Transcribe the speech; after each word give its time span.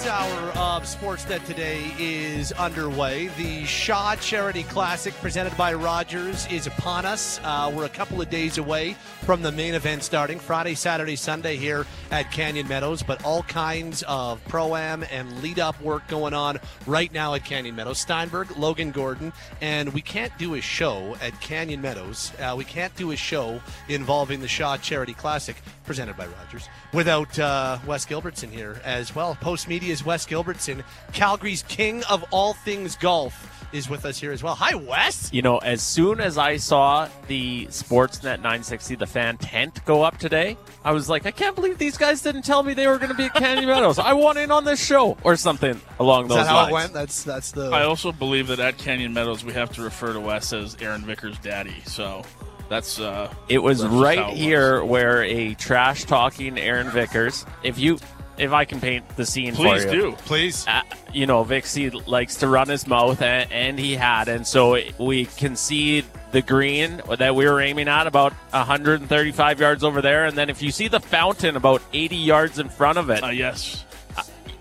This 0.00 0.08
hour 0.08 0.48
of 0.56 0.84
Sportsnet 0.84 1.44
today 1.44 1.92
is 1.98 2.52
underway. 2.52 3.26
The 3.36 3.66
Shaw 3.66 4.16
Charity 4.16 4.62
Classic 4.62 5.12
presented 5.16 5.54
by 5.58 5.74
Rogers 5.74 6.46
is 6.50 6.66
upon 6.66 7.04
us. 7.04 7.38
Uh, 7.44 7.70
we're 7.76 7.84
a 7.84 7.90
couple 7.90 8.18
of 8.18 8.30
days 8.30 8.56
away 8.56 8.96
from 9.24 9.42
the 9.42 9.52
main 9.52 9.74
event 9.74 10.02
starting 10.02 10.38
Friday, 10.38 10.74
Saturday, 10.74 11.16
Sunday 11.16 11.56
here 11.56 11.84
at 12.10 12.32
Canyon 12.32 12.66
Meadows, 12.66 13.02
but 13.02 13.22
all 13.26 13.42
kinds 13.42 14.02
of 14.04 14.42
pro 14.44 14.74
am 14.74 15.04
and 15.10 15.42
lead 15.42 15.58
up 15.58 15.78
work 15.82 16.08
going 16.08 16.32
on 16.32 16.58
right 16.86 17.12
now 17.12 17.34
at 17.34 17.44
Canyon 17.44 17.76
Meadows. 17.76 17.98
Steinberg, 17.98 18.56
Logan 18.56 18.92
Gordon, 18.92 19.34
and 19.60 19.92
we 19.92 20.00
can't 20.00 20.32
do 20.38 20.54
a 20.54 20.62
show 20.62 21.14
at 21.20 21.38
Canyon 21.42 21.82
Meadows. 21.82 22.32
Uh, 22.40 22.54
we 22.56 22.64
can't 22.64 22.96
do 22.96 23.10
a 23.10 23.16
show 23.16 23.60
involving 23.90 24.40
the 24.40 24.48
Shaw 24.48 24.78
Charity 24.78 25.12
Classic 25.12 25.56
presented 25.84 26.16
by 26.16 26.26
Rogers 26.26 26.68
without 26.94 27.38
uh, 27.38 27.78
Wes 27.86 28.06
Gilbertson 28.06 28.48
here 28.48 28.80
as 28.84 29.14
well. 29.14 29.36
Post 29.40 29.68
Media's 29.90 30.04
Wes 30.04 30.24
Gilbertson, 30.24 30.84
Calgary's 31.12 31.64
king 31.64 32.04
of 32.04 32.24
all 32.30 32.54
things 32.54 32.94
golf, 32.94 33.66
is 33.72 33.90
with 33.90 34.04
us 34.04 34.18
here 34.20 34.30
as 34.30 34.40
well. 34.40 34.54
Hi, 34.54 34.76
Wes. 34.76 35.32
You 35.32 35.42
know, 35.42 35.58
as 35.58 35.82
soon 35.82 36.20
as 36.20 36.38
I 36.38 36.58
saw 36.58 37.08
the 37.26 37.66
Sportsnet 37.66 38.36
960, 38.36 38.94
the 38.94 39.06
fan 39.08 39.36
tent 39.38 39.84
go 39.86 40.04
up 40.04 40.16
today, 40.18 40.56
I 40.84 40.92
was 40.92 41.08
like, 41.08 41.26
I 41.26 41.32
can't 41.32 41.56
believe 41.56 41.76
these 41.78 41.98
guys 41.98 42.22
didn't 42.22 42.42
tell 42.42 42.62
me 42.62 42.72
they 42.72 42.86
were 42.86 42.98
going 42.98 43.10
to 43.10 43.16
be 43.16 43.24
at 43.24 43.34
Canyon 43.34 43.66
Meadows. 43.66 43.98
I 43.98 44.12
want 44.12 44.38
in 44.38 44.52
on 44.52 44.64
this 44.64 44.80
show 44.84 45.16
or 45.24 45.34
something 45.34 45.80
along 45.98 46.28
those 46.28 46.38
Is 46.38 46.44
that 46.44 46.50
how 46.50 46.56
lines. 46.56 46.70
it 46.70 46.74
went? 46.74 46.92
That's 46.92 47.24
that's 47.24 47.50
the. 47.50 47.70
I 47.70 47.82
also 47.82 48.12
believe 48.12 48.46
that 48.46 48.60
at 48.60 48.78
Canyon 48.78 49.12
Meadows 49.12 49.44
we 49.44 49.52
have 49.54 49.72
to 49.72 49.82
refer 49.82 50.12
to 50.12 50.20
Wes 50.20 50.52
as 50.52 50.76
Aaron 50.80 51.04
Vickers' 51.04 51.38
daddy. 51.40 51.82
So 51.84 52.22
that's 52.68 53.00
uh, 53.00 53.32
It 53.48 53.58
was 53.58 53.84
right 53.84 54.18
how 54.18 54.30
it 54.30 54.36
here 54.36 54.84
where 54.84 55.24
a 55.24 55.54
trash 55.54 56.04
talking 56.04 56.58
Aaron 56.58 56.90
Vickers. 56.90 57.44
If 57.64 57.78
you, 57.78 57.98
if 58.40 58.52
I 58.52 58.64
can 58.64 58.80
paint 58.80 59.04
the 59.16 59.26
scene 59.26 59.54
Please 59.54 59.84
for 59.84 59.90
you, 59.92 60.00
do. 60.00 60.12
Please. 60.24 60.66
uh, 60.66 60.82
you 61.12 61.26
know, 61.26 61.44
Vixie 61.44 61.90
likes 62.06 62.36
to 62.36 62.48
run 62.48 62.68
his 62.68 62.86
mouth, 62.86 63.20
and, 63.22 63.50
and 63.52 63.78
he 63.78 63.94
had, 63.94 64.28
and 64.28 64.46
so 64.46 64.78
we 64.98 65.26
can 65.26 65.56
see 65.56 66.04
the 66.32 66.40
green 66.42 67.02
that 67.18 67.34
we 67.34 67.44
were 67.46 67.60
aiming 67.60 67.88
at 67.88 68.06
about 68.06 68.32
135 68.50 69.60
yards 69.60 69.84
over 69.84 70.00
there, 70.00 70.24
and 70.24 70.36
then 70.38 70.48
if 70.50 70.62
you 70.62 70.70
see 70.70 70.88
the 70.88 71.00
fountain 71.00 71.56
about 71.56 71.82
80 71.92 72.16
yards 72.16 72.58
in 72.58 72.68
front 72.68 72.98
of 72.98 73.10
it, 73.10 73.22
Uh, 73.22 73.28
yes. 73.28 73.84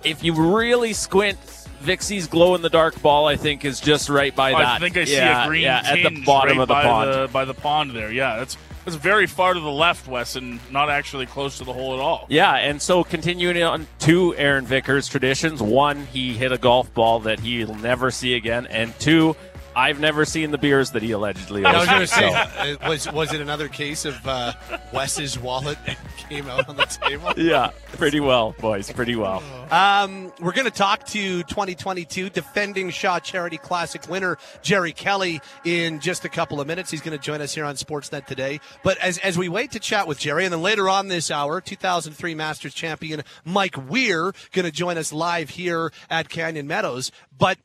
if 0.03 0.23
you 0.23 0.33
really 0.33 0.93
squint. 0.93 1.38
Vixie's 1.81 2.27
glow 2.27 2.55
in 2.55 2.61
the 2.61 2.69
dark 2.69 3.02
ball, 3.02 3.25
I 3.25 3.38
think, 3.38 3.64
is 3.64 3.80
just 3.80 4.09
right 4.09 4.36
by 4.36 4.52
that. 4.52 4.59
I 4.67 4.80
think 4.80 4.97
I 4.97 5.05
see 5.05 5.14
yeah, 5.16 5.45
a 5.45 5.47
green 5.47 5.61
yeah, 5.61 5.81
at 5.86 6.03
the 6.03 6.23
bottom 6.25 6.58
right 6.58 6.64
of 6.64 6.67
the 6.67 6.73
by 6.73 6.83
pond. 6.83 7.14
The, 7.14 7.27
by 7.31 7.45
the 7.45 7.53
pond 7.53 7.91
there. 7.91 8.11
Yeah, 8.11 8.36
that's 8.36 8.58
that's 8.85 8.95
very 8.95 9.27
far 9.27 9.53
to 9.53 9.59
the 9.59 9.69
left, 9.69 10.08
Wes, 10.08 10.35
and 10.35 10.59
not 10.72 10.89
actually 10.89 11.25
close 11.25 11.58
to 11.59 11.63
the 11.63 11.73
hole 11.73 11.94
at 11.94 11.99
all. 11.99 12.25
Yeah, 12.30 12.53
and 12.55 12.81
so 12.81 13.03
continuing 13.03 13.61
on 13.61 13.88
two 13.99 14.36
Aaron 14.36 14.66
Vickers 14.66 15.08
traditions. 15.08 15.61
One, 15.61 16.05
he 16.08 16.33
hit 16.33 16.52
a 16.52 16.58
golf 16.58 16.94
ball 16.94 17.19
that 17.21 17.39
he'll 17.39 17.75
never 17.75 18.11
see 18.11 18.36
again, 18.36 18.67
and 18.67 18.97
two, 18.99 19.36
I've 19.80 20.02
never 20.02 20.25
seen 20.25 20.52
the 20.52 20.58
beers 20.58 20.91
that 20.91 21.02
he 21.02 21.11
allegedly 21.11 21.63
I 21.63 21.77
was 21.77 21.88
going 21.88 22.02
to 22.02 22.08
say, 22.08 22.27
uh, 22.27 22.89
was 22.89 23.09
was 23.13 23.33
it 23.33 23.39
another 23.39 23.69
case 23.69 24.03
of 24.03 24.27
uh, 24.27 24.52
Wes's 24.91 25.39
wallet 25.39 25.77
came 26.17 26.49
out 26.49 26.67
on 26.67 26.75
the 26.75 26.83
table? 26.83 27.31
yeah, 27.38 27.71
pretty 27.94 28.19
well, 28.19 28.53
boys, 28.59 28.91
pretty 28.91 29.16
well. 29.16 29.41
Um, 29.71 30.33
we're 30.41 30.52
going 30.52 30.66
to 30.66 30.71
talk 30.71 31.05
to 31.08 31.44
2022 31.44 32.30
defending 32.30 32.89
Shaw 32.89 33.19
Charity 33.19 33.58
Classic 33.58 34.05
winner 34.09 34.38
Jerry 34.61 34.91
Kelly 34.91 35.39
in 35.63 36.02
just 36.02 36.25
a 36.25 36.30
couple 36.30 36.59
of 36.59 36.67
minutes. 36.67 36.91
He's 36.91 37.02
going 37.02 37.17
to 37.17 37.23
join 37.23 37.39
us 37.39 37.55
here 37.55 37.64
on 37.64 37.75
Sportsnet 37.75 38.25
today. 38.25 38.59
But 38.83 38.97
as 38.97 39.17
as 39.19 39.38
we 39.38 39.47
wait 39.47 39.71
to 39.71 39.80
chat 39.80 40.08
with 40.08 40.19
Jerry, 40.19 40.43
and 40.43 40.52
then 40.52 40.61
later 40.61 40.89
on 40.89 41.08
this 41.08 41.31
hour, 41.31 41.61
2003 41.61 42.36
Masters 42.36 42.73
champion 42.73 43.23
Mike 43.45 43.77
Weir 43.89 44.33
going 44.52 44.66
to 44.66 44.71
join 44.71 44.97
us 44.97 45.14
live 45.14 45.52
here 45.52 45.93
at 46.09 46.27
Canyon 46.27 46.67
Meadows. 46.67 47.14
But 47.38 47.58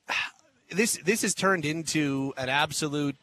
this 0.71 0.99
this 1.05 1.23
has 1.23 1.35
turned 1.35 1.65
into 1.65 2.33
an 2.37 2.49
absolute 2.49 3.17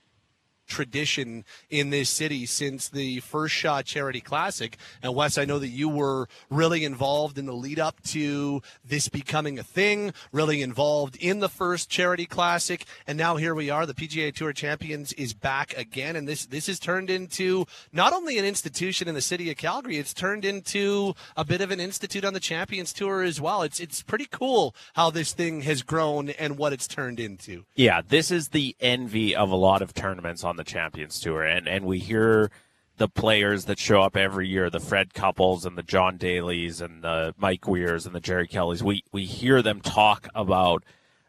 tradition 0.71 1.43
in 1.69 1.89
this 1.89 2.09
city 2.09 2.45
since 2.45 2.89
the 2.89 3.19
first 3.19 3.53
Shaw 3.53 3.81
Charity 3.81 4.21
Classic. 4.21 4.77
And 5.03 5.13
Wes, 5.13 5.37
I 5.37 5.45
know 5.45 5.59
that 5.59 5.67
you 5.67 5.89
were 5.89 6.27
really 6.49 6.85
involved 6.85 7.37
in 7.37 7.45
the 7.45 7.53
lead 7.53 7.79
up 7.79 8.01
to 8.03 8.61
this 8.83 9.09
becoming 9.09 9.59
a 9.59 9.63
thing, 9.63 10.13
really 10.31 10.61
involved 10.61 11.17
in 11.17 11.39
the 11.39 11.49
first 11.49 11.89
Charity 11.89 12.25
Classic, 12.25 12.85
and 13.05 13.17
now 13.17 13.35
here 13.35 13.53
we 13.53 13.69
are. 13.69 13.85
The 13.85 13.93
PGA 13.93 14.33
Tour 14.33 14.53
Champions 14.53 15.11
is 15.13 15.33
back 15.33 15.77
again, 15.77 16.15
and 16.15 16.27
this 16.27 16.45
this 16.45 16.67
has 16.67 16.79
turned 16.79 17.09
into 17.09 17.65
not 17.91 18.13
only 18.13 18.37
an 18.37 18.45
institution 18.45 19.07
in 19.07 19.15
the 19.15 19.21
city 19.21 19.51
of 19.51 19.57
Calgary, 19.57 19.97
it's 19.97 20.13
turned 20.13 20.45
into 20.45 21.13
a 21.35 21.43
bit 21.43 21.61
of 21.61 21.71
an 21.71 21.79
institute 21.79 22.23
on 22.23 22.33
the 22.33 22.39
Champions 22.39 22.93
Tour 22.93 23.21
as 23.21 23.41
well. 23.41 23.61
It's 23.61 23.79
it's 23.79 24.01
pretty 24.01 24.27
cool 24.31 24.73
how 24.93 25.09
this 25.09 25.33
thing 25.33 25.61
has 25.61 25.81
grown 25.83 26.29
and 26.29 26.57
what 26.57 26.71
it's 26.71 26.87
turned 26.87 27.19
into. 27.19 27.65
Yeah, 27.75 28.01
this 28.07 28.31
is 28.31 28.49
the 28.49 28.75
envy 28.79 29.35
of 29.35 29.51
a 29.51 29.55
lot 29.55 29.81
of 29.81 29.93
tournaments 29.93 30.43
on 30.43 30.55
the 30.55 30.60
Champions 30.63 31.19
Tour, 31.19 31.43
and 31.43 31.67
and 31.67 31.85
we 31.85 31.99
hear 31.99 32.51
the 32.97 33.07
players 33.07 33.65
that 33.65 33.79
show 33.79 34.01
up 34.01 34.15
every 34.15 34.47
year, 34.47 34.69
the 34.69 34.79
Fred 34.79 35.13
Couples 35.13 35.65
and 35.65 35.77
the 35.77 35.83
John 35.83 36.17
Daly's 36.17 36.81
and 36.81 37.03
the 37.03 37.33
Mike 37.37 37.67
Weirs 37.67 38.05
and 38.05 38.13
the 38.13 38.19
Jerry 38.19 38.47
Kellys. 38.47 38.83
We 38.83 39.03
we 39.11 39.25
hear 39.25 39.61
them 39.61 39.81
talk 39.81 40.27
about 40.35 40.83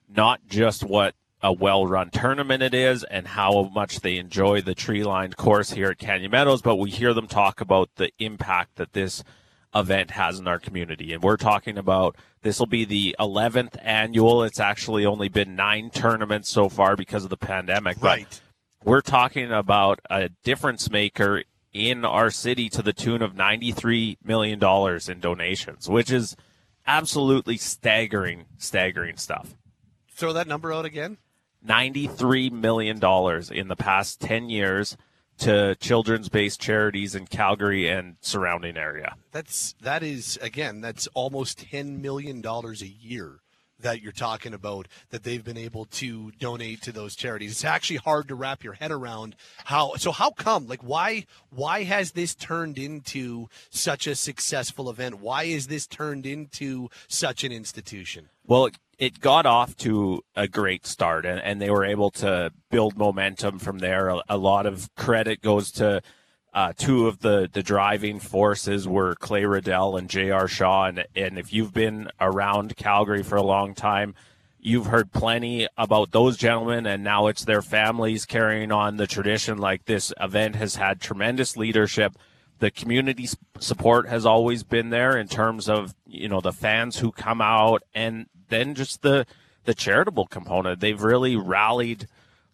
not 0.09 0.41
just 0.49 0.85
what 0.85 1.15
a 1.43 1.53
well-run 1.53 2.11
tournament 2.11 2.63
it 2.63 2.75
is 2.75 3.03
and 3.05 3.27
how 3.27 3.65
much 3.75 4.01
they 4.01 4.17
enjoy 4.17 4.61
the 4.61 4.75
tree-lined 4.75 5.37
course 5.37 5.73
here 5.73 5.89
at 5.89 5.99
Canyon 5.99 6.31
Meadows, 6.31 6.63
but 6.63 6.77
we 6.77 6.89
hear 6.91 7.13
them 7.13 7.27
talk 7.27 7.61
about 7.61 7.91
the 7.97 8.13
impact 8.21 8.77
that 8.77 8.93
this 8.93 9.25
event 9.75 10.13
has 10.13 10.39
in 10.39 10.47
our 10.47 10.59
community. 10.59 11.13
And 11.13 11.23
we're 11.23 11.37
talking 11.37 11.79
about 11.79 12.17
this 12.43 12.59
will 12.59 12.67
be 12.67 12.85
the 12.85 13.17
11th 13.19 13.77
annual. 13.83 14.43
It's 14.45 14.61
actually 14.61 15.07
only 15.07 15.29
been 15.29 15.57
nine 15.57 15.91
tournaments 15.91 16.49
so 16.49 16.69
far 16.69 16.97
because 16.97 17.25
of 17.25 17.31
the 17.31 17.37
pandemic. 17.37 18.01
Right. 18.01 18.41
We're 18.85 19.01
talking 19.01 19.53
about 19.53 20.01
a 20.11 20.29
difference 20.43 20.91
maker 20.91 21.45
in 21.73 22.05
our 22.05 22.31
city 22.31 22.69
to 22.69 22.83
the 22.83 22.93
tune 22.93 23.23
of 23.23 23.35
$93 23.35 24.19
million 24.25 24.63
in 24.63 25.21
donations, 25.21 25.89
which 25.89 26.11
is 26.11 26.37
absolutely 26.87 27.57
staggering, 27.57 28.45
staggering 28.59 29.17
stuff. 29.17 29.57
Throw 30.11 30.33
that 30.35 30.47
number 30.47 30.73
out 30.73 30.85
again. 30.85 31.19
$93 31.67 32.51
million 32.51 32.97
in 33.53 33.69
the 33.69 33.77
past 33.77 34.21
10 34.21 34.51
years 34.51 34.97
to 35.39 35.75
children's 35.77 36.29
based 36.29 36.61
charities 36.61 37.15
in 37.15 37.27
Calgary 37.27 37.89
and 37.89 38.17
surrounding 38.21 38.77
area. 38.77 39.15
That's 39.31 39.75
that 39.81 40.03
is 40.03 40.39
again 40.43 40.81
that's 40.81 41.07
almost 41.15 41.71
10 41.71 42.03
million 42.03 42.41
dollars 42.41 42.83
a 42.83 42.89
year 42.89 43.42
that 43.83 44.03
you're 44.03 44.13
talking 44.13 44.55
about 44.55 44.89
that 45.11 45.23
they've 45.23 45.45
been 45.45 45.57
able 45.57 45.85
to 45.87 46.33
donate 46.33 46.83
to 46.83 46.93
those 46.93 47.15
charities. 47.15 47.53
It's 47.53 47.65
actually 47.65 47.97
hard 47.97 48.29
to 48.29 48.35
wrap 48.35 48.65
your 48.65 48.75
head 48.75 48.91
around 48.91 49.37
how 49.65 49.95
so 49.97 50.13
how 50.13 50.31
come 50.31 50.67
like 50.67 50.83
why 50.83 51.27
why 51.51 51.85
has 51.85 52.13
this 52.13 52.35
turned 52.35 52.79
into 52.79 53.49
such 53.71 54.07
a 54.07 54.15
successful 54.15 54.91
event? 54.91 55.21
Why 55.21 55.45
is 55.45 55.67
this 55.67 55.87
turned 55.87 56.27
into 56.27 56.89
such 57.09 57.45
an 57.45 57.53
institution? 57.53 58.29
Well, 58.47 58.67
it, 58.67 58.79
it 58.99 59.21
got 59.21 59.47
off 59.47 59.77
to 59.79 60.25
a 60.35 60.49
great 60.49 60.87
start, 60.87 61.25
and, 61.25 61.41
and 61.41 61.61
they 61.61 61.71
were 61.71 61.85
able 61.85 62.11
to 62.13 62.53
build 62.71 62.97
momentum 62.97 63.59
from 63.59 63.79
there. 63.79 64.09
A, 64.09 64.23
a 64.29 64.37
lot 64.37 64.67
of 64.67 64.93
credit 64.97 65.43
goes 65.43 65.71
to 65.73 66.03
uh, 66.55 66.73
two 66.77 67.07
of 67.07 67.21
the, 67.21 67.49
the 67.53 67.63
driving 67.63 68.19
forces 68.19 68.87
were 68.87 69.15
Clay 69.15 69.45
Riddell 69.45 69.97
and 69.97 70.09
J.R. 70.09 70.49
Shaw. 70.49 70.87
And, 70.87 71.05
and 71.17 71.39
if 71.39 71.53
you've 71.53 71.73
been 71.73 72.11
around 72.21 72.77
Calgary 72.77 73.23
for 73.23 73.37
a 73.37 73.43
long 73.43 73.75
time, 73.75 74.15
you've 74.61 74.87
heard 74.87 75.13
plenty 75.13 75.67
about 75.79 76.13
those 76.13 76.37
gentlemen, 76.37 76.87
and 76.87 77.03
now 77.03 77.27
it's 77.27 77.45
their 77.45 77.63
families 77.63 78.27
carrying 78.27 78.71
on 78.71 78.97
the 78.97 79.07
tradition. 79.07 79.59
Like 79.59 79.87
this 79.87 80.13
event 80.21 80.57
has 80.57 80.77
had 80.77 81.01
tremendous 81.01 81.57
leadership 81.57 82.17
the 82.63 82.71
community 82.71 83.29
support 83.59 84.09
has 84.09 84.25
always 84.25 84.63
been 84.63 84.91
there 84.91 85.19
in 85.19 85.27
terms 85.27 85.69
of 85.69 85.97
you 86.07 86.29
know 86.29 86.41
the 86.41 86.53
fans 86.53 86.97
who 86.97 87.11
come 87.11 87.41
out 87.41 87.83
and 87.93 88.27
then 88.51 88.77
just 88.77 89.03
the 89.03 89.27
the 89.65 89.75
charitable 89.75 90.29
component 90.29 90.79
they've 90.79 91.03
really 91.03 91.35
rallied 91.35 92.07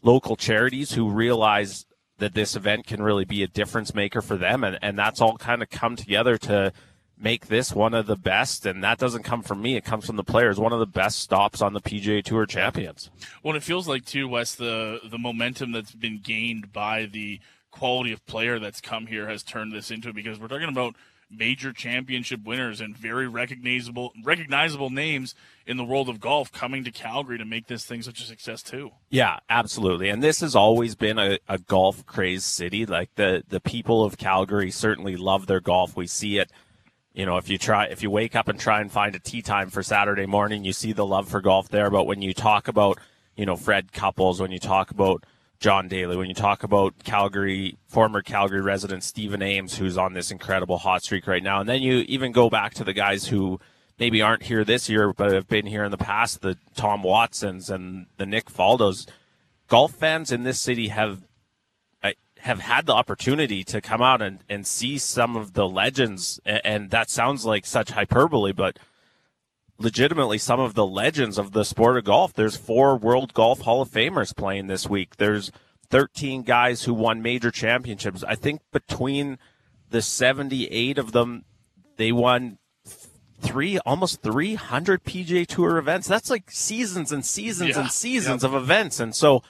local 0.02 0.34
charities 0.34 0.92
who 0.92 1.10
realize 1.10 1.84
that 2.18 2.34
this 2.34 2.54
event 2.56 2.86
can 2.86 3.02
really 3.02 3.24
be 3.24 3.42
a 3.42 3.48
difference 3.48 3.94
maker 3.94 4.20
for 4.20 4.36
them 4.36 4.64
and, 4.64 4.78
and 4.82 4.98
that's 4.98 5.20
all 5.20 5.36
kind 5.36 5.62
of 5.62 5.70
come 5.70 5.96
together 5.96 6.36
to 6.36 6.72
make 7.20 7.48
this 7.48 7.72
one 7.72 7.94
of 7.94 8.06
the 8.06 8.16
best 8.16 8.64
and 8.64 8.82
that 8.84 8.98
doesn't 8.98 9.24
come 9.24 9.42
from 9.42 9.60
me 9.60 9.76
it 9.76 9.84
comes 9.84 10.06
from 10.06 10.16
the 10.16 10.24
players 10.24 10.58
one 10.58 10.72
of 10.72 10.78
the 10.78 10.86
best 10.86 11.18
stops 11.18 11.60
on 11.60 11.72
the 11.72 11.80
PGA 11.80 12.22
Tour 12.22 12.46
champions. 12.46 13.10
Well, 13.42 13.56
it 13.56 13.62
feels 13.62 13.88
like 13.88 14.04
too, 14.04 14.28
Wes, 14.28 14.54
the 14.54 15.00
the 15.04 15.18
momentum 15.18 15.72
that's 15.72 15.94
been 15.94 16.20
gained 16.22 16.72
by 16.72 17.06
the 17.06 17.40
quality 17.70 18.12
of 18.12 18.24
player 18.26 18.58
that's 18.58 18.80
come 18.80 19.06
here 19.06 19.28
has 19.28 19.42
turned 19.42 19.72
this 19.72 19.90
into 19.90 20.12
because 20.12 20.38
we're 20.38 20.48
talking 20.48 20.68
about 20.68 20.96
major 21.30 21.72
championship 21.72 22.42
winners 22.44 22.80
and 22.80 22.96
very 22.96 23.28
recognizable 23.28 24.12
recognizable 24.25 24.90
names 24.90 25.34
in 25.66 25.76
the 25.76 25.84
world 25.84 26.08
of 26.08 26.20
golf 26.20 26.50
coming 26.50 26.84
to 26.84 26.90
Calgary 26.90 27.36
to 27.38 27.44
make 27.44 27.66
this 27.66 27.84
thing 27.84 28.02
such 28.02 28.20
a 28.20 28.25
success 28.25 28.62
too. 28.62 28.90
Yeah, 29.10 29.38
absolutely. 29.50 30.08
And 30.08 30.22
this 30.22 30.40
has 30.40 30.56
always 30.56 30.94
been 30.94 31.19
a, 31.19 31.38
a 31.48 31.58
golf 31.58 32.06
crazed 32.06 32.44
city. 32.44 32.86
Like 32.86 33.14
the, 33.16 33.44
the 33.48 33.60
people 33.60 34.04
of 34.04 34.16
Calgary 34.16 34.70
certainly 34.70 35.16
love 35.16 35.46
their 35.46 35.60
golf. 35.60 35.96
We 35.96 36.06
see 36.06 36.38
it 36.38 36.50
you 37.19 37.26
know, 37.26 37.36
if 37.36 37.48
you 37.48 37.58
try, 37.58 37.86
if 37.86 38.00
you 38.00 38.12
wake 38.12 38.36
up 38.36 38.46
and 38.46 38.60
try 38.60 38.80
and 38.80 38.92
find 38.92 39.16
a 39.16 39.19
tee 39.19 39.42
time 39.42 39.70
for 39.70 39.82
Saturday 39.82 40.25
morning, 40.25 40.64
you 40.64 40.72
see 40.72 40.92
the 40.92 41.04
love 41.04 41.28
for 41.28 41.40
golf 41.40 41.69
there. 41.69 41.90
But 41.90 42.04
when 42.04 42.22
you 42.22 42.32
talk 42.32 42.69
about, 42.69 42.98
you 43.34 43.44
know, 43.44 43.56
Fred 43.56 43.92
Couples, 43.92 44.40
when 44.40 44.52
you 44.52 44.60
talk 44.60 44.92
about 44.92 45.25
John 45.60 45.88
Daly, 45.88 46.16
when 46.16 46.28
you 46.28 46.34
talk 46.34 46.62
about 46.62 47.02
Calgary, 47.02 47.76
former 47.88 48.22
Calgary 48.22 48.60
resident 48.60 49.02
Stephen 49.02 49.43
Ames, 49.43 49.76
who's 49.76 49.99
on 49.99 50.12
this 50.12 50.31
incredible 50.31 50.78
hot 50.78 51.02
streak 51.02 51.26
right 51.26 51.43
now, 51.43 51.60
and 51.60 51.69
then 51.69 51.82
you 51.82 52.05
even 52.08 52.31
go 52.31 52.49
back 52.49 52.75
to 52.75 52.84
the 52.84 52.93
guys 52.93 53.26
who 53.26 53.58
maybe 53.99 54.22
aren't 54.22 54.44
here 54.44 54.64
this 54.64 54.88
year, 54.88 55.12
but 55.12 55.32
have 55.32 55.49
been 55.49 55.66
here 55.66 55.82
in 55.82 55.90
the 55.90 55.99
past, 55.99 56.43
the 56.43 56.56
Tom 56.76 57.02
Watsons 57.02 57.70
and 57.70 58.06
the 58.19 58.26
Nick 58.26 58.49
Faldos. 58.49 59.06
Golf 59.66 59.93
fans 59.93 60.31
in 60.31 60.44
this 60.44 60.60
city 60.60 60.88
have 60.88 61.22
have 62.40 62.61
had 62.61 62.87
the 62.87 62.94
opportunity 62.94 63.64
to 63.64 63.81
come 63.81 64.00
out 64.02 64.22
and, 64.22 64.44
and 64.49 64.66
see 64.66 64.99
some 64.99 65.37
of 65.37 65.54
the 65.54 65.69
legends, 65.69 66.40
and, 66.44 66.61
and 66.64 66.90
that 66.90 67.11
sounds 67.11 67.44
like 67.44 67.66
such 67.66 67.90
hyperbole, 67.90 68.52
but 68.52 68.78
legitimately 69.78 70.38
some 70.38 70.60
of 70.60 70.75
the 70.75 70.86
legends 70.86 71.38
of 71.38 71.52
the 71.52 71.64
sport 71.64 71.96
of 71.96 72.04
golf. 72.04 72.32
There's 72.32 72.56
four 72.56 72.96
World 72.96 73.32
Golf 73.32 73.60
Hall 73.60 73.80
of 73.80 73.88
Famers 73.88 74.36
playing 74.36 74.66
this 74.66 74.88
week. 74.88 75.16
There's 75.16 75.52
13 75.90 76.42
guys 76.42 76.84
who 76.84 76.94
won 76.94 77.22
major 77.22 77.50
championships. 77.50 78.25
I 78.25 78.34
think 78.34 78.60
between 78.72 79.38
the 79.90 80.02
78 80.02 80.98
of 80.98 81.12
them, 81.12 81.44
they 81.96 82.12
won 82.12 82.58
three 83.40 83.78
almost 83.80 84.20
300 84.22 85.04
PGA 85.04 85.46
Tour 85.46 85.78
events. 85.78 86.08
That's 86.08 86.30
like 86.30 86.50
seasons 86.50 87.12
and 87.12 87.25
seasons 87.25 87.70
yeah. 87.70 87.82
and 87.82 87.90
seasons 87.90 88.44
of 88.44 88.54
events. 88.54 89.00
And 89.00 89.14
so 89.14 89.42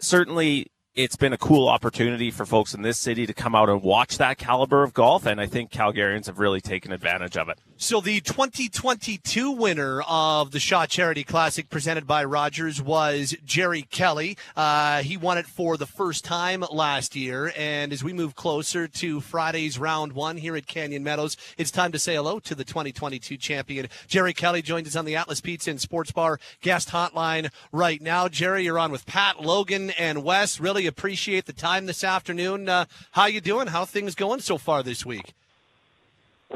certainly 0.00 0.70
it's 0.94 1.16
been 1.16 1.32
a 1.32 1.38
cool 1.38 1.68
opportunity 1.68 2.30
for 2.30 2.46
folks 2.46 2.72
in 2.72 2.82
this 2.82 2.98
city 2.98 3.26
to 3.26 3.34
come 3.34 3.54
out 3.54 3.68
and 3.68 3.82
watch 3.82 4.18
that 4.18 4.38
caliber 4.38 4.84
of 4.84 4.94
golf, 4.94 5.26
and 5.26 5.40
I 5.40 5.46
think 5.46 5.72
Calgarians 5.72 6.26
have 6.26 6.38
really 6.38 6.60
taken 6.60 6.92
advantage 6.92 7.36
of 7.36 7.48
it. 7.48 7.58
So, 7.76 8.00
the 8.00 8.20
2022 8.20 9.50
winner 9.50 10.00
of 10.02 10.52
the 10.52 10.60
Shaw 10.60 10.86
Charity 10.86 11.24
Classic 11.24 11.68
presented 11.68 12.06
by 12.06 12.22
Rogers 12.22 12.80
was 12.80 13.34
Jerry 13.44 13.82
Kelly. 13.82 14.38
Uh, 14.56 15.02
he 15.02 15.16
won 15.16 15.36
it 15.38 15.46
for 15.46 15.76
the 15.76 15.86
first 15.86 16.24
time 16.24 16.64
last 16.70 17.16
year, 17.16 17.52
and 17.56 17.92
as 17.92 18.04
we 18.04 18.12
move 18.12 18.36
closer 18.36 18.86
to 18.86 19.20
Friday's 19.20 19.78
round 19.78 20.12
one 20.12 20.36
here 20.36 20.54
at 20.54 20.68
Canyon 20.68 21.02
Meadows, 21.02 21.36
it's 21.58 21.72
time 21.72 21.90
to 21.90 21.98
say 21.98 22.14
hello 22.14 22.38
to 22.38 22.54
the 22.54 22.64
2022 22.64 23.36
champion. 23.36 23.88
Jerry 24.06 24.32
Kelly 24.32 24.62
joins 24.62 24.86
us 24.86 24.96
on 24.96 25.04
the 25.04 25.16
Atlas 25.16 25.40
Pizza 25.40 25.70
and 25.70 25.80
Sports 25.80 26.12
Bar 26.12 26.38
guest 26.60 26.90
hotline 26.90 27.50
right 27.72 28.00
now. 28.00 28.28
Jerry, 28.28 28.64
you're 28.64 28.78
on 28.78 28.92
with 28.92 29.06
Pat, 29.06 29.42
Logan, 29.42 29.90
and 29.90 30.22
Wes. 30.22 30.60
Really 30.60 30.83
appreciate 30.86 31.46
the 31.46 31.52
time 31.52 31.86
this 31.86 32.04
afternoon. 32.04 32.68
Uh, 32.68 32.84
how 33.12 33.26
you 33.26 33.40
doing? 33.40 33.68
How 33.68 33.84
things 33.84 34.14
going 34.14 34.40
so 34.40 34.58
far 34.58 34.82
this 34.82 35.04
week? 35.04 35.34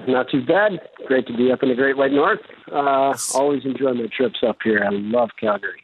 Not 0.07 0.31
too 0.31 0.45
bad. 0.45 0.81
Great 1.07 1.27
to 1.27 1.37
be 1.37 1.51
up 1.51 1.63
in 1.63 1.71
the 1.71 1.75
Great 1.75 1.97
White 1.97 2.13
North. 2.13 2.41
Uh, 2.71 3.17
always 3.35 3.65
enjoy 3.65 3.95
my 3.95 4.07
trips 4.17 4.39
up 4.47 4.59
here. 4.63 4.85
I 4.85 4.91
love 4.91 5.31
Calgary. 5.41 5.83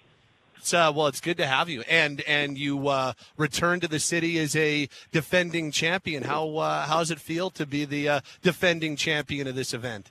It's, 0.56 0.73
uh, 0.73 0.93
well, 0.94 1.08
it's 1.08 1.20
good 1.20 1.37
to 1.38 1.46
have 1.46 1.69
you, 1.69 1.82
and 1.91 2.23
and 2.23 2.56
you 2.56 2.88
uh, 2.88 3.12
return 3.37 3.81
to 3.81 3.88
the 3.88 3.99
city 3.99 4.38
as 4.38 4.56
a 4.56 4.88
defending 5.12 5.70
champion. 5.70 6.23
How 6.23 6.56
uh, 6.56 6.87
how 6.87 7.00
does 7.00 7.11
it 7.11 7.20
feel 7.20 7.50
to 7.50 7.67
be 7.67 7.85
the 7.85 8.08
uh, 8.08 8.20
defending 8.41 8.96
champion 8.96 9.46
of 9.46 9.56
this 9.56 9.75
event? 9.75 10.11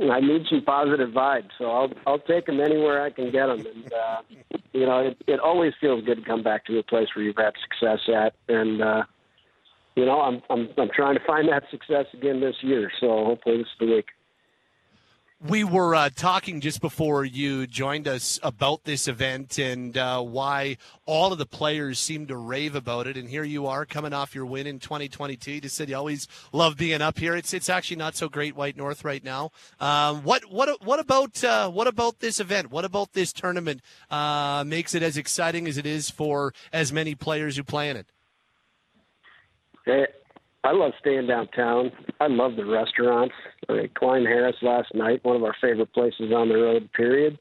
I 0.00 0.20
need 0.20 0.42
some 0.48 0.62
positive 0.62 1.10
vibes, 1.10 1.50
so 1.58 1.66
I'll 1.66 1.90
I'll 2.06 2.18
take 2.20 2.46
them 2.46 2.60
anywhere 2.60 3.02
I 3.02 3.10
can 3.10 3.32
get 3.32 3.46
them. 3.46 3.66
And 3.66 3.92
uh, 3.92 4.22
you 4.72 4.86
know, 4.86 4.98
it, 5.00 5.16
it 5.26 5.40
always 5.40 5.72
feels 5.80 6.04
good 6.04 6.18
to 6.18 6.24
come 6.24 6.42
back 6.42 6.66
to 6.66 6.78
a 6.78 6.82
place 6.82 7.08
where 7.14 7.24
you've 7.24 7.36
had 7.36 7.54
success 7.62 7.98
at, 8.08 8.34
and 8.48 8.80
uh, 8.80 9.02
you 9.96 10.06
know, 10.06 10.20
I'm 10.20 10.40
I'm 10.50 10.68
I'm 10.78 10.90
trying 10.94 11.16
to 11.18 11.24
find 11.26 11.48
that 11.48 11.64
success 11.70 12.06
again 12.14 12.40
this 12.40 12.56
year. 12.62 12.90
So 13.00 13.24
hopefully 13.24 13.58
this 13.58 13.66
is 13.66 13.72
the 13.80 13.86
week. 13.86 14.06
We 15.40 15.62
were 15.62 15.94
uh, 15.94 16.10
talking 16.12 16.60
just 16.60 16.80
before 16.80 17.24
you 17.24 17.68
joined 17.68 18.08
us 18.08 18.40
about 18.42 18.82
this 18.82 19.06
event 19.06 19.56
and 19.56 19.96
uh, 19.96 20.20
why 20.20 20.78
all 21.06 21.30
of 21.32 21.38
the 21.38 21.46
players 21.46 22.00
seem 22.00 22.26
to 22.26 22.36
rave 22.36 22.74
about 22.74 23.06
it. 23.06 23.16
And 23.16 23.28
here 23.28 23.44
you 23.44 23.68
are 23.68 23.86
coming 23.86 24.12
off 24.12 24.34
your 24.34 24.46
win 24.46 24.66
in 24.66 24.80
2022. 24.80 25.52
You 25.52 25.60
just 25.60 25.76
said 25.76 25.88
you 25.88 25.96
always 25.96 26.26
love 26.52 26.76
being 26.76 27.00
up 27.00 27.20
here. 27.20 27.36
It's 27.36 27.54
it's 27.54 27.68
actually 27.68 27.98
not 27.98 28.16
so 28.16 28.28
great 28.28 28.56
White 28.56 28.76
North 28.76 29.04
right 29.04 29.22
now. 29.22 29.52
Um, 29.78 30.24
what 30.24 30.50
what 30.50 30.84
what 30.84 30.98
about 30.98 31.44
uh, 31.44 31.70
what 31.70 31.86
about 31.86 32.18
this 32.18 32.40
event? 32.40 32.72
What 32.72 32.84
about 32.84 33.12
this 33.12 33.32
tournament 33.32 33.80
uh, 34.10 34.64
makes 34.66 34.92
it 34.92 35.04
as 35.04 35.16
exciting 35.16 35.68
as 35.68 35.78
it 35.78 35.86
is 35.86 36.10
for 36.10 36.52
as 36.72 36.92
many 36.92 37.14
players 37.14 37.56
who 37.56 37.62
play 37.62 37.90
in 37.90 37.96
it? 37.96 38.06
I 40.68 40.72
love 40.72 40.92
staying 41.00 41.28
downtown. 41.28 41.90
I 42.20 42.26
love 42.26 42.56
the 42.56 42.66
restaurants. 42.66 43.34
I 43.70 43.72
mean, 43.72 43.90
Klein 43.94 44.26
Harris 44.26 44.56
last 44.60 44.94
night, 44.94 45.24
one 45.24 45.34
of 45.34 45.42
our 45.42 45.56
favorite 45.62 45.94
places 45.94 46.30
on 46.30 46.50
the 46.50 46.56
road. 46.56 46.90
Period. 46.92 47.38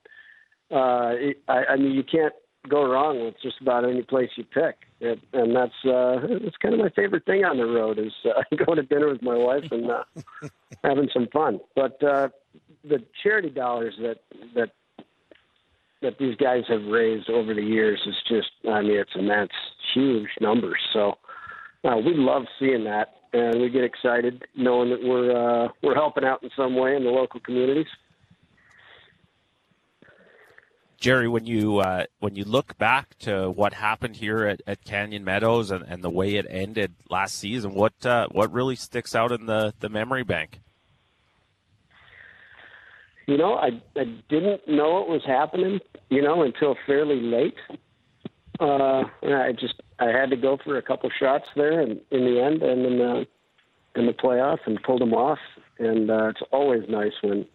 Uh, 0.72 1.12
it, 1.12 1.42
I, 1.50 1.66
I 1.72 1.76
mean, 1.76 1.92
you 1.92 2.04
can't 2.04 2.34
go 2.70 2.90
wrong 2.90 3.26
with 3.26 3.36
just 3.44 3.60
about 3.60 3.84
any 3.84 4.02
place 4.02 4.30
you 4.38 4.46
pick, 4.46 4.78
it, 5.02 5.20
and 5.34 5.54
that's 5.54 5.74
uh, 5.86 6.24
it's 6.30 6.56
kind 6.58 6.74
of 6.74 6.80
my 6.80 6.90
favorite 6.96 7.26
thing 7.26 7.44
on 7.44 7.58
the 7.58 7.66
road 7.66 8.00
is 8.00 8.14
uh, 8.24 8.44
going 8.66 8.78
to 8.78 8.84
dinner 8.84 9.10
with 9.10 9.22
my 9.22 9.36
wife 9.36 9.66
and 9.72 9.92
uh, 9.92 10.04
having 10.86 11.10
some 11.14 11.28
fun. 11.34 11.60
But 11.76 12.02
uh, 12.02 12.30
the 12.88 13.04
charity 13.22 13.50
dollars 13.50 13.96
that 14.02 14.20
that 14.56 14.72
that 16.02 16.18
these 16.18 16.36
guys 16.38 16.64
have 16.70 16.84
raised 16.86 17.30
over 17.30 17.54
the 17.54 17.62
years 17.62 18.00
is 18.06 18.16
just, 18.30 18.52
I 18.70 18.82
mean, 18.84 18.98
it's 18.98 19.16
immense, 19.16 19.52
huge 19.94 20.30
numbers. 20.40 20.80
So 20.94 21.18
uh, 21.84 21.98
we 21.98 22.14
love 22.14 22.44
seeing 22.60 22.84
that, 22.84 23.17
and 23.34 23.62
we 23.62 23.70
get 23.70 23.84
excited 23.84 24.44
knowing 24.56 24.90
that 24.90 25.04
we're 25.04 25.32
uh, 25.32 25.70
we're 25.84 25.96
helping 25.96 26.24
out 26.24 26.44
in 26.44 26.50
some 26.56 26.76
way 26.76 26.96
in 26.96 27.04
the 27.04 27.10
local 27.10 27.40
communities. 27.40 27.88
Jerry, 31.00 31.28
when 31.28 31.46
you 31.46 31.78
uh, 31.78 32.06
when 32.20 32.36
you 32.36 32.44
look 32.44 32.78
back 32.78 33.18
to 33.20 33.52
what 33.52 33.74
happened 33.74 34.16
here 34.16 34.46
at, 34.46 34.62
at 34.66 34.84
Canyon 34.84 35.24
Meadows 35.24 35.70
and, 35.70 35.84
and 35.84 36.04
the 36.04 36.10
way 36.10 36.36
it 36.36 36.48
ended 36.50 36.96
last 37.10 37.36
season, 37.36 37.76
what 37.76 38.06
uh, 38.06 38.28
what 38.32 38.52
really 38.52 38.76
sticks 38.76 39.14
out 39.14 39.32
in 39.32 39.46
the, 39.46 39.74
the 39.80 39.90
memory 39.90 40.24
bank? 40.24 40.60
You 43.28 43.38
know, 43.38 43.56
I 43.56 43.82
I 43.96 44.06
didn't 44.28 44.68
know 44.68 45.02
it 45.02 45.08
was 45.08 45.22
happening, 45.26 45.80
you 46.10 46.24
know, 46.24 46.42
until 46.42 46.76
fairly 46.88 47.22
late. 47.22 47.58
Uh, 48.60 49.04
I 49.22 49.52
just 49.52 49.76
I 50.00 50.08
had 50.08 50.30
to 50.30 50.38
go 50.38 50.58
for 50.64 50.78
a 50.78 50.82
couple 50.82 51.10
shots 51.20 51.46
there, 51.56 51.82
and 51.82 52.00
in 52.12 52.26
the 52.26 52.42
end, 52.42 52.62
and 52.62 52.86
in 52.86 52.98
the 52.98 53.28
in 53.96 54.06
the 54.06 54.14
playoff, 54.14 54.60
and 54.66 54.82
pulled 54.84 55.02
them 55.02 55.14
off. 55.14 55.40
And 55.80 56.10
uh, 56.10 56.30
it's 56.30 56.42
always 56.52 56.84
nice 56.90 57.14
when 57.22 57.46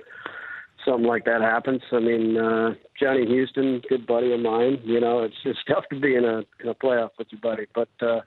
something 0.84 1.06
like 1.06 1.24
that 1.24 1.40
happens. 1.40 1.82
I 1.92 2.00
mean, 2.00 2.36
uh, 2.36 2.74
Johnny 2.98 3.26
Houston, 3.26 3.80
good 3.88 4.06
buddy 4.06 4.32
of 4.32 4.40
mine. 4.40 4.80
You 4.84 5.00
know, 5.00 5.22
it's 5.22 5.36
it's 5.44 5.58
tough 5.68 5.84
to 5.90 6.00
be 6.00 6.16
in 6.16 6.24
a 6.24 6.42
in 6.60 6.68
a 6.68 6.74
playoff 6.74 7.10
with 7.18 7.28
your 7.30 7.40
buddy, 7.40 7.66
but 7.74 7.88
uh, 8.00 8.20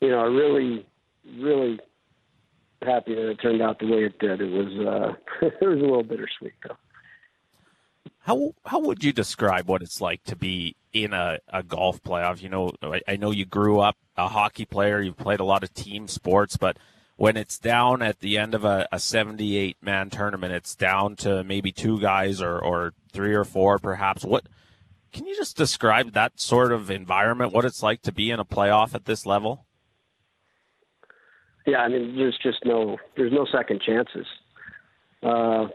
you 0.00 0.10
know, 0.10 0.20
I 0.20 0.24
really, 0.24 0.86
really 1.38 1.78
happy 2.82 3.14
that 3.14 3.30
it 3.30 3.36
turned 3.36 3.62
out 3.62 3.78
the 3.78 3.86
way 3.86 4.04
it 4.04 4.18
did. 4.18 4.40
It 4.40 4.50
was 4.50 5.16
uh, 5.42 5.46
it 5.46 5.66
was 5.66 5.78
a 5.78 5.82
little 5.82 6.02
bittersweet 6.02 6.54
though. 6.66 6.76
How 8.20 8.54
how 8.66 8.80
would 8.80 9.02
you 9.02 9.12
describe 9.12 9.68
what 9.68 9.82
it's 9.82 10.00
like 10.00 10.22
to 10.24 10.36
be 10.36 10.76
in 10.92 11.12
a, 11.12 11.38
a 11.48 11.62
golf 11.62 12.02
playoff? 12.02 12.42
You 12.42 12.48
know, 12.48 12.72
I, 12.82 13.00
I 13.08 13.16
know 13.16 13.30
you 13.30 13.44
grew 13.44 13.80
up 13.80 13.96
a 14.16 14.28
hockey 14.28 14.64
player. 14.64 15.00
You've 15.00 15.16
played 15.16 15.40
a 15.40 15.44
lot 15.44 15.62
of 15.62 15.72
team 15.74 16.08
sports, 16.08 16.56
but 16.56 16.76
when 17.16 17.36
it's 17.36 17.58
down 17.58 18.02
at 18.02 18.20
the 18.20 18.38
end 18.38 18.54
of 18.54 18.64
a, 18.64 18.88
a 18.90 18.98
78 18.98 19.76
man 19.80 20.10
tournament, 20.10 20.52
it's 20.52 20.74
down 20.74 21.16
to 21.16 21.44
maybe 21.44 21.72
two 21.72 22.00
guys 22.00 22.40
or, 22.40 22.58
or 22.58 22.94
three 23.12 23.34
or 23.34 23.44
four 23.44 23.78
perhaps. 23.78 24.24
What 24.24 24.46
can 25.12 25.26
you 25.26 25.36
just 25.36 25.56
describe 25.56 26.12
that 26.12 26.40
sort 26.40 26.72
of 26.72 26.90
environment? 26.90 27.52
What 27.52 27.64
it's 27.64 27.82
like 27.82 28.02
to 28.02 28.12
be 28.12 28.30
in 28.30 28.40
a 28.40 28.44
playoff 28.44 28.94
at 28.94 29.04
this 29.04 29.26
level? 29.26 29.66
Yeah, 31.66 31.78
I 31.78 31.88
mean, 31.88 32.16
there's 32.16 32.38
just 32.42 32.64
no 32.64 32.96
there's 33.16 33.32
no 33.32 33.46
second 33.52 33.82
chances. 33.82 34.26
Uh, 35.22 35.68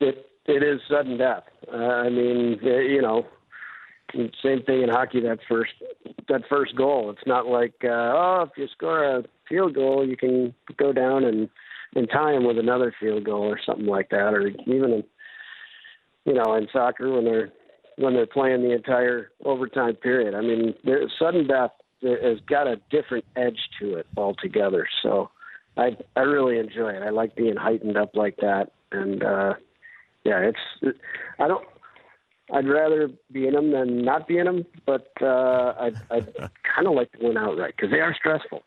it 0.00 0.26
it 0.46 0.62
is 0.62 0.80
sudden 0.90 1.16
death. 1.16 1.44
Uh, 1.72 1.76
I 1.76 2.10
mean, 2.10 2.58
you 2.62 3.00
know, 3.00 3.26
same 4.42 4.62
thing 4.62 4.82
in 4.82 4.88
hockey. 4.88 5.20
That 5.20 5.38
first 5.48 5.72
that 6.28 6.42
first 6.48 6.76
goal. 6.76 7.10
It's 7.10 7.26
not 7.26 7.46
like 7.46 7.74
uh, 7.84 7.88
oh, 7.88 8.48
if 8.50 8.56
you 8.56 8.68
score 8.68 9.04
a 9.04 9.24
field 9.48 9.74
goal, 9.74 10.06
you 10.06 10.16
can 10.16 10.54
go 10.76 10.92
down 10.92 11.24
and 11.24 11.48
and 11.94 12.08
tie 12.08 12.32
them 12.32 12.46
with 12.46 12.58
another 12.58 12.94
field 13.00 13.24
goal 13.24 13.42
or 13.42 13.60
something 13.64 13.86
like 13.86 14.10
that, 14.10 14.34
or 14.34 14.48
even 14.48 14.92
in 14.92 15.04
you 16.24 16.34
know 16.34 16.54
in 16.54 16.68
soccer 16.72 17.12
when 17.12 17.24
they're 17.24 17.52
when 17.96 18.14
they're 18.14 18.26
playing 18.26 18.62
the 18.62 18.74
entire 18.74 19.30
overtime 19.44 19.94
period. 19.96 20.34
I 20.34 20.40
mean, 20.40 20.74
sudden 21.18 21.46
death 21.46 21.72
has 22.02 22.38
got 22.48 22.66
a 22.66 22.80
different 22.90 23.24
edge 23.36 23.58
to 23.80 23.94
it 23.96 24.06
altogether. 24.16 24.88
So 25.02 25.30
I 25.76 25.96
I 26.16 26.20
really 26.20 26.58
enjoy 26.58 26.90
it. 26.90 27.02
I 27.02 27.10
like 27.10 27.36
being 27.36 27.56
heightened 27.56 27.96
up 27.96 28.14
like 28.14 28.36
that, 28.38 28.72
and 28.92 29.22
uh, 29.22 29.54
yeah, 30.24 30.50
it's 30.50 30.96
I 31.38 31.48
don't. 31.48 31.64
I'd 32.52 32.68
rather 32.68 33.10
be 33.30 33.46
in 33.46 33.54
them 33.54 33.70
than 33.70 34.04
not 34.04 34.26
be 34.26 34.38
in 34.38 34.46
them, 34.46 34.66
but 34.86 35.10
uh, 35.22 35.74
I'd, 35.78 35.94
I'd 36.10 36.34
kind 36.74 36.86
of 36.86 36.94
like 36.94 37.12
to 37.12 37.18
win 37.26 37.36
outright 37.36 37.74
because 37.76 37.90
they 37.90 38.00
are 38.00 38.14
stressful. 38.14 38.62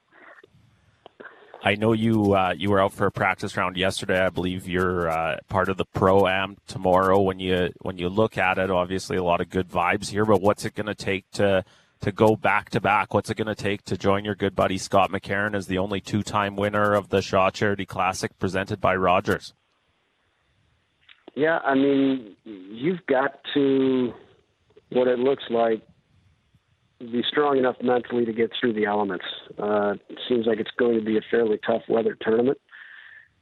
I 1.66 1.76
know 1.76 1.94
you 1.94 2.34
uh, 2.34 2.54
you 2.58 2.72
were 2.72 2.82
out 2.82 2.92
for 2.92 3.08
a 3.08 3.12
practice 3.12 3.56
round 3.56 3.78
yesterday. 3.78 4.20
I 4.20 4.30
believe 4.30 4.68
you're 4.68 5.10
uh, 5.10 5.38
part 5.48 5.70
of 5.70 5.78
the 5.78 5.86
pro 5.86 6.28
am 6.28 6.58
tomorrow. 6.68 7.22
When 7.22 7.40
you 7.40 7.70
when 7.82 7.98
you 7.98 8.10
look 8.10 8.38
at 8.38 8.58
it, 8.58 8.70
obviously 8.70 9.16
a 9.16 9.24
lot 9.24 9.40
of 9.40 9.50
good 9.50 9.70
vibes 9.70 10.10
here. 10.10 10.26
But 10.26 10.42
what's 10.42 10.66
it 10.66 10.76
going 10.76 10.88
to 10.88 10.96
take 10.96 11.32
to 11.32 11.64
to 12.02 12.12
go 12.12 12.36
back 12.36 12.70
to 12.72 12.82
back? 12.82 13.14
What's 13.14 13.30
it 13.30 13.38
going 13.38 13.48
to 13.48 13.56
take 13.56 13.84
to 13.86 13.98
join 13.98 14.26
your 14.26 14.36
good 14.36 14.56
buddy 14.56 14.78
Scott 14.78 15.10
McCarron 15.10 15.56
as 15.56 15.68
the 15.68 15.78
only 15.78 16.02
two 16.02 16.22
time 16.22 16.58
winner 16.58 16.94
of 16.94 17.08
the 17.08 17.22
Shaw 17.22 17.50
Charity 17.50 17.86
Classic 17.86 18.38
presented 18.40 18.82
by 18.82 18.94
Rogers? 18.98 19.54
Yeah, 21.36 21.60
I 21.60 21.74
mean, 21.74 22.36
you've 22.46 23.06
got 23.08 23.40
to 23.54 24.14
what 24.90 25.08
it 25.08 25.18
looks 25.18 25.44
like 25.50 25.82
be 27.00 27.24
strong 27.28 27.58
enough 27.58 27.76
mentally 27.82 28.26
to 28.26 28.34
get 28.34 28.52
through 28.60 28.74
the 28.74 28.86
elements. 28.86 29.26
Uh, 29.58 29.96
seems 30.30 30.46
like 30.46 30.60
it's 30.60 30.72
going 30.78 30.98
to 30.98 31.04
be 31.04 31.18
a 31.18 31.22
fairly 31.30 31.60
tough 31.66 31.82
weather 31.90 32.18
tournament, 32.22 32.60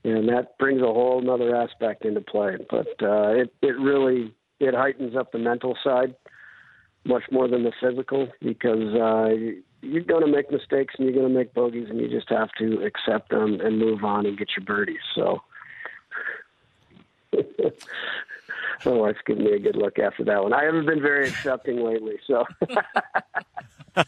and 0.03 0.27
that 0.29 0.57
brings 0.57 0.81
a 0.81 0.85
whole 0.85 1.29
other 1.29 1.55
aspect 1.55 2.05
into 2.05 2.21
play. 2.21 2.55
But 2.69 2.87
uh, 3.01 3.33
it 3.33 3.53
it 3.61 3.77
really 3.79 4.33
it 4.59 4.73
heightens 4.73 5.15
up 5.15 5.31
the 5.31 5.37
mental 5.39 5.77
side 5.83 6.15
much 7.03 7.23
more 7.31 7.47
than 7.47 7.63
the 7.63 7.71
physical 7.81 8.27
because 8.41 8.93
uh, 8.95 9.29
you're 9.81 10.03
going 10.03 10.25
to 10.25 10.31
make 10.31 10.51
mistakes 10.51 10.93
and 10.97 11.05
you're 11.05 11.15
going 11.15 11.31
to 11.31 11.37
make 11.37 11.53
bogeys, 11.53 11.87
and 11.89 11.99
you 11.99 12.07
just 12.07 12.29
have 12.29 12.49
to 12.59 12.83
accept 12.83 13.29
them 13.29 13.59
and 13.61 13.79
move 13.79 14.03
on 14.03 14.25
and 14.25 14.37
get 14.37 14.49
your 14.57 14.65
birdies. 14.65 15.01
So. 15.13 15.41
my 18.85 18.91
wife's 18.91 19.19
giving 19.25 19.45
me 19.45 19.53
a 19.53 19.59
good 19.59 19.75
look 19.75 19.99
after 19.99 20.23
that 20.25 20.43
one. 20.43 20.53
I 20.53 20.63
haven't 20.63 20.85
been 20.85 21.01
very 21.01 21.27
accepting 21.27 21.83
lately, 21.83 22.19
so. 22.27 22.45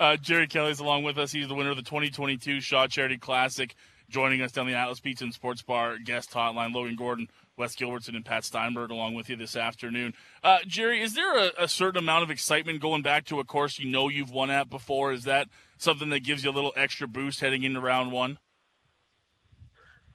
uh, 0.00 0.16
Jerry 0.16 0.46
Kelly's 0.46 0.80
along 0.80 1.04
with 1.04 1.18
us. 1.18 1.32
He's 1.32 1.48
the 1.48 1.54
winner 1.54 1.70
of 1.70 1.76
the 1.76 1.82
2022 1.82 2.60
Shaw 2.60 2.86
Charity 2.86 3.18
Classic. 3.18 3.74
Joining 4.08 4.40
us 4.40 4.52
down 4.52 4.66
the 4.66 4.74
Atlas 4.74 5.00
Pizza 5.00 5.24
and 5.24 5.34
Sports 5.34 5.60
Bar 5.60 5.98
guest 5.98 6.30
hotline, 6.30 6.74
Logan 6.74 6.96
Gordon, 6.96 7.28
Wes 7.58 7.76
Gilbertson, 7.76 8.16
and 8.16 8.24
Pat 8.24 8.42
Steinberg 8.42 8.90
along 8.90 9.14
with 9.14 9.28
you 9.28 9.36
this 9.36 9.54
afternoon. 9.54 10.14
Uh, 10.42 10.60
Jerry, 10.66 11.02
is 11.02 11.14
there 11.14 11.36
a, 11.36 11.50
a 11.58 11.68
certain 11.68 11.98
amount 11.98 12.22
of 12.22 12.30
excitement 12.30 12.80
going 12.80 13.02
back 13.02 13.26
to 13.26 13.38
a 13.38 13.44
course 13.44 13.78
you 13.78 13.90
know 13.90 14.08
you've 14.08 14.30
won 14.30 14.48
at 14.50 14.70
before? 14.70 15.12
Is 15.12 15.24
that 15.24 15.48
something 15.76 16.08
that 16.08 16.20
gives 16.20 16.42
you 16.42 16.50
a 16.50 16.52
little 16.52 16.72
extra 16.74 17.06
boost 17.06 17.40
heading 17.40 17.64
into 17.64 17.80
round 17.80 18.10
one? 18.10 18.38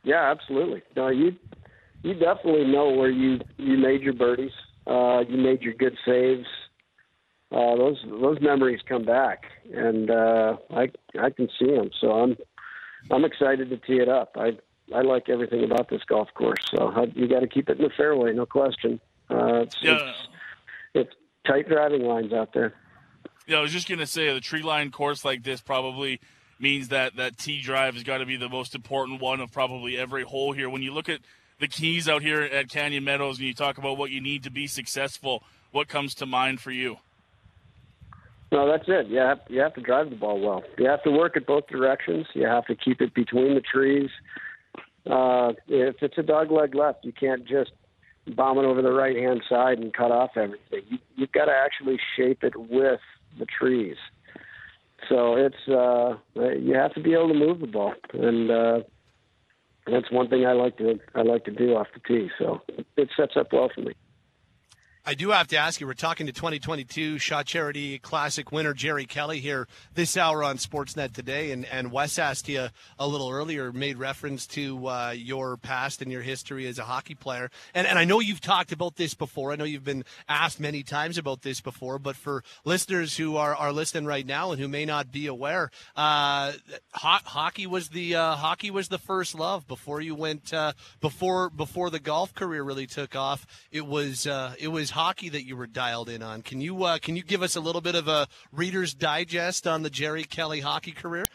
Yeah, 0.03 0.31
absolutely. 0.31 0.81
No, 0.95 1.09
you 1.09 1.35
you 2.03 2.13
definitely 2.13 2.65
know 2.65 2.91
where 2.91 3.09
you 3.09 3.39
you 3.57 3.77
made 3.77 4.01
your 4.01 4.13
birdies, 4.13 4.51
uh, 4.85 5.23
you 5.27 5.37
made 5.37 5.61
your 5.61 5.73
good 5.73 5.97
saves. 6.05 6.45
Uh, 7.51 7.75
those 7.75 8.03
those 8.21 8.37
memories 8.41 8.81
come 8.87 9.05
back, 9.05 9.43
and 9.73 10.11
uh, 10.11 10.57
I 10.71 10.89
I 11.19 11.29
can 11.29 11.47
see 11.57 11.71
them. 11.71 11.89
So 11.99 12.11
I'm 12.11 12.37
I'm 13.09 13.25
excited 13.25 13.69
to 13.69 13.77
tee 13.77 14.01
it 14.01 14.09
up. 14.09 14.35
I 14.35 14.57
I 14.93 15.01
like 15.01 15.29
everything 15.29 15.63
about 15.63 15.89
this 15.89 16.03
golf 16.03 16.27
course. 16.33 16.65
So 16.75 16.91
I, 16.95 17.03
you 17.15 17.27
got 17.27 17.39
to 17.39 17.47
keep 17.47 17.69
it 17.69 17.77
in 17.77 17.83
the 17.83 17.91
fairway, 17.95 18.33
no 18.33 18.45
question. 18.45 18.99
Uh, 19.29 19.61
it's, 19.61 19.77
yeah. 19.81 20.09
it's, 20.09 20.27
it's 20.93 21.13
tight 21.47 21.69
driving 21.69 22.03
lines 22.03 22.33
out 22.33 22.53
there. 22.53 22.73
Yeah, 23.47 23.57
I 23.57 23.61
was 23.61 23.71
just 23.71 23.89
gonna 23.89 24.07
say 24.07 24.33
the 24.33 24.39
tree 24.39 24.61
line 24.61 24.91
course 24.91 25.25
like 25.25 25.43
this 25.43 25.61
probably 25.61 26.19
means 26.59 26.89
that 26.89 27.15
that 27.17 27.37
tee 27.37 27.61
drive 27.61 27.93
has 27.93 28.03
got 28.03 28.19
to 28.19 28.25
be 28.25 28.37
the 28.37 28.49
most 28.49 28.73
important 28.73 29.21
one 29.21 29.41
of 29.41 29.51
probably 29.51 29.97
every 29.97 30.23
hole 30.23 30.53
here. 30.53 30.69
When 30.69 30.81
you 30.81 30.93
look 30.93 31.09
at 31.09 31.19
the 31.63 31.67
keys 31.69 32.09
out 32.09 32.21
here 32.21 32.41
at 32.41 32.67
Canyon 32.67 33.05
Meadows 33.05 33.37
and 33.37 33.47
you 33.47 33.53
talk 33.53 33.77
about 33.77 33.97
what 33.97 34.11
you 34.11 34.19
need 34.19 34.43
to 34.43 34.51
be 34.51 34.67
successful, 34.67 35.41
what 35.71 35.87
comes 35.87 36.13
to 36.15 36.25
mind 36.25 36.59
for 36.59 36.71
you? 36.71 36.97
No, 38.51 38.69
that's 38.69 38.83
it. 38.89 39.07
You 39.07 39.19
have, 39.19 39.39
you 39.47 39.61
have 39.61 39.73
to 39.75 39.81
drive 39.81 40.09
the 40.09 40.17
ball 40.17 40.41
well. 40.41 40.63
You 40.77 40.89
have 40.89 41.01
to 41.03 41.09
work 41.09 41.37
it 41.37 41.47
both 41.47 41.67
directions. 41.67 42.27
You 42.33 42.47
have 42.47 42.65
to 42.65 42.75
keep 42.75 42.99
it 42.99 43.13
between 43.13 43.55
the 43.55 43.61
trees. 43.61 44.09
Uh, 45.09 45.53
if 45.69 45.95
it's 46.01 46.17
a 46.17 46.21
dog 46.21 46.51
leg 46.51 46.75
left, 46.75 47.05
you 47.05 47.13
can't 47.13 47.47
just 47.47 47.71
bomb 48.27 48.57
it 48.57 48.65
over 48.65 48.81
the 48.81 48.91
right 48.91 49.15
hand 49.15 49.41
side 49.47 49.79
and 49.79 49.93
cut 49.93 50.11
off 50.11 50.31
everything. 50.35 50.81
You, 50.89 50.97
you've 51.15 51.31
got 51.31 51.45
to 51.45 51.53
actually 51.53 51.97
shape 52.17 52.43
it 52.43 52.57
with 52.57 52.99
the 53.39 53.45
trees. 53.45 53.95
So 55.07 55.35
it's 55.35 55.67
uh, 55.69 56.17
you 56.35 56.75
have 56.75 56.93
to 56.95 57.01
be 57.01 57.13
able 57.13 57.29
to 57.29 57.33
move 57.33 57.59
the 57.59 57.67
ball, 57.67 57.93
and 58.13 58.51
uh, 58.51 58.79
that's 59.87 60.11
one 60.11 60.29
thing 60.29 60.45
I 60.45 60.53
like 60.53 60.77
to 60.77 60.99
I 61.15 61.21
like 61.21 61.45
to 61.45 61.51
do 61.51 61.75
off 61.75 61.87
the 61.93 61.99
tee. 62.07 62.29
So 62.37 62.61
it 62.97 63.09
sets 63.17 63.33
up 63.35 63.51
well 63.51 63.69
for 63.73 63.81
me. 63.81 63.93
I 65.05 65.15
do 65.15 65.31
have 65.31 65.49
to 65.49 65.57
ask 65.57 65.81
you. 65.81 65.87
We're 65.87 65.95
talking 65.95 66.27
to 66.27 66.31
2022 66.31 67.19
Shaw 67.19 67.43
Charity 67.43 67.99
Classic 67.99 68.53
winner 68.53 68.73
Jerry 68.73 69.05
Kelly 69.05 69.41
here 69.41 69.67
this 69.95 70.15
hour 70.15 70.41
on 70.45 70.55
Sportsnet 70.55 71.11
today, 71.11 71.51
and 71.51 71.65
and 71.65 71.91
Wes 71.91 72.17
asked 72.17 72.47
you 72.47 72.69
a 72.97 73.05
little 73.05 73.29
earlier, 73.29 73.73
made 73.73 73.97
reference 73.97 74.47
to 74.47 74.87
uh, 74.87 75.13
your 75.13 75.57
past 75.57 76.01
and 76.01 76.09
your 76.09 76.21
history 76.21 76.67
as 76.67 76.79
a 76.79 76.85
hockey 76.85 77.15
player, 77.15 77.51
and 77.73 77.85
and 77.85 77.99
I 77.99 78.05
know 78.05 78.21
you've 78.21 78.39
talked 78.39 78.71
about 78.71 78.95
this 78.95 79.13
before. 79.13 79.51
I 79.51 79.57
know 79.57 79.65
you've 79.65 79.83
been 79.83 80.05
asked 80.29 80.61
many 80.61 80.83
times 80.83 81.17
about 81.17 81.41
this 81.41 81.59
before, 81.59 81.99
but 81.99 82.15
for 82.15 82.41
listeners 82.63 83.17
who 83.17 83.35
are 83.35 83.53
are 83.53 83.73
listening 83.73 84.05
right 84.05 84.25
now 84.25 84.51
and 84.53 84.61
who 84.61 84.69
may 84.69 84.85
not 84.85 85.11
be 85.11 85.27
aware, 85.27 85.69
uh, 85.97 86.53
ho- 86.93 87.19
hockey 87.25 87.67
was 87.67 87.89
the 87.89 88.15
uh, 88.15 88.35
hockey 88.35 88.71
was 88.71 88.87
the 88.87 88.99
first 88.99 89.35
love 89.35 89.67
before 89.67 89.99
you 89.99 90.15
went 90.15 90.53
uh, 90.53 90.71
before 91.01 91.49
before 91.49 91.89
the 91.89 91.99
golf 91.99 92.33
career 92.33 92.63
really 92.63 92.87
took 92.87 93.17
off. 93.17 93.45
It 93.69 93.85
was 93.85 94.25
uh, 94.25 94.55
it 94.57 94.69
was 94.69 94.92
hockey 94.93 95.29
that 95.29 95.45
you 95.45 95.57
were 95.57 95.67
dialed 95.67 96.09
in 96.09 96.23
on. 96.23 96.41
Can 96.41 96.61
you 96.61 96.83
uh, 96.83 96.97
can 96.99 97.15
you 97.15 97.23
give 97.23 97.43
us 97.43 97.55
a 97.55 97.59
little 97.59 97.81
bit 97.81 97.95
of 97.95 98.07
a 98.07 98.27
Reader's 98.51 98.93
Digest 98.93 99.67
on 99.67 99.83
the 99.83 99.89
Jerry 99.89 100.23
Kelly 100.23 100.61
hockey 100.61 100.91
career? 100.91 101.25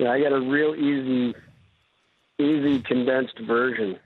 Yeah, 0.00 0.10
I 0.10 0.20
got 0.20 0.32
a 0.32 0.40
real 0.40 0.74
easy, 0.74 1.34
easy 2.38 2.80
condensed 2.82 3.38
version. 3.46 3.98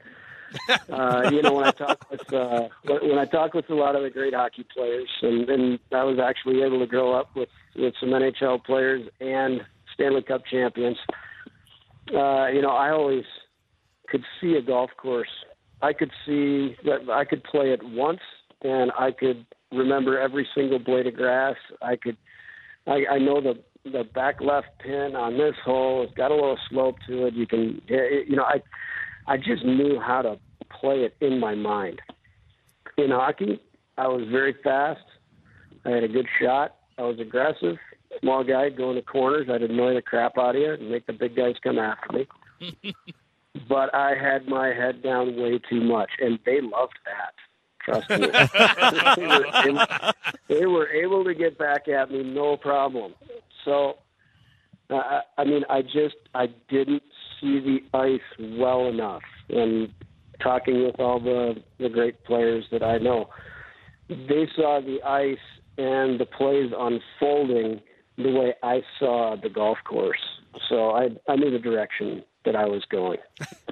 uh, 0.90 1.30
you 1.32 1.42
know, 1.42 1.54
when 1.54 1.64
I 1.64 1.70
talk 1.70 2.10
with 2.10 2.32
uh, 2.32 2.68
when 2.84 3.18
I 3.18 3.24
talk 3.24 3.54
with 3.54 3.68
a 3.70 3.74
lot 3.74 3.96
of 3.96 4.02
the 4.02 4.10
great 4.10 4.34
hockey 4.34 4.66
players, 4.74 5.08
and, 5.22 5.48
and 5.48 5.78
I 5.92 6.04
was 6.04 6.18
actually 6.18 6.62
able 6.62 6.78
to 6.80 6.86
grow 6.86 7.14
up 7.14 7.34
with 7.34 7.48
with 7.76 7.94
some 8.00 8.10
NHL 8.10 8.64
players 8.64 9.08
and 9.20 9.62
Stanley 9.94 10.22
Cup 10.22 10.42
champions. 10.46 10.98
Uh, 12.12 12.46
you 12.48 12.62
know, 12.62 12.70
I 12.70 12.90
always 12.90 13.24
could 14.08 14.22
see 14.40 14.54
a 14.54 14.62
golf 14.62 14.90
course 14.96 15.28
I 15.82 15.92
could 15.92 16.10
see 16.24 16.76
that 16.84 17.10
I 17.12 17.24
could 17.24 17.44
play 17.44 17.72
it 17.72 17.80
once 17.82 18.20
and 18.62 18.90
I 18.98 19.10
could 19.10 19.46
remember 19.72 20.18
every 20.18 20.46
single 20.54 20.78
blade 20.78 21.06
of 21.06 21.14
grass. 21.14 21.56
I 21.82 21.96
could, 21.96 22.16
I, 22.86 23.04
I 23.12 23.18
know 23.18 23.40
the 23.40 23.62
the 23.92 24.04
back 24.14 24.40
left 24.40 24.66
pin 24.80 25.14
on 25.14 25.38
this 25.38 25.54
hole. 25.64 26.02
It's 26.02 26.14
got 26.14 26.30
a 26.30 26.34
little 26.34 26.58
slope 26.70 26.96
to 27.08 27.26
it. 27.26 27.34
You 27.34 27.46
can, 27.46 27.80
it, 27.86 28.28
you 28.28 28.36
know, 28.36 28.44
I, 28.44 28.60
I 29.28 29.36
just 29.36 29.64
knew 29.64 30.00
how 30.00 30.22
to 30.22 30.38
play 30.80 31.04
it 31.04 31.16
in 31.20 31.38
my 31.38 31.54
mind. 31.54 32.00
In 32.98 33.10
hockey, 33.10 33.60
I 33.96 34.08
was 34.08 34.26
very 34.30 34.56
fast. 34.64 35.04
I 35.84 35.90
had 35.90 36.02
a 36.02 36.08
good 36.08 36.26
shot. 36.42 36.76
I 36.98 37.02
was 37.02 37.20
aggressive. 37.20 37.76
Small 38.20 38.42
guy 38.42 38.70
going 38.70 38.96
to 38.96 39.02
corners. 39.02 39.48
I'd 39.52 39.62
annoy 39.62 39.94
the 39.94 40.02
crap 40.02 40.38
out 40.38 40.56
of 40.56 40.62
you 40.62 40.72
and 40.72 40.90
make 40.90 41.06
the 41.06 41.12
big 41.12 41.36
guys 41.36 41.54
come 41.62 41.78
after 41.78 42.12
me. 42.12 42.26
but 43.68 43.94
I 43.94 44.14
had 44.14 44.46
my 44.46 44.68
head 44.68 45.02
down 45.02 45.36
way 45.36 45.60
too 45.70 45.80
much, 45.80 46.10
and 46.20 46.38
they 46.44 46.60
loved 46.60 46.98
that. 47.04 47.34
Trust 47.84 48.10
me. 48.10 48.16
they, 49.16 49.26
were 49.26 49.46
able, 49.64 50.14
they, 50.48 50.66
were 50.66 50.88
able, 50.88 51.24
to 51.24 51.34
get 51.34 51.56
back 51.56 51.88
at 51.88 52.10
me, 52.10 52.22
no 52.22 52.56
problem. 52.56 53.14
So, 53.64 53.98
uh, 54.90 55.20
I 55.38 55.44
mean, 55.44 55.62
I 55.70 55.82
just 55.82 56.16
I 56.34 56.46
didn't 56.68 57.02
see 57.40 57.60
the 57.60 57.78
ice 57.96 58.58
well 58.58 58.86
enough, 58.88 59.22
and 59.48 59.92
talking 60.42 60.84
with 60.84 60.98
all 60.98 61.20
the 61.20 61.62
the 61.78 61.88
great 61.88 62.24
players 62.24 62.64
that 62.72 62.82
I 62.82 62.98
know, 62.98 63.28
they 64.08 64.48
saw 64.56 64.80
the 64.80 64.98
ice 65.02 65.38
and 65.78 66.18
the 66.18 66.26
plays 66.26 66.72
unfolding 66.76 67.80
the 68.16 68.30
way 68.32 68.54
I 68.62 68.82
saw 68.98 69.36
the 69.40 69.48
golf 69.48 69.78
course. 69.84 70.40
So 70.68 70.90
I 70.90 71.10
I 71.28 71.36
knew 71.36 71.50
the 71.50 71.58
direction 71.58 72.24
that 72.46 72.56
I 72.56 72.64
was 72.64 72.84
going. 72.86 73.18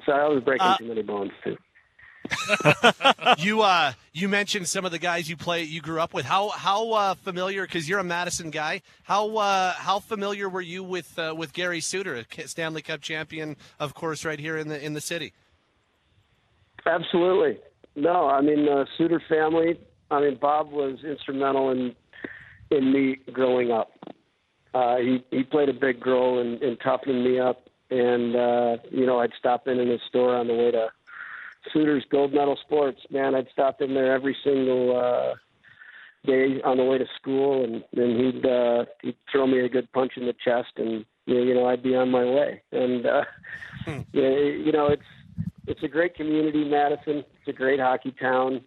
So 0.05 0.11
I 0.11 0.27
was 0.27 0.43
breaking 0.43 0.67
uh, 0.67 0.77
too 0.77 0.85
many 0.85 1.01
bones 1.01 1.31
too. 1.43 1.57
you 3.37 3.61
uh 3.61 3.93
you 4.13 4.27
mentioned 4.27 4.67
some 4.67 4.83
of 4.85 4.91
the 4.91 4.99
guys 4.99 5.29
you 5.29 5.37
play 5.37 5.63
you 5.63 5.81
grew 5.81 5.99
up 5.99 6.13
with. 6.13 6.25
How 6.25 6.49
how 6.49 6.91
uh, 6.91 7.13
familiar 7.15 7.63
because 7.63 7.89
you're 7.89 7.99
a 7.99 8.03
Madison 8.03 8.51
guy. 8.51 8.81
How 9.03 9.35
uh, 9.37 9.73
how 9.73 9.99
familiar 9.99 10.49
were 10.49 10.61
you 10.61 10.83
with 10.83 11.17
uh, 11.17 11.33
with 11.35 11.53
Gary 11.53 11.81
Suter, 11.81 12.23
Stanley 12.45 12.81
Cup 12.81 13.01
champion, 13.01 13.55
of 13.79 13.93
course, 13.93 14.25
right 14.25 14.39
here 14.39 14.57
in 14.57 14.67
the 14.67 14.83
in 14.83 14.93
the 14.93 15.01
city? 15.01 15.33
Absolutely. 16.85 17.59
No, 17.95 18.27
I 18.27 18.41
mean 18.41 18.65
the 18.65 18.85
Suter 18.97 19.21
family. 19.27 19.79
I 20.11 20.21
mean 20.21 20.37
Bob 20.39 20.71
was 20.71 21.03
instrumental 21.03 21.71
in 21.71 21.95
in 22.71 22.91
me 22.91 23.17
growing 23.31 23.71
up. 23.71 23.91
Uh, 24.73 24.97
he 24.97 25.23
he 25.31 25.43
played 25.43 25.69
a 25.69 25.73
big 25.73 26.05
role 26.05 26.39
in, 26.39 26.61
in 26.63 26.77
toughening 26.77 27.23
me 27.23 27.39
up 27.39 27.64
and 27.89 28.35
uh, 28.35 28.77
you 28.91 29.05
know 29.05 29.19
I'd 29.19 29.33
stop 29.37 29.67
in 29.67 29.79
in 29.79 29.89
his 29.89 30.01
store 30.07 30.35
on 30.35 30.47
the 30.47 30.53
way 30.53 30.71
to 30.71 30.89
Suter's 31.73 32.05
Gold 32.09 32.33
Medal 32.33 32.57
Sports. 32.57 33.01
Man, 33.09 33.35
I'd 33.35 33.47
stop 33.51 33.81
in 33.81 33.93
there 33.93 34.13
every 34.13 34.35
single 34.43 34.95
uh, 34.95 35.35
day 36.25 36.61
on 36.63 36.77
the 36.77 36.83
way 36.83 36.97
to 36.97 37.07
school, 37.19 37.63
and 37.63 37.83
and 37.95 38.25
he'd 38.25 38.45
uh, 38.45 38.85
he'd 39.01 39.17
throw 39.31 39.47
me 39.47 39.59
a 39.59 39.69
good 39.69 39.91
punch 39.91 40.13
in 40.17 40.25
the 40.25 40.35
chest 40.43 40.73
and 40.77 41.05
you 41.25 41.53
know, 41.53 41.65
I'd 41.65 41.83
be 41.83 41.95
on 41.95 42.11
my 42.11 42.23
way. 42.23 42.61
And 42.71 43.05
uh, 43.05 43.23
hmm. 43.85 44.01
you 44.13 44.71
know, 44.71 44.87
it's 44.87 45.03
it's 45.67 45.83
a 45.83 45.87
great 45.87 46.15
community, 46.15 46.63
Madison. 46.63 47.17
It's 47.39 47.47
a 47.47 47.53
great 47.53 47.79
hockey 47.79 48.13
town, 48.19 48.61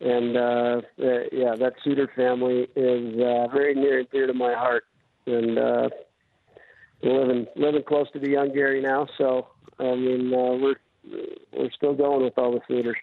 and 0.00 0.36
uh, 0.36 0.80
uh, 1.02 1.24
yeah, 1.32 1.54
that 1.56 1.74
Suter 1.82 2.10
family 2.14 2.68
is 2.76 3.14
uh, 3.20 3.48
very 3.52 3.74
near 3.74 4.00
and 4.00 4.10
dear 4.10 4.26
to 4.26 4.34
my 4.34 4.52
heart. 4.52 4.84
And 5.26 5.58
uh, 5.58 5.88
living 7.12 7.46
living 7.56 7.82
close 7.82 8.10
to 8.12 8.18
the 8.18 8.30
young 8.30 8.52
Gary 8.52 8.80
now, 8.80 9.06
so 9.18 9.48
I 9.78 9.94
mean, 9.94 10.32
uh, 10.32 10.56
we're 10.56 10.76
we're 11.52 11.70
still 11.74 11.94
going 11.94 12.24
with 12.24 12.36
all 12.36 12.52
the 12.52 12.60
Suters. 12.68 12.96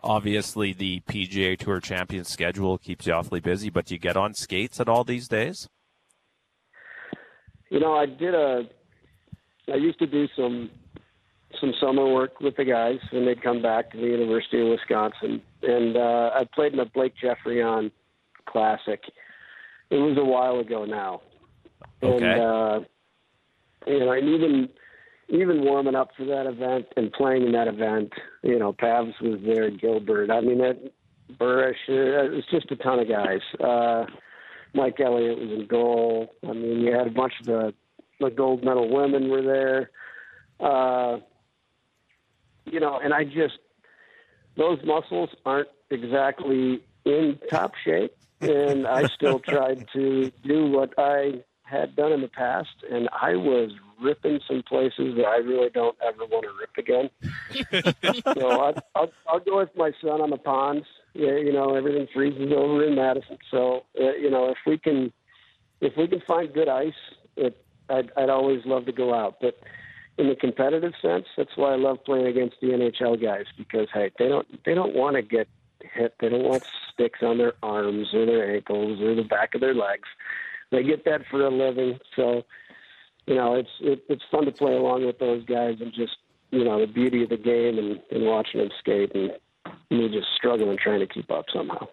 Obviously, 0.00 0.72
the 0.72 1.00
PGA 1.08 1.58
Tour 1.58 1.80
Champion 1.80 2.24
schedule 2.24 2.78
keeps 2.78 3.06
you 3.06 3.12
awfully 3.12 3.40
busy, 3.40 3.68
but 3.68 3.86
do 3.86 3.94
you 3.94 4.00
get 4.00 4.16
on 4.16 4.32
skates 4.32 4.80
at 4.80 4.88
all 4.88 5.02
these 5.02 5.26
days? 5.26 5.68
You 7.70 7.80
know, 7.80 7.94
I 7.94 8.06
did 8.06 8.34
a. 8.34 8.62
I 9.70 9.76
used 9.76 9.98
to 9.98 10.06
do 10.06 10.28
some 10.36 10.70
some 11.60 11.72
summer 11.80 12.06
work 12.12 12.40
with 12.40 12.56
the 12.56 12.64
guys 12.64 12.98
when 13.10 13.26
they'd 13.26 13.42
come 13.42 13.60
back 13.60 13.90
to 13.90 13.98
the 13.98 14.06
University 14.06 14.60
of 14.60 14.68
Wisconsin, 14.68 15.42
and 15.62 15.96
uh, 15.96 16.30
I 16.34 16.44
played 16.54 16.72
in 16.72 16.78
the 16.78 16.84
Blake 16.86 17.14
Geoffrion 17.22 17.90
Classic. 18.46 19.02
It 19.90 19.96
was 19.96 20.16
a 20.18 20.24
while 20.24 20.60
ago 20.60 20.84
now, 20.84 21.22
okay. 22.02 22.24
and 22.24 22.40
uh, 22.40 22.80
you 23.86 24.00
know, 24.00 24.12
and 24.12 24.28
even 24.28 24.68
even 25.28 25.64
warming 25.64 25.94
up 25.94 26.10
for 26.16 26.24
that 26.24 26.46
event 26.46 26.86
and 26.96 27.12
playing 27.12 27.44
in 27.44 27.52
that 27.52 27.68
event, 27.68 28.12
you 28.42 28.58
know, 28.58 28.72
Pavs 28.72 29.20
was 29.20 29.40
there, 29.44 29.70
Gilbert. 29.70 30.30
I 30.30 30.40
mean, 30.40 30.58
that 30.58 30.92
Burish, 31.38 31.76
uh, 31.88 32.24
it 32.24 32.32
was 32.32 32.44
just 32.50 32.70
a 32.70 32.76
ton 32.76 33.00
of 33.00 33.08
guys. 33.08 33.40
Uh, 33.60 34.06
Mike 34.74 34.98
Elliott 35.00 35.38
was 35.38 35.50
in 35.50 35.66
goal. 35.66 36.28
I 36.42 36.52
mean, 36.52 36.80
you 36.80 36.92
had 36.92 37.06
a 37.06 37.10
bunch 37.10 37.34
of 37.40 37.46
the, 37.46 37.74
the 38.20 38.30
gold 38.30 38.64
medal 38.64 38.90
women 38.90 39.28
were 39.28 39.42
there. 39.42 39.90
Uh, 40.60 41.18
you 42.64 42.80
know, 42.80 42.98
and 43.02 43.12
I 43.12 43.24
just, 43.24 43.58
those 44.56 44.78
muscles 44.84 45.30
aren't 45.44 45.68
exactly 45.90 46.82
in 47.04 47.38
top 47.50 47.72
shape. 47.84 48.14
And 48.40 48.86
I 48.86 49.06
still 49.08 49.38
tried 49.46 49.86
to 49.92 50.30
do 50.42 50.66
what 50.66 50.94
I 50.96 51.42
had 51.68 51.96
done 51.96 52.12
in 52.12 52.20
the 52.20 52.28
past, 52.28 52.70
and 52.90 53.08
I 53.20 53.36
was 53.36 53.70
ripping 54.00 54.40
some 54.46 54.62
places 54.62 55.16
that 55.16 55.26
I 55.26 55.36
really 55.36 55.70
don't 55.70 55.96
ever 56.06 56.24
want 56.26 56.44
to 56.44 56.52
rip 56.58 56.76
again. 56.78 57.10
so 58.34 58.48
I'll, 58.48 58.74
I'll, 58.94 59.12
I'll 59.26 59.40
go 59.40 59.58
with 59.58 59.70
my 59.76 59.92
son 60.00 60.20
on 60.20 60.30
the 60.30 60.36
ponds. 60.36 60.86
Yeah, 61.14 61.36
you 61.36 61.52
know 61.52 61.74
everything 61.74 62.06
freezes 62.14 62.52
over 62.54 62.84
in 62.84 62.94
Madison. 62.94 63.38
So 63.50 63.84
uh, 64.00 64.14
you 64.14 64.30
know 64.30 64.50
if 64.50 64.58
we 64.66 64.78
can, 64.78 65.12
if 65.80 65.96
we 65.96 66.06
can 66.06 66.20
find 66.26 66.52
good 66.52 66.68
ice, 66.68 66.92
it, 67.36 67.64
I'd, 67.88 68.10
I'd 68.16 68.30
always 68.30 68.64
love 68.64 68.86
to 68.86 68.92
go 68.92 69.14
out. 69.14 69.36
But 69.40 69.58
in 70.16 70.28
the 70.28 70.36
competitive 70.36 70.92
sense, 71.00 71.26
that's 71.36 71.56
why 71.56 71.72
I 71.72 71.76
love 71.76 72.04
playing 72.04 72.26
against 72.26 72.56
the 72.60 72.68
NHL 72.68 73.20
guys 73.20 73.46
because 73.56 73.88
hey, 73.92 74.10
they 74.18 74.28
don't 74.28 74.64
they 74.64 74.74
don't 74.74 74.94
want 74.94 75.16
to 75.16 75.22
get 75.22 75.48
hit. 75.80 76.14
They 76.20 76.28
don't 76.28 76.44
want 76.44 76.64
sticks 76.92 77.20
on 77.22 77.38
their 77.38 77.54
arms 77.62 78.08
or 78.14 78.26
their 78.26 78.54
ankles 78.54 79.00
or 79.00 79.14
the 79.14 79.22
back 79.22 79.54
of 79.54 79.60
their 79.60 79.74
legs. 79.74 80.08
They 80.70 80.82
get 80.82 81.04
that 81.04 81.22
for 81.30 81.44
a 81.44 81.50
living. 81.50 81.98
So 82.14 82.44
you 83.28 83.34
know, 83.34 83.54
it's 83.54 83.70
it, 83.80 84.02
it's 84.08 84.22
fun 84.30 84.46
to 84.46 84.52
play 84.52 84.72
along 84.72 85.04
with 85.04 85.18
those 85.18 85.44
guys 85.44 85.76
and 85.80 85.92
just 85.92 86.16
you 86.50 86.64
know 86.64 86.80
the 86.80 86.90
beauty 86.90 87.22
of 87.22 87.28
the 87.28 87.36
game 87.36 87.78
and, 87.78 88.00
and 88.10 88.24
watching 88.24 88.60
them 88.60 88.70
skate 88.78 89.14
and 89.14 89.32
me 89.90 90.08
just 90.08 90.28
struggling 90.34 90.78
trying 90.82 91.00
to 91.00 91.06
keep 91.06 91.30
up 91.30 91.44
somehow. 91.52 91.86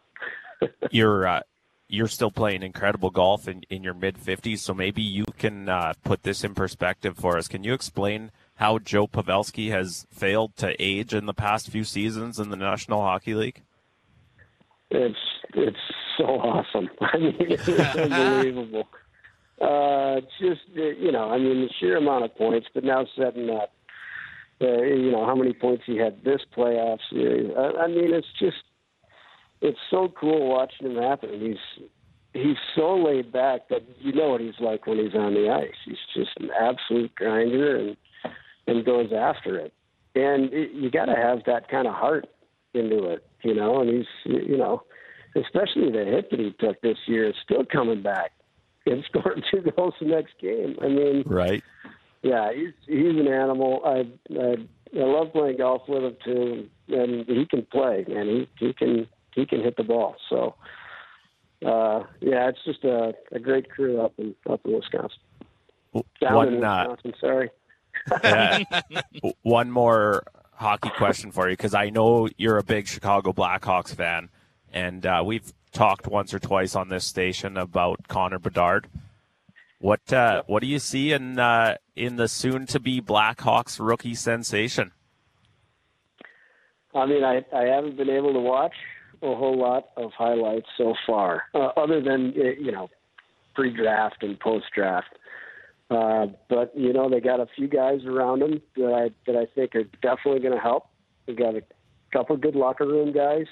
you're 0.92 1.28
uh, 1.28 1.42
you're 1.90 2.08
still 2.08 2.32
playing 2.32 2.64
incredible 2.64 3.10
golf 3.10 3.50
in, 3.50 3.64
in 3.70 3.84
your 3.84 3.94
mid 3.94 4.18
fifties, 4.18 4.62
so 4.62 4.74
maybe 4.74 5.02
you 5.02 5.26
can 5.38 5.68
uh, 5.68 5.94
put 6.06 6.24
this 6.24 6.46
in 6.46 6.56
perspective 6.56 7.18
for 7.18 7.38
us. 7.38 7.50
Can 7.50 7.66
you 7.66 7.74
explain 7.74 8.32
how 8.56 8.80
Joe 8.80 9.06
Pavelski 9.06 9.72
has 9.72 10.08
failed 10.10 10.56
to 10.56 10.82
age 10.82 11.14
in 11.14 11.26
the 11.26 11.34
past 11.34 11.70
few 11.70 11.84
seasons 11.84 12.40
in 12.40 12.50
the 12.50 12.56
National 12.56 13.02
Hockey 13.02 13.36
League? 13.36 13.64
It's 14.96 15.18
it's 15.54 15.78
so 16.18 16.26
awesome. 16.26 16.90
I 17.02 17.18
mean, 17.18 17.36
it's 17.40 17.68
unbelievable. 17.98 18.88
Uh, 19.62 20.22
just 20.40 20.62
you 20.74 21.12
know, 21.12 21.30
I 21.30 21.38
mean, 21.38 21.62
the 21.62 21.70
sheer 21.80 21.98
amount 21.98 22.26
of 22.26 22.36
points, 22.36 22.68
but 22.74 22.84
now 22.84 23.06
setting 23.18 23.50
up, 23.50 23.74
uh, 24.62 24.82
you 24.82 25.12
know, 25.12 25.26
how 25.26 25.36
many 25.36 25.54
points 25.54 25.84
he 25.86 25.98
had 25.98 26.24
this 26.24 26.42
playoff 26.56 27.00
series. 27.10 27.52
I, 27.58 27.84
I 27.84 27.88
mean, 27.88 28.14
it's 28.14 28.28
just, 28.40 28.64
it's 29.62 29.80
so 29.90 30.12
cool 30.20 30.50
watching 30.50 30.92
him 30.92 31.02
happen. 31.02 31.40
He's 31.40 31.88
he's 32.34 32.58
so 32.76 32.96
laid 32.96 33.32
back 33.32 33.70
that 33.70 33.84
you 34.00 34.14
know 34.14 34.30
what 34.30 34.42
he's 34.42 34.60
like 34.60 34.86
when 34.88 34.98
he's 34.98 35.16
on 35.16 35.34
the 35.34 35.50
ice. 35.50 35.76
He's 35.86 35.96
just 36.14 36.32
an 36.40 36.50
absolute 36.60 37.16
grinder 37.16 37.78
and 37.78 37.98
and 38.68 38.86
goes 38.86 39.12
after 39.16 39.58
it. 39.58 39.74
And 40.16 40.54
it, 40.54 40.72
you 40.72 40.90
got 40.90 41.06
to 41.06 41.16
have 41.16 41.44
that 41.46 41.70
kind 41.70 41.88
of 41.88 41.94
heart 41.94 42.28
into 42.74 43.06
it, 43.06 43.26
you 43.46 43.54
know. 43.54 43.80
And 43.80 43.90
he's, 43.90 44.08
you 44.26 44.58
know, 44.58 44.84
especially 45.36 45.92
the 45.92 46.06
hit 46.06 46.32
that 46.32 46.40
he 46.40 46.54
took 46.60 46.82
this 46.82 46.98
year 47.08 47.30
is 47.30 47.36
still 47.44 47.64
coming 47.66 48.02
back 48.02 48.32
and 48.86 49.04
scored 49.10 49.44
two 49.52 49.64
goals 49.72 49.94
the 50.00 50.08
next 50.08 50.34
game. 50.42 50.76
I 50.82 50.88
mean, 50.88 51.24
right? 51.26 51.64
Yeah, 52.22 52.52
he's 52.54 52.74
he's 52.88 53.20
an 53.20 53.28
animal. 53.28 53.82
I 53.86 54.08
I, 54.38 54.56
I 55.00 55.04
love 55.04 55.32
playing 55.32 55.58
golf 55.58 55.84
with 55.88 56.04
him 56.04 56.18
too, 56.24 56.70
and 56.90 57.26
he 57.28 57.46
can 57.46 57.66
play, 57.72 58.06
and 58.08 58.30
he 58.30 58.50
he 58.60 58.74
can 58.74 59.08
he 59.36 59.46
can 59.46 59.62
hit 59.62 59.78
the 59.78 59.84
ball. 59.84 60.16
So, 60.30 60.56
uh, 61.66 62.04
yeah, 62.22 62.50
it's 62.50 62.64
just 62.66 62.84
a, 62.84 63.14
a 63.32 63.40
great 63.40 63.70
crew 63.70 64.02
up 64.02 64.14
in 64.18 64.34
up 64.50 64.62
in 64.66 64.74
Wisconsin. 64.74 65.20
Down 66.20 66.34
one, 66.34 66.48
in 66.48 66.56
Wisconsin, 66.56 67.14
uh, 67.14 67.20
sorry. 67.20 67.50
one 69.44 69.72
more 69.72 70.24
hockey 70.56 70.90
question 70.98 71.32
for 71.32 71.50
you 71.50 71.54
because 71.54 71.74
I 71.74 71.90
know 71.90 72.30
you're 72.38 72.58
a 72.58 72.64
big 72.64 72.88
Chicago 72.88 73.34
Blackhawks 73.34 73.94
fan, 73.94 74.30
and 74.72 75.06
uh, 75.06 75.24
we've 75.26 75.54
talked 75.72 76.08
once 76.08 76.34
or 76.34 76.40
twice 76.40 76.76
on 76.76 76.90
this 76.90 77.06
station 77.06 77.58
about 77.58 78.08
Connor 78.08 78.40
Bedard. 78.40 78.88
What 79.80 80.12
uh, 80.12 80.44
what 80.48 80.62
do 80.62 80.68
you 80.68 80.80
see 80.80 81.12
in 81.12 81.38
uh, 81.38 81.76
in 81.96 82.16
the 82.16 82.28
soon 82.28 82.66
to 82.68 82.80
be 82.80 83.02
Blackhawks 83.02 83.80
rookie 83.80 84.16
sensation? 84.16 84.92
I 86.94 87.06
mean, 87.06 87.24
I 87.24 87.46
I 87.54 87.64
haven't 87.64 87.98
been 87.98 88.10
able 88.10 88.34
to 88.34 88.40
watch 88.40 88.74
a 89.22 89.36
whole 89.36 89.58
lot 89.58 89.90
of 89.98 90.12
highlights 90.14 90.68
so 90.78 90.96
far, 91.06 91.44
uh, 91.54 91.72
other 91.78 92.02
than 92.02 92.34
uh, 92.38 92.44
you 92.60 92.72
know 92.72 92.90
pre-draft 93.54 94.24
and 94.24 94.40
post-draft. 94.40 95.08
Uh, 95.96 96.28
but 96.50 96.76
you 96.76 96.92
know, 96.92 97.10
they 97.10 97.20
got 97.20 97.40
a 97.40 97.48
few 97.56 97.68
guys 97.68 98.00
around 98.06 98.42
him 98.42 98.62
that 98.76 98.94
I 98.94 99.32
that 99.32 99.38
I 99.38 99.46
think 99.54 99.76
are 99.76 99.84
definitely 100.02 100.42
going 100.42 100.56
to 100.56 100.60
help. 100.60 100.88
They 101.26 101.34
got 101.34 101.56
a 101.56 101.62
couple 102.12 102.36
good 102.38 102.56
locker 102.56 102.88
room 102.88 103.14
guys 103.14 103.46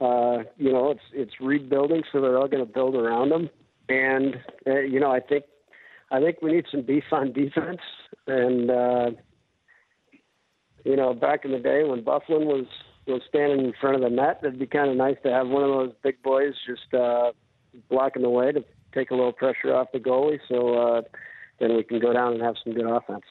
uh, 0.00 0.38
you 0.56 0.72
know, 0.72 0.90
it's 0.90 1.02
it's 1.12 1.40
rebuilding, 1.40 2.02
so 2.12 2.20
they're 2.20 2.38
all 2.38 2.48
going 2.48 2.64
to 2.64 2.72
build 2.72 2.94
around 2.94 3.30
them. 3.30 3.50
And 3.88 4.36
uh, 4.66 4.80
you 4.80 5.00
know, 5.00 5.10
I 5.10 5.20
think 5.20 5.44
I 6.10 6.20
think 6.20 6.40
we 6.40 6.52
need 6.52 6.66
some 6.70 6.82
beef 6.82 7.04
on 7.10 7.32
defense. 7.32 7.80
And 8.26 8.70
uh, 8.70 9.10
you 10.84 10.96
know, 10.96 11.14
back 11.14 11.44
in 11.44 11.52
the 11.52 11.58
day 11.58 11.82
when 11.84 12.02
Byfuglien 12.02 12.46
was 12.46 12.66
was 13.06 13.22
standing 13.28 13.64
in 13.64 13.72
front 13.80 13.96
of 13.96 14.02
the 14.02 14.10
net, 14.10 14.40
it'd 14.42 14.58
be 14.58 14.66
kind 14.66 14.90
of 14.90 14.96
nice 14.96 15.16
to 15.24 15.32
have 15.32 15.48
one 15.48 15.64
of 15.64 15.70
those 15.70 15.92
big 16.02 16.22
boys 16.22 16.54
just 16.66 16.94
uh, 16.94 17.32
blocking 17.88 18.22
the 18.22 18.30
way 18.30 18.52
to 18.52 18.64
take 18.94 19.10
a 19.10 19.14
little 19.14 19.32
pressure 19.32 19.74
off 19.74 19.88
the 19.92 19.98
goalie, 19.98 20.38
so 20.48 20.74
uh, 20.74 21.02
then 21.58 21.76
we 21.76 21.82
can 21.82 21.98
go 21.98 22.12
down 22.12 22.34
and 22.34 22.42
have 22.42 22.56
some 22.62 22.72
good 22.72 22.86
offense. 22.86 23.24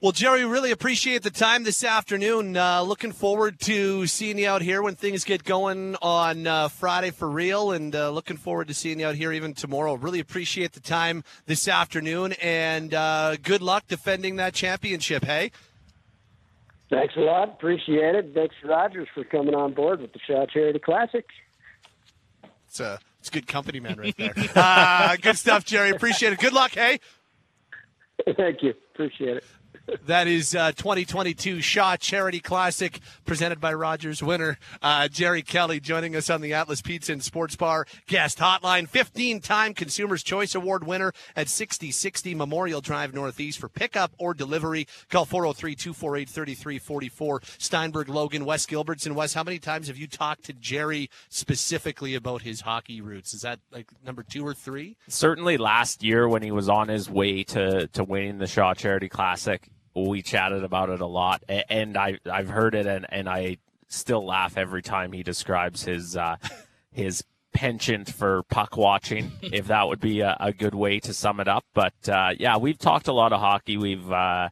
Well, 0.00 0.12
Jerry, 0.12 0.44
really 0.44 0.70
appreciate 0.70 1.22
the 1.22 1.30
time 1.30 1.64
this 1.64 1.82
afternoon. 1.82 2.58
Uh, 2.58 2.82
looking 2.82 3.10
forward 3.10 3.58
to 3.60 4.06
seeing 4.06 4.36
you 4.36 4.46
out 4.46 4.60
here 4.60 4.82
when 4.82 4.96
things 4.96 5.24
get 5.24 5.44
going 5.44 5.96
on 6.02 6.46
uh, 6.46 6.68
Friday 6.68 7.10
for 7.10 7.26
real, 7.26 7.72
and 7.72 7.96
uh, 7.96 8.10
looking 8.10 8.36
forward 8.36 8.68
to 8.68 8.74
seeing 8.74 9.00
you 9.00 9.06
out 9.06 9.14
here 9.14 9.32
even 9.32 9.54
tomorrow. 9.54 9.94
Really 9.94 10.20
appreciate 10.20 10.74
the 10.74 10.80
time 10.80 11.24
this 11.46 11.68
afternoon, 11.68 12.34
and 12.42 12.92
uh, 12.92 13.36
good 13.42 13.62
luck 13.62 13.84
defending 13.88 14.36
that 14.36 14.52
championship. 14.52 15.24
Hey. 15.24 15.52
Thanks 16.90 17.16
a 17.16 17.20
lot. 17.20 17.48
Appreciate 17.48 18.14
it. 18.14 18.32
Thanks, 18.34 18.56
Rogers, 18.62 19.08
for 19.14 19.24
coming 19.24 19.54
on 19.54 19.72
board 19.72 20.02
with 20.02 20.12
the 20.12 20.18
Shaw 20.18 20.44
Charity 20.44 20.80
Classic. 20.80 21.24
It's 22.68 22.80
a 22.80 22.98
it's 23.24 23.30
good 23.30 23.46
company, 23.46 23.80
man, 23.80 23.96
right 23.96 24.14
there. 24.18 24.34
uh, 24.54 25.16
good 25.22 25.38
stuff, 25.38 25.64
Jerry. 25.64 25.88
Appreciate 25.88 26.34
it. 26.34 26.38
Good 26.38 26.52
luck. 26.52 26.72
Hey. 26.72 27.00
Thank 28.36 28.62
you. 28.62 28.74
Appreciate 28.92 29.38
it. 29.38 29.44
That 30.06 30.26
is 30.26 30.54
uh, 30.54 30.72
2022 30.72 31.60
Shaw 31.60 31.96
Charity 31.96 32.40
Classic 32.40 33.00
presented 33.24 33.60
by 33.60 33.74
Rogers 33.74 34.22
winner 34.22 34.58
uh, 34.82 35.08
Jerry 35.08 35.42
Kelly 35.42 35.80
joining 35.80 36.16
us 36.16 36.30
on 36.30 36.40
the 36.40 36.54
Atlas 36.54 36.80
Pizza 36.80 37.12
and 37.12 37.22
Sports 37.22 37.56
Bar 37.56 37.86
guest 38.06 38.38
hotline. 38.38 38.88
15 38.88 39.40
time 39.40 39.74
Consumers 39.74 40.22
Choice 40.22 40.54
Award 40.54 40.86
winner 40.86 41.12
at 41.36 41.48
6060 41.48 42.34
Memorial 42.34 42.80
Drive 42.80 43.14
Northeast 43.14 43.58
for 43.58 43.68
pickup 43.68 44.12
or 44.18 44.34
delivery. 44.34 44.86
Call 45.10 45.24
403 45.24 45.74
248 45.74 46.28
3344. 46.28 47.42
Steinberg, 47.58 48.08
Logan, 48.08 48.44
Wes 48.44 48.66
Gilbertson. 48.66 49.14
Wes, 49.14 49.34
how 49.34 49.42
many 49.42 49.58
times 49.58 49.88
have 49.88 49.98
you 49.98 50.06
talked 50.06 50.44
to 50.44 50.52
Jerry 50.52 51.10
specifically 51.28 52.14
about 52.14 52.42
his 52.42 52.62
hockey 52.62 53.00
roots? 53.00 53.34
Is 53.34 53.42
that 53.42 53.60
like 53.70 53.88
number 54.04 54.22
two 54.22 54.46
or 54.46 54.54
three? 54.54 54.96
Certainly 55.08 55.58
last 55.58 56.02
year 56.02 56.28
when 56.28 56.42
he 56.42 56.50
was 56.50 56.68
on 56.68 56.88
his 56.88 57.10
way 57.10 57.42
to, 57.44 57.86
to 57.88 58.04
winning 58.04 58.38
the 58.38 58.46
Shaw 58.46 58.74
Charity 58.74 59.08
Classic, 59.08 59.68
we 59.94 60.22
chatted 60.22 60.64
about 60.64 60.90
it 60.90 61.00
a 61.00 61.06
lot, 61.06 61.42
and 61.48 61.96
I 61.96 62.18
I've 62.30 62.48
heard 62.48 62.74
it, 62.74 62.86
and, 62.86 63.06
and 63.10 63.28
I 63.28 63.58
still 63.88 64.24
laugh 64.24 64.56
every 64.58 64.82
time 64.82 65.12
he 65.12 65.22
describes 65.22 65.84
his 65.84 66.16
uh, 66.16 66.36
his 66.90 67.24
penchant 67.52 68.12
for 68.12 68.42
puck 68.44 68.76
watching, 68.76 69.32
if 69.42 69.68
that 69.68 69.86
would 69.88 70.00
be 70.00 70.20
a, 70.20 70.36
a 70.40 70.52
good 70.52 70.74
way 70.74 71.00
to 71.00 71.14
sum 71.14 71.40
it 71.40 71.48
up. 71.48 71.64
But 71.72 72.08
uh, 72.08 72.30
yeah, 72.38 72.56
we've 72.56 72.78
talked 72.78 73.08
a 73.08 73.12
lot 73.12 73.32
of 73.32 73.40
hockey. 73.40 73.76
We've 73.76 74.10
uh, 74.10 74.50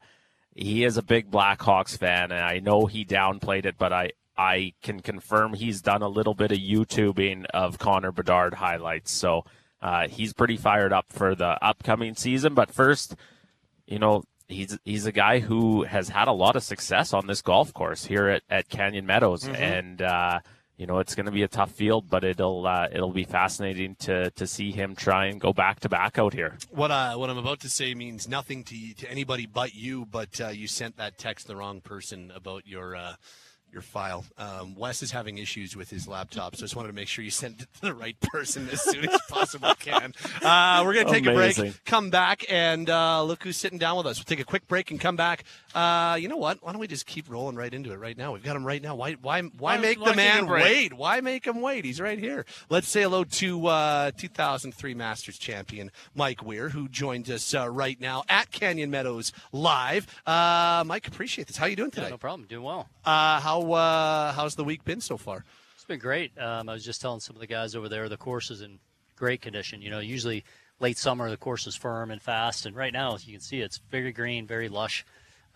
he 0.55 0.85
is 0.85 0.97
a 0.97 1.03
big 1.03 1.31
Blackhawks 1.31 1.99
fan, 1.99 2.31
and 2.31 2.45
I 2.45 2.61
know 2.61 2.87
he 2.87 3.05
downplayed 3.05 3.67
it, 3.67 3.77
but 3.79 3.93
I 3.93 4.11
I 4.37 4.73
can 4.83 5.01
confirm 5.01 5.55
he's 5.55 5.83
done 5.83 6.03
a 6.03 6.09
little 6.09 6.35
bit 6.35 6.53
of 6.53 6.59
YouTubing 6.59 7.47
of 7.53 7.79
Connor 7.79 8.13
Bedard 8.13 8.55
highlights. 8.55 9.11
So 9.11 9.45
uh, 9.81 10.09
he's 10.09 10.33
pretty 10.33 10.57
fired 10.57 10.93
up 10.93 11.07
for 11.11 11.35
the 11.35 11.63
upcoming 11.63 12.15
season. 12.15 12.55
But 12.55 12.71
first, 12.71 13.17
you 13.87 13.99
know, 13.99 14.23
he's 14.49 14.79
he's 14.85 15.07
a 15.07 15.13
guy 15.13 15.39
who 15.39 15.85
has 15.85 16.09
had 16.09 16.29
a 16.29 16.33
lot 16.33 16.57
of 16.57 16.63
success 16.63 17.13
on 17.13 17.27
this 17.27 17.43
golf 17.43 17.73
course 17.73 18.05
here 18.05 18.29
at, 18.29 18.43
at 18.51 18.69
Canyon 18.69 19.07
Meadows, 19.07 19.45
mm-hmm. 19.45 19.55
and 19.55 20.03
uh, 20.03 20.41
you 20.77 20.87
know 20.87 20.99
it's 20.99 21.15
going 21.15 21.27
to 21.27 21.33
be 21.33 21.43
a 21.43 21.49
tough 21.49 21.71
field, 21.71 22.09
but 22.09 22.25
it'll 22.25 22.67
uh, 22.67 22.89
it'll 22.93 23.13
be 23.13 23.25
fascinating 23.25 23.95
to 24.01 24.31
to 24.33 24.47
see 24.47 24.73
him 24.73 24.95
try 24.95 25.27
and 25.27 25.41
go 25.41 25.53
back 25.53 25.81
to 25.81 25.89
back 25.89 26.19
out 26.19 26.33
here. 26.35 26.57
What 26.71 26.91
uh, 26.91 27.15
what 27.15 27.31
I'm 27.31 27.39
about 27.39 27.61
to 27.61 27.69
say 27.69 27.95
means 27.95 28.29
nothing 28.29 28.65
to 28.65 28.95
to 28.95 29.11
anybody 29.11 29.47
but 29.47 29.75
you, 29.75 30.07
but 30.07 30.41
uh, 30.41 30.49
you 30.49 30.67
sent 30.67 30.97
that 30.97 31.19
text 31.19 31.47
the 31.47 31.57
wrong 31.57 31.81
person 31.81 32.33
about 32.35 32.67
your 32.67 32.97
uh, 32.97 33.15
your 33.73 33.83
file. 33.83 34.25
Um, 34.37 34.75
Wes 34.75 35.03
is 35.03 35.11
having 35.11 35.39
issues 35.39 35.75
with 35.77 35.89
his 35.91 36.07
laptop, 36.07 36.57
so 36.57 36.61
I 36.61 36.65
just 36.65 36.77
wanted 36.77 36.89
to 36.89 36.95
make 36.95 37.09
sure 37.09 37.25
you 37.25 37.31
sent 37.31 37.63
it 37.63 37.69
to 37.75 37.81
the 37.81 37.95
right 37.95 38.19
person 38.21 38.69
as 38.71 38.83
soon 38.83 39.09
as 39.09 39.21
possible 39.29 39.75
can. 39.79 40.13
Uh, 40.43 40.83
we're 40.85 40.95
going 40.95 41.07
to 41.07 41.13
take 41.13 41.27
Amazing. 41.27 41.69
a 41.69 41.71
break, 41.71 41.85
come 41.85 42.11
back, 42.11 42.45
and 42.51 42.89
uh, 42.91 43.23
look 43.23 43.43
who's 43.43 43.57
sitting 43.57 43.79
down 43.79 43.97
with 43.97 44.07
us. 44.07 44.19
We'll 44.19 44.25
take 44.25 44.41
a 44.41 44.45
quick 44.45 44.69
break 44.69 44.91
and 44.91 45.01
come 45.01 45.17
back. 45.17 45.45
Uh, 45.75 46.17
you 46.21 46.29
know 46.29 46.37
what? 46.37 46.63
Why 46.63 46.73
don't 46.73 46.81
we 46.81 46.87
just 46.87 47.07
keep 47.07 47.31
rolling 47.31 47.57
right 47.57 47.73
into 47.73 47.93
it 47.93 47.97
right 47.97 48.17
now? 48.17 48.33
We've 48.33 48.43
got 48.43 48.57
him 48.57 48.67
right 48.67 48.83
now. 48.83 48.95
Why 48.95 49.13
why 49.15 49.43
why, 49.43 49.77
why 49.77 49.79
make 49.79 50.01
why 50.01 50.11
the 50.11 50.17
man 50.17 50.47
wait? 50.47 50.93
Why 50.93 51.21
make 51.21 51.47
him 51.47 51.61
wait? 51.63 51.85
He's 51.85 52.01
right 52.01 52.19
here. 52.19 52.45
Let's 52.69 52.89
say 52.89 53.03
hello 53.03 53.25
to 53.25 53.67
uh, 53.67 54.11
2003 54.17 54.95
Masters 54.95 55.39
champion 55.39 55.91
Mike 56.15 56.45
Weir, 56.45 56.69
who 56.69 56.89
joins 56.89 57.31
us 57.31 57.55
uh, 57.55 57.69
right 57.69 57.99
now 58.01 58.25
at 58.29 58.51
Canyon 58.51 58.91
Meadows 58.91 59.33
Live. 59.53 60.07
Uh, 60.27 60.85
Mike, 60.87 61.09
appreciate 61.09 61.47
this. 61.47 61.57
How 61.57 61.67
are 61.67 61.69
you 61.69 61.77
doing 61.77 61.91
today? 61.91 62.03
Yeah, 62.05 62.11
no 62.11 62.19
problem. 62.19 62.47
Doing 62.49 62.65
well. 62.65 62.89
how 63.05 63.62
how 63.63 63.73
uh, 63.73 64.33
how's 64.33 64.55
the 64.55 64.65
week 64.65 64.85
been 64.85 65.01
so 65.01 65.17
far? 65.17 65.45
It's 65.75 65.85
been 65.85 65.99
great. 65.99 66.37
Um, 66.39 66.69
I 66.69 66.75
was 66.75 66.85
just 66.85 67.01
telling 67.01 67.21
some 67.21 67.37
of 67.37 67.41
the 67.41 67.47
guys 67.47 67.75
over 67.75 67.89
there, 67.89 68.09
the 68.09 68.17
course 68.17 68.51
is 68.51 68.61
in 68.61 68.79
great 69.17 69.41
condition. 69.41 69.83
You 69.83 69.91
know, 69.91 69.99
usually 70.01 70.45
late 70.81 70.99
summer 70.99 71.31
the 71.31 71.37
course 71.37 71.67
is 71.67 71.77
firm 71.77 72.11
and 72.11 72.21
fast, 72.21 72.67
and 72.67 72.77
right 72.77 72.93
now, 72.93 73.15
as 73.15 73.27
you 73.27 73.33
can 73.33 73.41
see, 73.41 73.61
it's 73.61 73.81
very 73.91 74.13
green, 74.13 74.47
very 74.47 74.69
lush. 74.69 75.05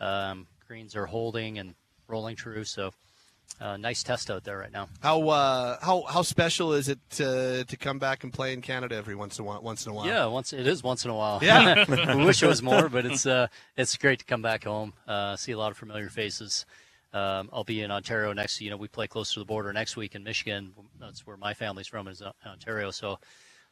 Um, 0.01 0.47
greens 0.67 0.95
are 0.95 1.07
holding 1.07 1.59
and 1.59 1.75
rolling 2.09 2.37
true, 2.37 2.65
so 2.65 2.93
uh, 3.61 3.77
nice 3.77 4.03
test 4.03 4.31
out 4.31 4.45
there 4.45 4.59
right 4.59 4.73
now. 4.73 4.89
How 5.01 5.29
uh, 5.29 5.79
how 5.81 6.03
how 6.03 6.23
special 6.23 6.73
is 6.73 6.89
it 6.89 6.99
to 7.11 7.65
to 7.65 7.77
come 7.77 7.99
back 7.99 8.25
and 8.25 8.33
play 8.33 8.53
in 8.53 8.63
Canada 8.63 8.97
every 8.97 9.15
once 9.15 9.39
in 9.39 9.45
a 9.45 9.49
while? 9.49 9.63
Once 9.63 9.87
in 9.87 9.93
a 9.93 9.95
while. 9.95 10.07
Yeah, 10.07 10.27
once 10.27 10.53
it 10.53 10.67
is 10.67 10.83
once 10.83 11.05
in 11.05 11.11
a 11.11 11.15
while. 11.15 11.39
Yeah, 11.43 11.85
we 12.17 12.25
wish 12.25 12.43
it 12.43 12.47
was 12.47 12.63
more, 12.63 12.89
but 12.89 13.07
it's 13.07 13.27
uh, 13.27 13.47
it's 13.77 13.97
great 13.97 14.21
to 14.21 14.25
come 14.25 14.43
back 14.43 14.65
home, 14.65 14.93
uh, 15.09 15.37
see 15.37 15.53
a 15.53 15.59
lot 15.59 15.71
of 15.71 15.77
familiar 15.77 16.09
faces. 16.09 16.67
Um, 17.17 17.49
I'll 17.51 17.65
be 17.65 17.81
in 17.81 17.91
Ontario 17.91 18.33
next. 18.35 18.61
You 18.61 18.69
know, 18.69 18.77
we 18.77 18.89
play 18.89 19.07
close 19.07 19.33
to 19.33 19.39
the 19.39 19.47
border 19.47 19.73
next 19.73 19.97
week 19.97 20.15
in 20.15 20.23
Michigan. 20.23 20.73
That's 21.01 21.27
where 21.27 21.39
my 21.39 21.55
family's 21.55 21.87
from, 21.87 22.09
is 22.09 22.21
uh, 22.21 22.33
Ontario. 22.47 22.91
So 22.91 23.19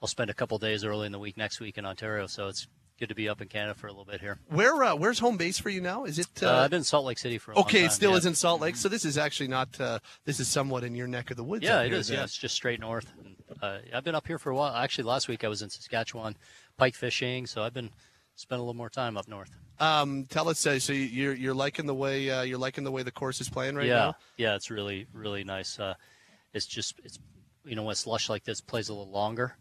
I'll 0.01 0.09
spend 0.09 0.31
a 0.31 0.35
couple 0.35 0.57
days 0.59 0.83
early 0.83 1.05
in 1.05 1.13
the 1.13 1.19
week 1.19 1.37
next 1.37 1.61
week 1.61 1.77
in 1.77 1.85
Ontario. 1.85 2.27
So 2.27 2.49
it's 2.49 2.67
good 2.99 3.11
to 3.11 3.15
be 3.15 3.29
up 3.29 3.43
in 3.43 3.49
Canada 3.49 3.75
for 3.75 3.89
a 3.89 3.91
little 3.91 4.07
bit 4.07 4.23
here. 4.23 4.39
Where 4.49 4.83
uh, 4.83 4.95
where's 4.95 5.19
home 5.19 5.37
base 5.37 5.59
for 5.59 5.69
you 5.69 5.83
now? 5.83 6.05
Is 6.05 6.19
it? 6.19 6.29
Uh, 6.43 6.47
uh, 6.47 6.63
I've 6.63 6.71
been 6.71 6.79
in 6.79 6.85
Salt 6.85 7.05
Lake 7.05 7.19
City 7.19 7.37
for 7.37 7.53
a 7.53 7.59
okay. 7.59 7.85
it 7.85 7.93
still 7.93 8.13
yeah. 8.13 8.17
is 8.17 8.27
in 8.27 8.35
Salt 8.35 8.63
Lake, 8.63 8.77
so 8.77 8.89
this 8.89 9.05
is 9.05 9.19
actually 9.19 9.49
not. 9.49 9.79
Uh, 9.79 9.99
this 10.25 10.41
is 10.41 10.49
somewhat 10.49 10.83
in 10.83 10.95
your 10.95 11.07
neck 11.07 11.31
of 11.31 11.37
the 11.37 11.45
woods. 11.45 11.65
Yeah, 11.65 11.83
it 11.83 11.93
is. 11.93 12.09
Then. 12.09 12.19
Yeah, 12.19 12.25
it's 12.25 12.39
just 12.39 12.55
straight 12.55 12.81
north. 12.81 13.13
Uh, 13.61 13.79
I've 13.93 14.05
been 14.05 14.15
up 14.15 14.27
here 14.27 14.39
for 14.39 14.51
a 14.51 14.57
while. 14.57 14.75
Actually, 14.75 15.05
last 15.05 15.29
week 15.29 15.45
I 15.45 15.49
was 15.49 15.61
in 15.61 15.69
Saskatchewan, 15.69 16.37
pike 16.79 16.95
fishing. 16.95 17.47
So 17.47 17.63
I've 17.63 17.75
been 17.75 17.91
spent 18.37 18.59
a 18.59 18.63
little 18.63 18.75
more 18.75 18.91
time 18.91 19.17
up 19.17 19.29
north. 19.29 19.51
Um, 19.79 20.27
tell 20.27 20.49
us, 20.49 20.67
uh, 20.67 20.79
so 20.79 20.93
you're 20.93 21.35
you're 21.35 21.55
liking 21.55 21.87
the 21.87 21.95
way 21.95 22.31
uh, 22.31 22.43
you're 22.43 22.59
liking 22.59 22.85
the 22.85 22.93
way 22.93 23.03
the 23.03 23.11
course 23.11 23.41
is 23.41 23.49
playing 23.49 23.77
right 23.77 23.87
yeah. 23.87 23.95
now. 23.95 24.17
Yeah, 24.37 24.55
it's 24.55 24.71
really 24.71 25.07
really 25.13 25.45
nice. 25.45 25.79
Uh, 25.79 25.95
it's 26.53 26.67
just 26.67 27.01
it's 27.03 27.19
you 27.65 27.75
know 27.75 27.83
when 27.83 27.93
it's 27.93 28.07
lush 28.07 28.29
like 28.29 28.45
this 28.45 28.61
plays 28.61 28.89
a 28.89 28.95
little 28.95 29.13
longer, 29.13 29.57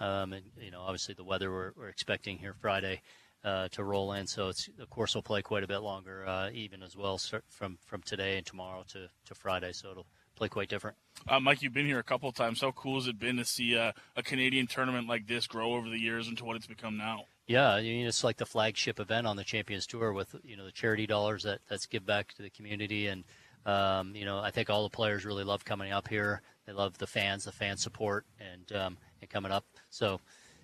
um, 0.00 0.32
and 0.32 0.44
you 0.58 0.70
know 0.70 0.80
obviously 0.80 1.14
the 1.14 1.24
weather 1.24 1.50
we're, 1.50 1.72
we're 1.76 1.88
expecting 1.88 2.38
here 2.38 2.54
Friday 2.60 3.02
uh, 3.44 3.68
to 3.68 3.84
roll 3.84 4.12
in, 4.12 4.26
so 4.26 4.48
it's 4.48 4.68
the 4.78 4.86
course 4.86 5.14
will 5.14 5.22
play 5.22 5.42
quite 5.42 5.62
a 5.62 5.68
bit 5.68 5.80
longer 5.80 6.26
uh, 6.26 6.50
even 6.52 6.82
as 6.82 6.96
well 6.96 7.18
from 7.48 7.78
from 7.84 8.02
today 8.02 8.38
and 8.38 8.46
tomorrow 8.46 8.84
to 8.88 9.08
to 9.26 9.34
Friday, 9.34 9.72
so 9.72 9.90
it'll 9.90 10.06
play 10.36 10.48
quite 10.48 10.70
different. 10.70 10.96
Uh, 11.28 11.38
Mike, 11.38 11.60
you've 11.60 11.74
been 11.74 11.84
here 11.84 11.98
a 11.98 12.02
couple 12.02 12.26
of 12.26 12.34
times. 12.34 12.62
How 12.62 12.70
cool 12.72 12.98
has 12.98 13.06
it 13.06 13.18
been 13.18 13.36
to 13.36 13.44
see 13.44 13.76
uh, 13.76 13.92
a 14.16 14.22
Canadian 14.22 14.66
tournament 14.66 15.06
like 15.06 15.26
this 15.26 15.46
grow 15.46 15.74
over 15.74 15.90
the 15.90 15.98
years 15.98 16.28
into 16.28 16.46
what 16.46 16.56
it's 16.56 16.66
become 16.66 16.96
now? 16.96 17.24
Yeah, 17.50 17.68
I 17.72 17.82
mean 17.82 18.06
it's 18.06 18.22
like 18.22 18.36
the 18.36 18.46
flagship 18.46 19.00
event 19.00 19.26
on 19.26 19.34
the 19.34 19.42
Champions 19.42 19.84
Tour 19.84 20.12
with 20.12 20.36
you 20.44 20.56
know 20.56 20.64
the 20.64 20.70
charity 20.70 21.08
dollars 21.08 21.42
that 21.42 21.58
that's 21.68 21.86
give 21.86 22.06
back 22.06 22.32
to 22.34 22.42
the 22.42 22.50
community, 22.50 23.08
and 23.08 23.24
um, 23.66 24.14
you 24.14 24.24
know 24.24 24.38
I 24.38 24.52
think 24.52 24.70
all 24.70 24.84
the 24.84 24.96
players 24.96 25.24
really 25.24 25.42
love 25.42 25.64
coming 25.64 25.90
up 25.90 26.06
here. 26.06 26.42
They 26.66 26.72
love 26.72 26.98
the 26.98 27.08
fans, 27.08 27.46
the 27.46 27.52
fan 27.52 27.76
support, 27.76 28.24
and 28.38 28.70
um, 28.80 28.98
and 29.20 29.28
coming 29.28 29.50
up. 29.50 29.64
So 29.88 30.20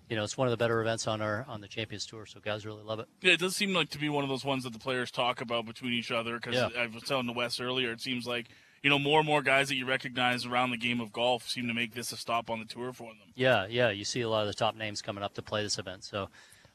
you 0.09 0.15
know, 0.15 0.23
it's 0.23 0.39
one 0.39 0.47
of 0.47 0.53
the 0.53 0.57
better 0.57 0.81
events 0.81 1.09
on 1.09 1.21
our 1.21 1.45
on 1.49 1.61
the 1.61 1.67
Champions 1.67 2.07
Tour, 2.07 2.25
so 2.25 2.39
guys 2.39 2.65
really 2.65 2.85
love 2.85 3.01
it. 3.01 3.09
Yeah, 3.21 3.33
it 3.33 3.41
does 3.41 3.57
seem 3.57 3.75
like 3.75 3.91
to 3.91 3.99
be 3.99 4.09
one 4.09 4.23
of 4.23 4.31
those 4.31 4.45
ones 4.45 4.63
that 4.63 4.73
the 4.73 4.79
players 4.79 5.11
talk 5.11 5.41
about 5.41 5.67
between 5.67 5.93
each 5.93 6.13
other. 6.13 6.39
Because 6.39 6.55
yeah. 6.55 6.69
I 6.81 6.87
was 6.87 7.03
telling 7.03 7.27
the 7.27 7.33
Wes 7.33 7.59
earlier, 7.59 7.91
it 7.91 8.01
seems 8.01 8.29
like 8.29 8.47
you 8.85 8.91
know 8.91 9.01
more 9.01 9.19
and 9.19 9.27
more 9.27 9.43
guys 9.43 9.71
that 9.71 9.75
you 9.75 9.87
recognize 9.87 10.47
around 10.47 10.71
the 10.71 10.77
game 10.77 11.01
of 11.01 11.13
golf 11.13 11.49
seem 11.49 11.67
to 11.67 11.75
make 11.75 11.95
this 11.95 12.13
a 12.13 12.17
stop 12.17 12.49
on 12.49 12.61
the 12.61 12.65
tour 12.65 12.93
for 12.93 13.09
them. 13.09 13.33
Yeah, 13.35 13.67
yeah, 13.69 13.91
you 13.91 14.05
see 14.05 14.21
a 14.21 14.29
lot 14.29 14.43
of 14.43 14.47
the 14.47 14.55
top 14.55 14.77
names 14.77 15.03
coming 15.03 15.25
up 15.25 15.35
to 15.35 15.43
play 15.43 15.65
this 15.65 15.81
event, 15.81 16.05
so 16.05 16.29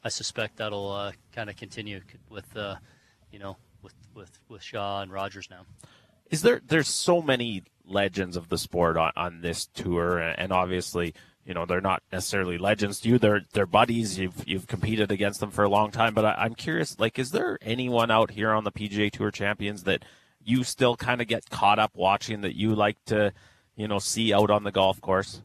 I 0.04 0.10
suspect 0.10 0.58
that'll 0.58 0.92
uh, 0.92 1.12
kind 1.32 1.50
of 1.50 1.56
continue 1.56 2.02
with, 2.30 2.56
uh, 2.58 2.76
you 3.32 3.40
know, 3.40 3.58
with, 3.82 3.94
with, 4.16 4.40
with 4.50 4.64
Shaw 4.64 5.02
and 5.02 5.12
Rogers 5.12 5.48
now. 5.50 5.66
Is 6.30 6.42
there? 6.42 6.62
There's 6.66 6.88
so 6.88 7.22
many 7.22 7.64
legends 7.86 8.38
of 8.38 8.50
the 8.50 8.58
sport 8.58 8.98
on, 8.98 9.12
on 9.16 9.42
this 9.42 9.66
tour, 9.68 10.18
and 10.18 10.54
obviously, 10.54 11.14
you 11.46 11.54
know, 11.54 11.66
they're 11.66 11.82
not 11.82 12.04
necessarily 12.12 12.58
legends 12.58 13.02
to 13.02 13.10
you. 13.10 13.20
They're 13.20 13.42
they're 13.52 13.66
buddies. 13.66 14.18
You've 14.18 14.48
you've 14.48 14.68
competed 14.68 15.12
against 15.12 15.42
them 15.42 15.52
for 15.52 15.64
a 15.64 15.70
long 15.70 15.92
time. 15.92 16.14
But 16.14 16.26
I, 16.26 16.46
am 16.46 16.56
curious, 16.56 16.98
like, 17.00 17.20
is 17.20 17.32
there 17.32 17.58
anyone 17.62 18.10
out 18.10 18.32
here 18.32 18.52
on 18.52 18.64
the 18.64 18.72
PGA 18.72 19.12
Tour 19.12 19.30
Champions 19.30 19.84
that 19.84 20.06
you 20.44 20.64
still 20.64 20.96
kind 20.96 21.22
of 21.22 21.28
get 21.28 21.50
caught 21.50 21.80
up 21.80 21.92
watching 21.96 22.42
that 22.42 22.56
you 22.56 22.76
like 22.76 23.04
to, 23.06 23.34
you 23.76 23.88
know, 23.88 24.00
see 24.00 24.34
out 24.34 24.50
on 24.50 24.64
the 24.64 24.72
golf 24.72 25.02
course? 25.02 25.42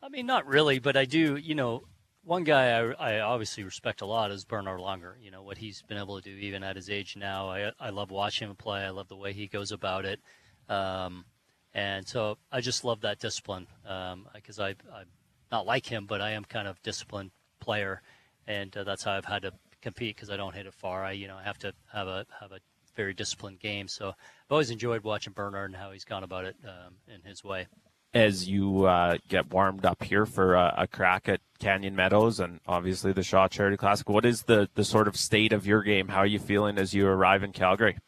I 0.00 0.08
mean, 0.08 0.26
not 0.26 0.46
really, 0.46 0.78
but 0.78 0.96
I 0.96 1.06
do. 1.06 1.36
You 1.36 1.56
know, 1.56 1.82
one 2.26 2.42
guy 2.42 2.70
I, 2.70 3.18
I, 3.18 3.20
obviously 3.20 3.62
respect 3.62 4.00
a 4.00 4.06
lot 4.06 4.32
is 4.32 4.44
Bernard 4.44 4.80
Langer. 4.80 5.14
You 5.22 5.30
know 5.30 5.42
what 5.42 5.58
he's 5.58 5.82
been 5.82 5.96
able 5.96 6.20
to 6.20 6.22
do 6.22 6.36
even 6.36 6.64
at 6.64 6.74
his 6.74 6.90
age 6.90 7.16
now. 7.16 7.48
I 7.48 7.72
I 7.78 7.90
love 7.90 8.10
watching 8.10 8.48
him 8.50 8.56
play. 8.56 8.80
I 8.80 8.90
love 8.90 9.08
the 9.08 9.16
way 9.16 9.32
he 9.32 9.46
goes 9.46 9.70
about 9.70 10.04
it, 10.04 10.20
um, 10.68 11.24
and 11.72 12.06
so 12.06 12.36
I 12.50 12.60
just 12.60 12.84
love 12.84 13.00
that 13.02 13.20
discipline 13.20 13.68
because 14.34 14.58
um, 14.58 14.64
I 14.64 14.68
I'm 14.92 15.06
not 15.52 15.66
like 15.66 15.86
him, 15.86 16.06
but 16.06 16.20
I 16.20 16.30
am 16.32 16.44
kind 16.44 16.66
of 16.66 16.82
disciplined 16.82 17.30
player, 17.60 18.02
and 18.46 18.76
uh, 18.76 18.82
that's 18.82 19.04
how 19.04 19.12
I've 19.12 19.24
had 19.24 19.42
to 19.42 19.52
compete 19.80 20.16
because 20.16 20.28
I 20.28 20.36
don't 20.36 20.54
hit 20.54 20.66
it 20.66 20.74
far. 20.74 21.04
I 21.04 21.12
you 21.12 21.28
know 21.28 21.36
I 21.36 21.44
have 21.44 21.58
to 21.58 21.72
have 21.92 22.08
a 22.08 22.26
have 22.40 22.50
a 22.50 22.58
very 22.96 23.14
disciplined 23.14 23.60
game. 23.60 23.86
So 23.86 24.08
I've 24.08 24.50
always 24.50 24.70
enjoyed 24.70 25.04
watching 25.04 25.32
Bernard 25.32 25.70
and 25.70 25.76
how 25.76 25.92
he's 25.92 26.04
gone 26.04 26.24
about 26.24 26.44
it 26.44 26.56
um, 26.64 26.94
in 27.06 27.22
his 27.22 27.44
way 27.44 27.68
as 28.16 28.48
you 28.48 28.84
uh, 28.84 29.18
get 29.28 29.50
warmed 29.52 29.84
up 29.84 30.02
here 30.02 30.24
for 30.24 30.54
a, 30.54 30.74
a, 30.78 30.86
crack 30.86 31.28
at 31.28 31.40
Canyon 31.58 31.94
Meadows 31.94 32.40
and 32.40 32.60
obviously 32.66 33.12
the 33.12 33.22
Shaw 33.22 33.46
Charity 33.46 33.76
Classic. 33.76 34.08
What 34.08 34.24
is 34.24 34.44
the, 34.44 34.70
the 34.74 34.84
sort 34.84 35.06
of 35.06 35.16
state 35.16 35.52
of 35.52 35.66
your 35.66 35.82
game? 35.82 36.08
How 36.08 36.20
are 36.20 36.26
you 36.26 36.38
feeling 36.38 36.78
as 36.78 36.94
you 36.94 37.06
arrive 37.06 37.42
in 37.42 37.52
Calgary? 37.52 37.98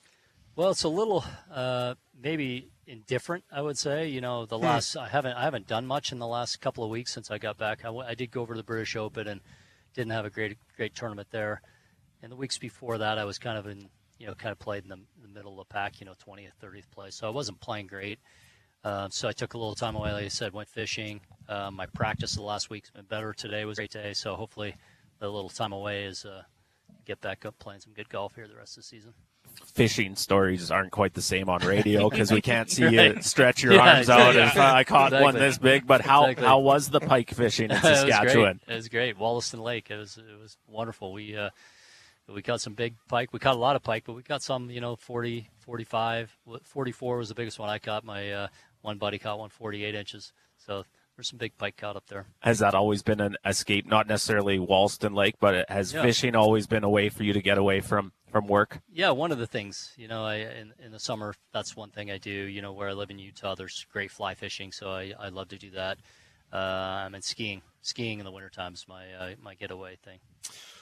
Well, 0.56 0.70
it's 0.70 0.82
a 0.82 0.88
little 0.88 1.26
uh, 1.52 1.94
maybe 2.18 2.70
indifferent, 2.86 3.44
I 3.52 3.60
would 3.60 3.76
say. 3.76 4.08
You 4.08 4.22
know, 4.22 4.46
the 4.46 4.56
hmm. 4.56 4.64
last 4.64 4.96
I 4.96 5.08
haven't 5.08 5.34
I 5.34 5.42
haven't 5.42 5.66
done 5.66 5.86
much 5.86 6.10
in 6.10 6.18
the 6.18 6.26
last 6.26 6.58
couple 6.62 6.82
of 6.84 6.90
weeks 6.90 7.12
since 7.12 7.30
I 7.30 7.36
got 7.36 7.58
back. 7.58 7.84
I, 7.84 7.90
I 7.90 8.14
did 8.14 8.30
go 8.30 8.40
over 8.40 8.54
to 8.54 8.58
the 8.58 8.64
British 8.64 8.96
Open 8.96 9.28
and 9.28 9.42
didn't 9.92 10.12
have 10.12 10.24
a 10.24 10.30
great 10.30 10.56
great 10.74 10.94
tournament 10.94 11.28
there. 11.30 11.60
and 12.22 12.32
the 12.32 12.36
weeks 12.36 12.56
before 12.56 12.96
that, 12.96 13.18
I 13.18 13.26
was 13.26 13.38
kind 13.38 13.58
of 13.58 13.66
in, 13.66 13.90
you 14.18 14.26
know, 14.26 14.34
kind 14.34 14.52
of 14.52 14.58
played 14.58 14.84
in 14.84 14.88
the, 14.88 15.00
the 15.20 15.28
middle 15.28 15.60
of 15.60 15.68
the 15.68 15.72
pack, 15.72 16.00
you 16.00 16.06
know, 16.06 16.14
20th, 16.26 16.52
30th 16.62 16.90
place. 16.90 17.14
So 17.14 17.26
I 17.26 17.30
wasn't 17.30 17.60
playing 17.60 17.88
great. 17.88 18.18
Uh, 18.84 19.08
so 19.10 19.28
I 19.28 19.32
took 19.32 19.54
a 19.54 19.58
little 19.58 19.74
time 19.74 19.96
away, 19.96 20.12
like 20.12 20.24
I 20.24 20.28
said, 20.28 20.52
went 20.52 20.68
fishing. 20.68 21.20
Uh, 21.48 21.70
my 21.70 21.86
practice 21.86 22.34
the 22.34 22.42
last 22.42 22.70
week's 22.70 22.90
been 22.90 23.04
better. 23.04 23.32
Today 23.32 23.64
was 23.64 23.78
a 23.78 23.82
great 23.82 23.90
day. 23.90 24.12
So 24.14 24.34
hopefully 24.34 24.76
the 25.18 25.28
little 25.28 25.50
time 25.50 25.72
away 25.72 26.04
is 26.04 26.24
uh, 26.24 26.42
get 27.04 27.20
back 27.20 27.44
up 27.44 27.58
playing 27.58 27.80
some 27.80 27.92
good 27.92 28.08
golf 28.08 28.34
here 28.34 28.46
the 28.46 28.54
rest 28.54 28.76
of 28.76 28.82
the 28.82 28.86
season 28.86 29.14
fishing 29.64 30.16
stories 30.16 30.70
aren't 30.70 30.90
quite 30.90 31.14
the 31.14 31.22
same 31.22 31.48
on 31.48 31.60
radio 31.60 32.08
because 32.08 32.30
we 32.30 32.40
can't 32.40 32.70
see 32.70 32.84
right. 32.96 33.16
you 33.16 33.22
stretch 33.22 33.62
your 33.62 33.74
yeah, 33.74 33.96
arms 33.96 34.10
out. 34.10 34.36
If 34.36 34.56
I 34.56 34.84
caught 34.84 35.08
exactly. 35.08 35.24
one 35.24 35.34
this 35.34 35.58
big, 35.58 35.86
but 35.86 36.00
how 36.00 36.24
exactly. 36.24 36.46
how 36.46 36.58
was 36.60 36.88
the 36.90 37.00
pike 37.00 37.30
fishing 37.30 37.70
in 37.70 37.80
Saskatchewan? 37.80 38.60
it, 38.66 38.66
was 38.66 38.74
it 38.74 38.74
was 38.74 38.88
great. 38.88 39.18
Wollaston 39.18 39.60
Lake. 39.60 39.90
It 39.90 39.96
was 39.96 40.18
it 40.18 40.40
was 40.40 40.56
wonderful. 40.66 41.12
We 41.12 41.36
uh, 41.36 41.50
we 42.28 42.42
caught 42.42 42.60
some 42.60 42.74
big 42.74 42.94
pike. 43.08 43.32
We 43.32 43.38
caught 43.38 43.54
a 43.54 43.58
lot 43.58 43.76
of 43.76 43.82
pike, 43.82 44.04
but 44.06 44.14
we 44.14 44.22
got 44.22 44.42
some, 44.42 44.70
you 44.70 44.80
know, 44.82 44.96
40, 44.96 45.48
45, 45.60 46.36
44 46.62 47.16
was 47.16 47.28
the 47.30 47.34
biggest 47.34 47.58
one 47.58 47.70
I 47.70 47.78
caught. 47.78 48.04
My 48.04 48.30
uh, 48.32 48.48
one 48.82 48.98
body 48.98 49.18
caught 49.18 49.38
one 49.38 49.50
48 49.50 49.94
inches. 49.94 50.32
So 50.56 50.84
there's 51.16 51.28
some 51.28 51.38
big 51.38 51.56
pike 51.58 51.76
caught 51.76 51.96
up 51.96 52.06
there. 52.06 52.26
Has 52.40 52.60
that 52.60 52.74
always 52.74 53.02
been 53.02 53.20
an 53.20 53.36
escape? 53.44 53.86
Not 53.86 54.06
necessarily 54.06 54.58
Wollaston 54.58 55.14
Lake, 55.14 55.34
but 55.40 55.68
has 55.68 55.92
yeah. 55.92 56.02
fishing 56.02 56.36
always 56.36 56.66
been 56.66 56.84
a 56.84 56.88
way 56.88 57.08
for 57.08 57.24
you 57.24 57.32
to 57.32 57.42
get 57.42 57.58
away 57.58 57.80
from 57.80 58.12
from 58.30 58.46
work? 58.46 58.80
Yeah, 58.92 59.10
one 59.10 59.32
of 59.32 59.38
the 59.38 59.46
things. 59.46 59.92
You 59.96 60.06
know, 60.06 60.24
I 60.24 60.36
in, 60.36 60.72
in 60.78 60.92
the 60.92 61.00
summer 61.00 61.34
that's 61.52 61.74
one 61.74 61.90
thing 61.90 62.10
I 62.10 62.18
do. 62.18 62.30
You 62.30 62.62
know, 62.62 62.72
where 62.72 62.88
I 62.88 62.92
live 62.92 63.10
in 63.10 63.18
Utah, 63.18 63.54
there's 63.54 63.84
great 63.92 64.10
fly 64.10 64.34
fishing, 64.34 64.70
so 64.70 64.90
I, 64.90 65.12
I 65.18 65.28
love 65.30 65.48
to 65.48 65.58
do 65.58 65.70
that. 65.70 65.98
Um, 66.52 67.14
and 67.14 67.24
skiing, 67.24 67.62
skiing 67.82 68.20
in 68.20 68.24
the 68.24 68.30
wintertime 68.30 68.74
is 68.74 68.86
my 68.88 69.12
uh, 69.12 69.30
my 69.42 69.54
getaway 69.54 69.96
thing. 69.96 70.20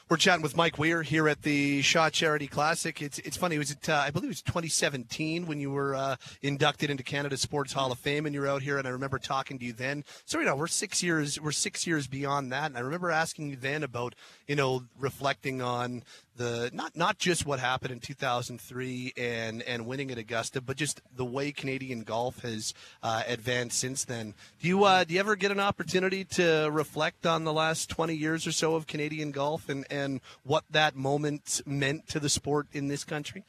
We're 0.08 0.18
chatting 0.18 0.44
with 0.44 0.56
Mike 0.56 0.78
Weir 0.78 1.02
here 1.02 1.28
at 1.28 1.42
the 1.42 1.82
Shaw 1.82 2.10
Charity 2.10 2.46
Classic. 2.46 3.02
It's 3.02 3.18
it's 3.18 3.36
funny. 3.36 3.58
Was 3.58 3.72
it, 3.72 3.88
uh, 3.88 4.04
I 4.06 4.10
believe 4.12 4.26
it 4.26 4.28
was 4.28 4.42
2017 4.42 5.48
when 5.48 5.58
you 5.58 5.72
were 5.72 5.96
uh, 5.96 6.14
inducted 6.42 6.90
into 6.90 7.02
Canada 7.02 7.36
Sports 7.36 7.72
Hall 7.72 7.90
of 7.90 7.98
Fame, 7.98 8.24
and 8.24 8.32
you 8.32 8.40
were 8.40 8.46
out 8.46 8.62
here. 8.62 8.78
And 8.78 8.86
I 8.86 8.92
remember 8.92 9.18
talking 9.18 9.58
to 9.58 9.64
you 9.64 9.72
then. 9.72 10.04
So 10.24 10.38
you 10.38 10.44
know 10.44 10.54
we're 10.54 10.68
six 10.68 11.02
years 11.02 11.40
we're 11.40 11.50
six 11.50 11.88
years 11.88 12.06
beyond 12.06 12.52
that, 12.52 12.66
and 12.66 12.78
I 12.78 12.82
remember 12.82 13.10
asking 13.10 13.50
you 13.50 13.56
then 13.56 13.82
about 13.82 14.14
you 14.46 14.54
know 14.54 14.84
reflecting 14.96 15.60
on 15.60 16.04
the 16.36 16.70
not 16.72 16.96
not 16.96 17.18
just 17.18 17.46
what 17.46 17.58
happened 17.58 17.92
in 17.92 18.00
2003 18.00 19.12
and 19.16 19.62
and 19.62 19.86
winning 19.86 20.10
at 20.10 20.18
Augusta, 20.18 20.60
but 20.60 20.76
just 20.76 21.00
the 21.14 21.24
way 21.24 21.52
Canadian 21.52 22.02
golf 22.02 22.40
has 22.40 22.74
uh, 23.02 23.22
advanced 23.26 23.78
since 23.78 24.04
then. 24.04 24.34
Do 24.60 24.68
you 24.68 24.84
uh, 24.84 25.04
do 25.04 25.14
you 25.14 25.20
ever 25.20 25.36
get 25.36 25.50
an 25.50 25.60
opportunity 25.60 26.24
to 26.24 26.68
reflect 26.70 27.26
on 27.26 27.44
the 27.44 27.52
last 27.52 27.88
20 27.90 28.14
years 28.14 28.46
or 28.46 28.52
so 28.52 28.74
of 28.74 28.86
Canadian 28.86 29.30
golf 29.30 29.68
and 29.68 29.86
and 29.90 30.20
what 30.44 30.64
that 30.70 30.96
moment 30.96 31.60
meant 31.66 32.08
to 32.08 32.20
the 32.20 32.28
sport 32.28 32.66
in 32.72 32.88
this 32.88 33.04
country? 33.04 33.44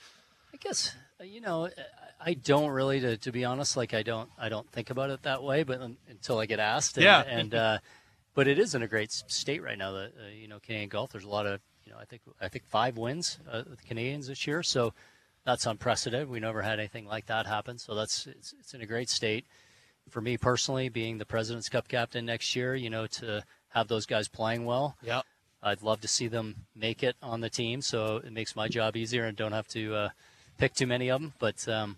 I 0.53 0.57
guess 0.57 0.95
uh, 1.19 1.23
you 1.23 1.41
know. 1.41 1.69
I 2.19 2.33
don't 2.33 2.71
really, 2.71 2.99
to, 3.01 3.15
to 3.15 3.31
be 3.31 3.45
honest. 3.45 3.77
Like 3.77 3.93
I 3.93 4.01
don't, 4.01 4.27
I 4.39 4.49
don't 4.49 4.67
think 4.71 4.89
about 4.89 5.11
it 5.11 5.21
that 5.21 5.43
way. 5.43 5.61
But 5.61 5.81
until 6.09 6.39
I 6.39 6.47
get 6.47 6.59
asked, 6.59 6.97
and, 6.97 7.03
yeah. 7.03 7.21
And 7.21 7.53
uh, 7.53 7.77
but 8.33 8.47
it 8.47 8.57
is 8.59 8.73
in 8.73 8.81
a 8.81 8.87
great 8.87 9.11
state 9.11 9.63
right 9.63 9.77
now. 9.77 9.91
That 9.91 10.13
uh, 10.19 10.29
you 10.35 10.47
know, 10.47 10.59
Canadian 10.59 10.89
golf. 10.89 11.11
There's 11.11 11.23
a 11.23 11.29
lot 11.29 11.45
of 11.45 11.61
you 11.87 11.93
know, 11.93 11.99
I 11.99 12.05
think 12.05 12.21
I 12.41 12.49
think 12.49 12.65
five 12.65 12.97
wins 12.97 13.39
uh, 13.49 13.61
the 13.61 13.77
Canadians 13.87 14.27
this 14.27 14.45
year, 14.45 14.61
so 14.61 14.93
that's 15.45 15.65
unprecedented. 15.65 16.29
We 16.29 16.41
never 16.41 16.61
had 16.61 16.79
anything 16.79 17.07
like 17.07 17.27
that 17.27 17.47
happen, 17.47 17.77
so 17.77 17.95
that's 17.95 18.27
it's, 18.27 18.53
it's 18.59 18.73
in 18.73 18.81
a 18.81 18.85
great 18.85 19.09
state. 19.09 19.45
For 20.09 20.19
me 20.19 20.37
personally, 20.37 20.89
being 20.89 21.17
the 21.17 21.25
President's 21.25 21.69
Cup 21.69 21.87
captain 21.87 22.25
next 22.25 22.55
year, 22.57 22.75
you 22.75 22.89
know, 22.89 23.07
to 23.07 23.43
have 23.69 23.87
those 23.87 24.05
guys 24.05 24.27
playing 24.27 24.65
well, 24.65 24.97
yeah, 25.01 25.21
I'd 25.63 25.81
love 25.81 26.01
to 26.01 26.09
see 26.09 26.27
them 26.27 26.55
make 26.75 27.03
it 27.03 27.15
on 27.21 27.39
the 27.39 27.49
team, 27.49 27.81
so 27.81 28.17
it 28.17 28.33
makes 28.33 28.53
my 28.53 28.67
job 28.67 28.97
easier 28.97 29.23
and 29.23 29.37
don't 29.37 29.53
have 29.53 29.67
to 29.69 29.95
uh, 29.95 30.09
pick 30.57 30.73
too 30.73 30.87
many 30.87 31.09
of 31.09 31.21
them. 31.21 31.33
But 31.39 31.65
um, 31.69 31.95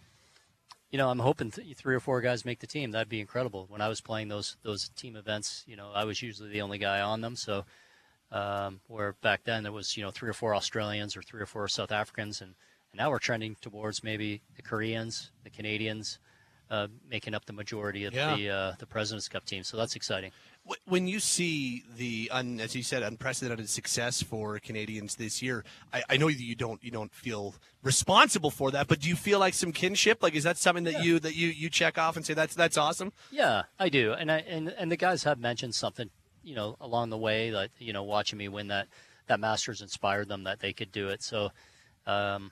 you 0.91 0.99
know, 0.99 1.09
I'm 1.09 1.19
hoping 1.19 1.49
th- 1.49 1.75
three 1.77 1.95
or 1.95 1.99
four 1.99 2.21
guys 2.21 2.45
make 2.45 2.59
the 2.59 2.67
team. 2.67 2.91
That'd 2.91 3.09
be 3.09 3.21
incredible. 3.21 3.65
When 3.69 3.81
I 3.81 3.87
was 3.87 4.01
playing 4.01 4.27
those 4.27 4.55
those 4.61 4.89
team 4.89 5.15
events, 5.15 5.63
you 5.65 5.75
know, 5.75 5.89
I 5.95 6.03
was 6.03 6.21
usually 6.21 6.49
the 6.49 6.61
only 6.61 6.77
guy 6.77 7.01
on 7.01 7.21
them, 7.21 7.35
so 7.35 7.65
um, 8.31 8.79
where 8.87 9.13
back 9.21 9.43
then 9.43 9.63
there 9.63 9.71
was 9.71 9.97
you 9.97 10.03
know 10.03 10.11
three 10.11 10.29
or 10.29 10.33
four 10.33 10.55
Australians 10.55 11.17
or 11.17 11.21
three 11.21 11.41
or 11.41 11.45
four 11.45 11.67
South 11.67 11.91
Africans, 11.91 12.41
and, 12.41 12.53
and 12.91 12.99
now 12.99 13.09
we're 13.09 13.19
trending 13.19 13.55
towards 13.61 14.03
maybe 14.03 14.41
the 14.55 14.61
Koreans, 14.61 15.31
the 15.43 15.49
Canadians, 15.49 16.19
uh, 16.69 16.87
making 17.09 17.33
up 17.33 17.45
the 17.45 17.53
majority 17.53 18.05
of 18.05 18.13
yeah. 18.13 18.35
the 18.35 18.49
uh, 18.49 18.73
the 18.79 18.85
Presidents 18.85 19.27
Cup 19.27 19.45
team. 19.45 19.63
So 19.63 19.77
that's 19.77 19.95
exciting. 19.95 20.31
When 20.85 21.07
you 21.07 21.19
see 21.19 21.83
the, 21.97 22.29
un, 22.31 22.59
as 22.59 22.75
you 22.75 22.83
said, 22.83 23.01
unprecedented 23.01 23.67
success 23.69 24.21
for 24.21 24.59
Canadians 24.59 25.15
this 25.15 25.41
year, 25.41 25.63
I, 25.91 26.03
I, 26.11 26.17
know 26.17 26.27
that 26.27 26.39
you 26.39 26.53
don't 26.53 26.83
you 26.83 26.91
don't 26.91 27.11
feel 27.11 27.55
responsible 27.81 28.51
for 28.51 28.69
that, 28.71 28.87
but 28.87 28.99
do 28.99 29.09
you 29.09 29.15
feel 29.15 29.39
like 29.39 29.55
some 29.55 29.71
kinship? 29.71 30.21
Like, 30.21 30.35
is 30.35 30.43
that 30.43 30.57
something 30.57 30.83
that 30.83 30.93
yeah. 30.93 31.01
you 31.01 31.19
that 31.21 31.35
you 31.35 31.47
you 31.47 31.69
check 31.71 31.97
off 31.97 32.17
and 32.17 32.25
say 32.25 32.35
that's 32.35 32.53
that's 32.53 32.77
awesome? 32.77 33.13
Yeah, 33.31 33.63
I 33.79 33.89
do, 33.89 34.13
and 34.13 34.31
I 34.31 34.39
and 34.39 34.69
and 34.69 34.91
the 34.91 34.97
guys 34.97 35.23
have 35.23 35.39
mentioned 35.39 35.73
something 35.73 36.11
you 36.49 36.55
know 36.55 36.75
along 36.81 37.11
the 37.11 37.17
way 37.17 37.51
that 37.51 37.69
you 37.77 37.93
know 37.93 38.01
watching 38.01 38.39
me 38.39 38.47
win 38.47 38.69
that 38.69 38.87
that 39.27 39.39
Masters 39.39 39.81
inspired 39.81 40.27
them 40.27 40.45
that 40.45 40.59
they 40.59 40.73
could 40.73 40.91
do 40.91 41.09
it. 41.09 41.21
So, 41.21 41.51
um, 42.07 42.51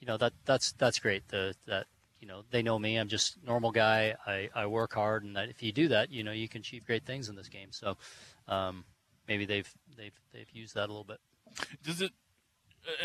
you 0.00 0.06
know 0.06 0.16
that 0.16 0.32
that's 0.46 0.72
that's 0.72 0.98
great. 0.98 1.28
The 1.28 1.54
that 1.66 1.84
you 2.18 2.26
know 2.26 2.44
they 2.50 2.62
know 2.62 2.78
me. 2.78 2.96
I'm 2.96 3.08
just 3.08 3.36
normal 3.44 3.72
guy. 3.72 4.14
I, 4.26 4.48
I 4.54 4.66
work 4.66 4.94
hard, 4.94 5.22
and 5.22 5.36
that 5.36 5.50
if 5.50 5.62
you 5.62 5.70
do 5.70 5.88
that, 5.88 6.10
you 6.10 6.24
know 6.24 6.32
you 6.32 6.48
can 6.48 6.60
achieve 6.60 6.86
great 6.86 7.04
things 7.04 7.28
in 7.28 7.36
this 7.36 7.50
game. 7.50 7.68
So, 7.72 7.98
um, 8.48 8.84
maybe 9.28 9.44
they've 9.44 9.70
they've 9.98 10.18
they've 10.32 10.50
used 10.50 10.74
that 10.74 10.86
a 10.86 10.92
little 10.92 11.04
bit. 11.04 11.18
Does 11.84 12.00
it? 12.00 12.12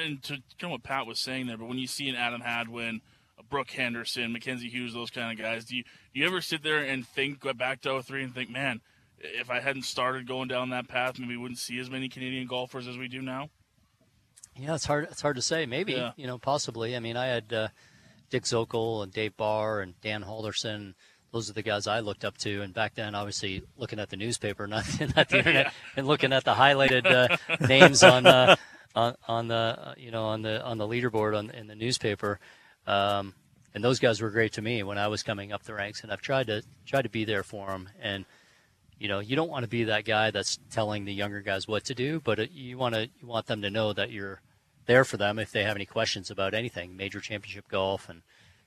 And 0.02 0.24
to 0.24 0.34
kind 0.34 0.65
of 0.65 0.72
what 0.72 0.84
Pat 0.84 1.08
was 1.08 1.20
saying 1.20 1.48
there, 1.48 1.58
but 1.58 1.67
when 1.67 1.80
you 1.80 1.88
see 1.88 2.08
an 2.08 2.15
Adam 2.15 2.39
Hadwin, 2.39 3.02
Brooke 3.50 3.72
Henderson, 3.72 4.32
Mackenzie 4.32 4.70
Hughes, 4.70 4.94
those 4.94 5.10
kind 5.10 5.32
of 5.38 5.44
guys, 5.44 5.65
do 5.65 5.76
you 5.76 5.84
do 5.84 6.20
you 6.22 6.26
ever 6.26 6.39
sit 6.39 6.63
there 6.63 6.80
and 6.80 7.06
think 7.06 7.44
back 7.58 7.82
to 7.82 8.02
03 8.02 8.24
and 8.24 8.34
think, 8.34 8.50
man, 8.50 8.80
if 9.24 9.50
I 9.50 9.60
hadn't 9.60 9.84
started 9.84 10.28
going 10.28 10.48
down 10.48 10.70
that 10.70 10.88
path, 10.88 11.20
maybe 11.20 11.36
we 11.36 11.42
wouldn't 11.42 11.60
see 11.60 11.80
as 11.80 11.90
many 11.90 12.10
Canadian 12.10 12.48
golfers 12.48 12.88
as 12.88 12.98
we 12.98 13.08
do 13.08 13.22
now. 13.22 13.50
Yeah, 14.58 14.76
it's 14.76 14.86
hard. 14.86 15.08
It's 15.10 15.22
hard 15.22 15.38
to 15.38 15.42
say. 15.42 15.66
Maybe 15.66 15.94
yeah. 15.94 16.12
you 16.18 16.28
know, 16.28 16.38
possibly. 16.38 16.96
I 16.96 17.00
mean, 17.00 17.16
I 17.16 17.28
had 17.28 17.54
uh, 17.54 17.68
Dick 18.30 18.44
Zokol 18.44 19.04
and 19.04 19.12
Dave 19.12 19.38
Barr 19.38 19.82
and 19.82 20.00
Dan 20.02 20.24
Halldorson. 20.24 20.94
Those 21.32 21.50
are 21.50 21.54
the 21.54 21.62
guys 21.62 21.88
I 21.88 22.02
looked 22.02 22.26
up 22.26 22.38
to. 22.40 22.62
And 22.62 22.74
back 22.74 22.96
then, 22.96 23.16
obviously, 23.16 23.64
looking 23.78 24.00
at 24.00 24.10
the 24.10 24.18
newspaper, 24.18 24.68
not, 24.68 24.86
not 25.16 25.30
the 25.30 25.38
internet, 25.40 25.68
yeah. 25.68 25.72
and 25.96 26.08
looking 26.08 26.34
at 26.34 26.44
the 26.44 26.54
highlighted 26.54 27.06
uh, 27.06 27.38
names 27.68 28.04
on, 28.04 28.26
uh, 28.26 28.56
on 28.96 29.16
on 29.28 29.48
the 29.48 29.96
you 29.98 30.12
know 30.12 30.26
on 30.26 30.42
the 30.42 30.62
on 30.64 30.78
the 30.78 30.88
leaderboard 30.88 31.38
on 31.38 31.50
in 31.52 31.68
the 31.68 31.76
newspaper. 31.76 32.40
Um, 32.88 33.36
and 33.74 33.82
those 33.82 34.00
guys 34.00 34.20
were 34.20 34.32
great 34.32 34.54
to 34.54 34.62
me 34.62 34.84
when 34.84 34.98
I 34.98 35.08
was 35.08 35.24
coming 35.24 35.54
up 35.54 35.64
the 35.64 35.74
ranks, 35.74 36.04
and 36.04 36.12
I've 36.12 36.22
tried 36.22 36.48
to 36.48 36.62
try 36.86 37.02
to 37.02 37.10
be 37.10 37.24
there 37.24 37.44
for 37.44 37.68
them 37.68 37.88
and 38.02 38.26
you 39.02 39.08
know, 39.08 39.20
you 39.20 39.36
don't 39.36 39.50
want 39.50 39.64
to 39.64 39.68
be 39.70 39.86
that 39.86 40.06
guy 40.06 40.30
that's 40.30 40.60
telling 40.70 41.06
the 41.06 41.14
younger 41.14 41.42
guys 41.42 41.68
what 41.68 41.84
to 41.86 41.96
do, 41.96 42.22
but 42.24 42.40
uh, 42.40 42.46
you 42.52 42.78
want 42.78 42.94
to 42.94 43.10
you 43.20 43.26
want 43.26 43.48
them 43.48 43.64
to 43.64 43.72
know 43.72 43.94
that 43.94 44.12
you're 44.12 44.42
there 44.86 45.04
for 45.04 45.18
them 45.18 45.40
if 45.40 45.52
they 45.52 45.64
have 45.64 45.76
any 45.76 45.88
questions 45.88 46.30
about 46.30 46.54
anything, 46.54 46.96
major 46.96 47.20
championship 47.20 47.68
golf 47.68 48.10
and 48.10 48.22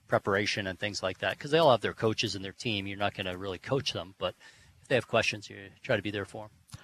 preparation 0.08 0.66
and 0.66 0.80
things 0.80 1.04
like 1.04 1.18
that. 1.18 1.38
Because 1.38 1.52
they 1.52 1.58
all 1.58 1.70
have 1.70 1.82
their 1.82 1.92
coaches 1.92 2.34
and 2.34 2.44
their 2.44 2.50
team. 2.50 2.88
You're 2.88 2.98
not 2.98 3.14
going 3.14 3.26
to 3.26 3.38
really 3.38 3.58
coach 3.58 3.92
them, 3.92 4.16
but 4.18 4.34
if 4.82 4.88
they 4.88 4.96
have 4.96 5.06
questions, 5.06 5.48
you 5.48 5.56
try 5.84 5.94
to 5.94 6.02
be 6.02 6.10
there 6.10 6.24
for 6.24 6.48
them. 6.48 6.80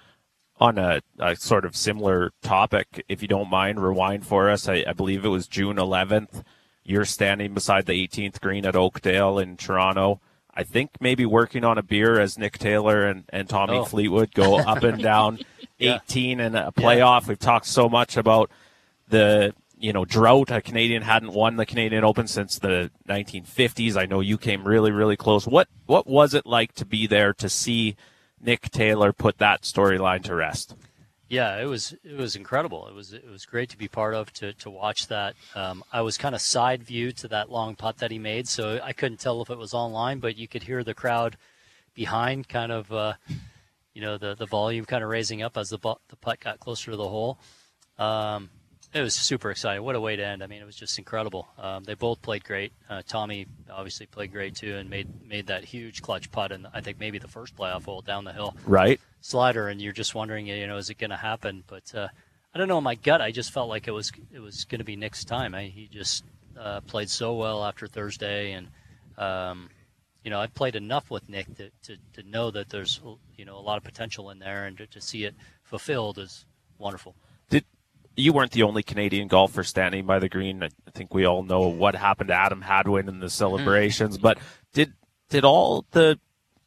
On 0.61 0.77
a, 0.77 1.01
a 1.19 1.35
sort 1.35 1.65
of 1.65 1.75
similar 1.75 2.31
topic, 2.41 3.03
if 3.09 3.21
you 3.21 3.27
don't 3.27 3.49
mind, 3.49 3.83
rewind 3.83 4.25
for 4.25 4.49
us. 4.49 4.69
I, 4.69 4.85
I 4.87 4.93
believe 4.93 5.25
it 5.25 5.29
was 5.29 5.47
June 5.47 5.75
11th. 5.75 6.45
You're 6.85 7.03
standing 7.03 7.53
beside 7.53 7.85
the 7.85 8.07
18th 8.07 8.39
green 8.39 8.65
at 8.65 8.77
Oakdale 8.77 9.39
in 9.39 9.57
Toronto 9.57 10.21
I 10.53 10.63
think 10.63 10.91
maybe 10.99 11.25
working 11.25 11.63
on 11.63 11.77
a 11.77 11.83
beer 11.83 12.19
as 12.19 12.37
Nick 12.37 12.57
Taylor 12.57 13.07
and, 13.07 13.23
and 13.29 13.47
Tommy 13.47 13.77
oh. 13.77 13.85
Fleetwood 13.85 14.33
go 14.33 14.59
up 14.59 14.83
and 14.83 15.01
down 15.01 15.39
yeah. 15.77 15.99
18 16.03 16.39
in 16.39 16.55
a 16.55 16.71
playoff. 16.71 17.21
Yeah. 17.21 17.29
We've 17.29 17.39
talked 17.39 17.65
so 17.65 17.87
much 17.87 18.17
about 18.17 18.51
the 19.07 19.53
you 19.77 19.93
know 19.93 20.05
drought. 20.05 20.51
A 20.51 20.61
Canadian 20.61 21.01
hadn't 21.01 21.33
won 21.33 21.55
the 21.55 21.65
Canadian 21.65 22.03
Open 22.03 22.27
since 22.27 22.59
the 22.59 22.91
1950s. 23.07 23.95
I 23.95 24.05
know 24.05 24.19
you 24.19 24.37
came 24.37 24.67
really 24.67 24.91
really 24.91 25.17
close. 25.17 25.47
What 25.47 25.67
what 25.85 26.07
was 26.07 26.33
it 26.33 26.45
like 26.45 26.73
to 26.75 26.85
be 26.85 27.07
there 27.07 27.33
to 27.35 27.49
see 27.49 27.95
Nick 28.39 28.71
Taylor 28.71 29.13
put 29.13 29.37
that 29.37 29.61
storyline 29.61 30.23
to 30.23 30.35
rest? 30.35 30.75
Yeah, 31.31 31.61
it 31.61 31.65
was 31.65 31.95
it 32.03 32.17
was 32.17 32.35
incredible. 32.35 32.89
It 32.89 32.93
was 32.93 33.13
it 33.13 33.25
was 33.25 33.45
great 33.45 33.69
to 33.69 33.77
be 33.77 33.87
part 33.87 34.13
of 34.13 34.33
to 34.33 34.51
to 34.51 34.69
watch 34.69 35.07
that. 35.07 35.35
Um, 35.55 35.81
I 35.89 36.01
was 36.01 36.17
kind 36.17 36.35
of 36.35 36.41
side 36.41 36.83
view 36.83 37.13
to 37.13 37.29
that 37.29 37.49
long 37.49 37.77
putt 37.77 37.99
that 37.99 38.11
he 38.11 38.19
made, 38.19 38.49
so 38.49 38.81
I 38.83 38.91
couldn't 38.91 39.21
tell 39.21 39.41
if 39.41 39.49
it 39.49 39.57
was 39.57 39.73
online, 39.73 40.19
but 40.19 40.35
you 40.35 40.49
could 40.49 40.63
hear 40.63 40.83
the 40.83 40.93
crowd 40.93 41.37
behind, 41.93 42.49
kind 42.49 42.69
of, 42.73 42.91
uh, 42.91 43.13
you 43.93 44.01
know, 44.01 44.17
the 44.17 44.35
the 44.35 44.45
volume 44.45 44.83
kind 44.83 45.05
of 45.05 45.09
raising 45.09 45.41
up 45.41 45.55
as 45.55 45.69
the 45.69 45.77
the 46.09 46.17
putt 46.17 46.41
got 46.41 46.59
closer 46.59 46.91
to 46.91 46.97
the 46.97 47.07
hole. 47.07 47.39
Um, 47.97 48.49
it 48.93 49.01
was 49.01 49.13
super 49.13 49.51
exciting. 49.51 49.83
What 49.83 49.95
a 49.95 50.01
way 50.01 50.15
to 50.15 50.25
end! 50.25 50.43
I 50.43 50.47
mean, 50.47 50.61
it 50.61 50.65
was 50.65 50.75
just 50.75 50.97
incredible. 50.97 51.47
Um, 51.57 51.83
they 51.83 51.93
both 51.93 52.21
played 52.21 52.43
great. 52.43 52.73
Uh, 52.89 53.01
Tommy 53.07 53.47
obviously 53.69 54.05
played 54.05 54.31
great 54.31 54.55
too, 54.55 54.75
and 54.75 54.89
made 54.89 55.07
made 55.25 55.47
that 55.47 55.63
huge 55.63 56.01
clutch 56.01 56.31
putt, 56.31 56.51
and 56.51 56.67
I 56.73 56.81
think 56.81 56.99
maybe 56.99 57.17
the 57.17 57.27
first 57.27 57.55
playoff 57.55 57.85
hole 57.85 58.01
down 58.01 58.25
the 58.25 58.33
hill. 58.33 58.55
Right. 58.65 58.99
Slider, 59.21 59.69
and 59.69 59.81
you're 59.81 59.93
just 59.93 60.15
wondering, 60.15 60.47
you 60.47 60.67
know, 60.67 60.77
is 60.77 60.89
it 60.89 60.97
going 60.97 61.11
to 61.11 61.17
happen? 61.17 61.63
But 61.67 61.93
uh, 61.95 62.07
I 62.53 62.57
don't 62.57 62.67
know. 62.67 62.79
In 62.79 62.83
my 62.83 62.95
gut, 62.95 63.21
I 63.21 63.31
just 63.31 63.51
felt 63.53 63.69
like 63.69 63.87
it 63.87 63.91
was 63.91 64.11
it 64.33 64.39
was 64.39 64.65
going 64.65 64.79
to 64.79 64.85
be 64.85 64.95
Nick's 64.95 65.23
time. 65.23 65.55
I, 65.55 65.65
he 65.65 65.87
just 65.87 66.25
uh, 66.59 66.81
played 66.81 67.09
so 67.09 67.35
well 67.35 67.63
after 67.63 67.87
Thursday, 67.87 68.51
and 68.53 68.67
um, 69.17 69.69
you 70.23 70.31
know, 70.31 70.39
I've 70.39 70.53
played 70.53 70.75
enough 70.75 71.09
with 71.09 71.27
Nick 71.29 71.47
to, 71.57 71.69
to, 71.83 71.97
to 72.13 72.29
know 72.29 72.51
that 72.51 72.69
there's 72.69 72.99
you 73.37 73.45
know 73.45 73.57
a 73.57 73.61
lot 73.61 73.77
of 73.77 73.83
potential 73.83 74.29
in 74.31 74.39
there, 74.39 74.65
and 74.65 74.77
to, 74.77 74.87
to 74.87 74.99
see 74.99 75.23
it 75.23 75.35
fulfilled 75.63 76.17
is 76.17 76.45
wonderful. 76.77 77.15
Did 77.49 77.63
you 78.15 78.33
weren't 78.33 78.51
the 78.51 78.63
only 78.63 78.83
Canadian 78.83 79.27
golfer 79.27 79.63
standing 79.63 80.05
by 80.05 80.19
the 80.19 80.29
green? 80.29 80.63
I 80.63 80.69
think 80.93 81.13
we 81.13 81.25
all 81.25 81.43
know 81.43 81.67
what 81.67 81.95
happened 81.95 82.29
to 82.29 82.33
Adam 82.33 82.61
Hadwin 82.61 83.07
in 83.07 83.19
the 83.19 83.29
celebrations, 83.29 84.17
mm-hmm. 84.17 84.23
but 84.23 84.37
did 84.73 84.93
did 85.29 85.45
all 85.45 85.85
the 85.91 86.19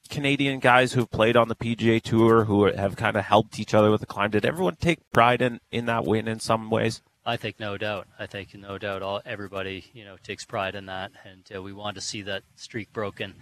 Canadian 0.09 0.59
guys 0.59 0.93
who've 0.93 1.11
played 1.11 1.37
on 1.37 1.49
the 1.49 1.57
PGA 1.57 2.01
Tour 2.01 2.45
who 2.45 2.65
have 2.65 2.97
kind 2.97 3.17
of 3.17 3.25
helped 3.25 3.59
each 3.59 3.75
other 3.75 3.91
with 3.91 4.01
the 4.01 4.07
climb. 4.07 4.31
Did 4.31 4.45
everyone 4.45 4.77
take 4.77 4.99
pride 5.13 5.43
in, 5.43 5.61
in 5.71 5.87
that 5.87 6.05
win 6.05 6.29
in 6.29 6.41
some 6.41 6.71
ways? 6.71 7.03
I 7.27 7.37
think 7.37 7.59
no 7.59 7.79
doubt. 7.79 8.07
I 8.19 8.27
think 8.27 8.55
no 8.55 8.77
doubt. 8.77 9.03
All 9.03 9.23
everybody 9.25 9.87
you 9.93 10.05
know 10.05 10.17
takes 10.23 10.45
pride 10.45 10.75
in 10.75 10.87
that, 10.87 11.13
and 11.25 11.49
uh, 11.55 11.63
we 11.63 11.73
wanted 11.73 11.97
to 11.97 12.07
see 12.07 12.23
that 12.23 12.43
streak 12.55 12.93
broken. 12.93 13.35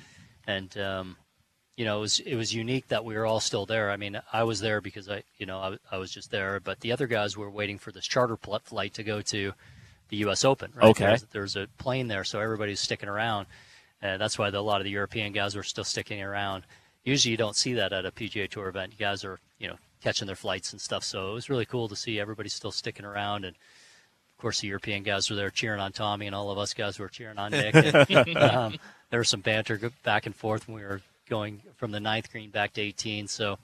And 0.46 0.76
um, 0.78 1.16
you 1.76 1.84
know, 1.84 1.98
it 1.98 2.00
was 2.00 2.20
it 2.20 2.36
was 2.36 2.54
unique 2.54 2.88
that 2.88 3.04
we 3.04 3.14
were 3.16 3.26
all 3.26 3.40
still 3.40 3.66
there. 3.66 3.90
I 3.90 3.96
mean, 3.96 4.20
I 4.32 4.42
was 4.44 4.60
there 4.60 4.80
because 4.80 5.08
I 5.08 5.22
you 5.38 5.46
know 5.46 5.58
I, 5.58 5.78
I 5.90 5.98
was 5.98 6.10
just 6.10 6.30
there, 6.30 6.60
but 6.60 6.80
the 6.80 6.92
other 6.92 7.06
guys 7.06 7.36
were 7.36 7.50
waiting 7.50 7.78
for 7.78 7.92
this 7.92 8.06
charter 8.06 8.36
flight 8.36 8.94
to 8.94 9.02
go 9.02 9.22
to 9.22 9.52
the 10.08 10.16
U.S. 10.18 10.44
Open. 10.44 10.70
Right? 10.74 10.90
Okay. 10.90 11.06
There's, 11.06 11.22
there's 11.32 11.56
a 11.56 11.66
plane 11.78 12.08
there, 12.08 12.24
so 12.24 12.38
everybody's 12.40 12.80
sticking 12.80 13.08
around. 13.08 13.46
Uh, 14.02 14.18
that's 14.18 14.38
why 14.38 14.50
the, 14.50 14.58
a 14.58 14.60
lot 14.60 14.80
of 14.80 14.84
the 14.84 14.90
European 14.90 15.32
guys 15.32 15.56
were 15.56 15.62
still 15.62 15.84
sticking 15.84 16.22
around. 16.22 16.64
Usually, 17.04 17.30
you 17.30 17.36
don't 17.38 17.56
see 17.56 17.72
that 17.74 17.92
at 17.92 18.04
a 18.04 18.10
PGA 18.10 18.48
Tour 18.48 18.68
event. 18.68 18.92
You 18.92 18.98
guys 18.98 19.24
are, 19.24 19.38
you 19.58 19.68
know, 19.68 19.76
catching 20.02 20.26
their 20.26 20.36
flights 20.36 20.72
and 20.72 20.80
stuff. 20.80 21.02
So 21.02 21.30
it 21.30 21.34
was 21.34 21.48
really 21.48 21.64
cool 21.64 21.88
to 21.88 21.96
see 21.96 22.20
everybody 22.20 22.48
still 22.48 22.72
sticking 22.72 23.06
around. 23.06 23.44
And 23.44 23.56
of 23.56 24.42
course, 24.42 24.60
the 24.60 24.68
European 24.68 25.02
guys 25.02 25.30
were 25.30 25.36
there 25.36 25.50
cheering 25.50 25.80
on 25.80 25.92
Tommy, 25.92 26.26
and 26.26 26.34
all 26.34 26.50
of 26.50 26.58
us 26.58 26.74
guys 26.74 26.98
were 26.98 27.08
cheering 27.08 27.38
on 27.38 27.52
Nick. 27.52 27.74
and, 27.74 28.36
um, 28.36 28.76
there 29.10 29.20
was 29.20 29.28
some 29.28 29.40
banter 29.40 29.80
back 30.02 30.26
and 30.26 30.34
forth 30.34 30.68
when 30.68 30.76
we 30.76 30.82
were 30.82 31.00
going 31.28 31.62
from 31.76 31.90
the 31.90 32.00
ninth 32.00 32.30
green 32.30 32.50
back 32.50 32.72
to 32.74 32.80
18. 32.80 33.28
So 33.28 33.58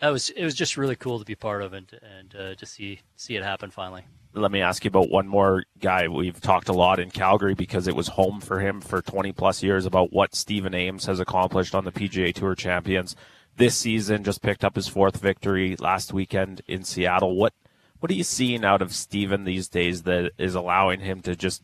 that 0.00 0.08
was 0.08 0.30
it 0.30 0.44
was 0.44 0.54
just 0.54 0.76
really 0.76 0.96
cool 0.96 1.18
to 1.18 1.24
be 1.24 1.34
part 1.34 1.62
of 1.62 1.72
and 1.72 1.86
and 2.18 2.34
uh, 2.34 2.54
to 2.54 2.66
see 2.66 3.00
see 3.16 3.36
it 3.36 3.42
happen 3.42 3.70
finally 3.70 4.04
let 4.32 4.52
me 4.52 4.60
ask 4.60 4.84
you 4.84 4.88
about 4.88 5.10
one 5.10 5.26
more 5.26 5.64
guy. 5.80 6.08
We've 6.08 6.40
talked 6.40 6.68
a 6.68 6.72
lot 6.72 7.00
in 7.00 7.10
Calgary 7.10 7.54
because 7.54 7.88
it 7.88 7.96
was 7.96 8.08
home 8.08 8.40
for 8.40 8.60
him 8.60 8.80
for 8.80 9.02
20 9.02 9.32
plus 9.32 9.62
years 9.62 9.86
about 9.86 10.12
what 10.12 10.34
Stephen 10.34 10.74
Ames 10.74 11.06
has 11.06 11.20
accomplished 11.20 11.74
on 11.74 11.84
the 11.84 11.92
PGA 11.92 12.32
Tour 12.32 12.54
Champions 12.54 13.16
this 13.56 13.76
season. 13.76 14.22
Just 14.22 14.42
picked 14.42 14.64
up 14.64 14.76
his 14.76 14.88
fourth 14.88 15.16
victory 15.16 15.76
last 15.76 16.12
weekend 16.12 16.62
in 16.66 16.84
Seattle. 16.84 17.36
What 17.36 17.54
what 17.98 18.10
are 18.10 18.14
you 18.14 18.24
seeing 18.24 18.64
out 18.64 18.80
of 18.80 18.94
Stephen 18.94 19.44
these 19.44 19.68
days 19.68 20.02
that 20.02 20.32
is 20.38 20.54
allowing 20.54 21.00
him 21.00 21.20
to 21.22 21.36
just 21.36 21.62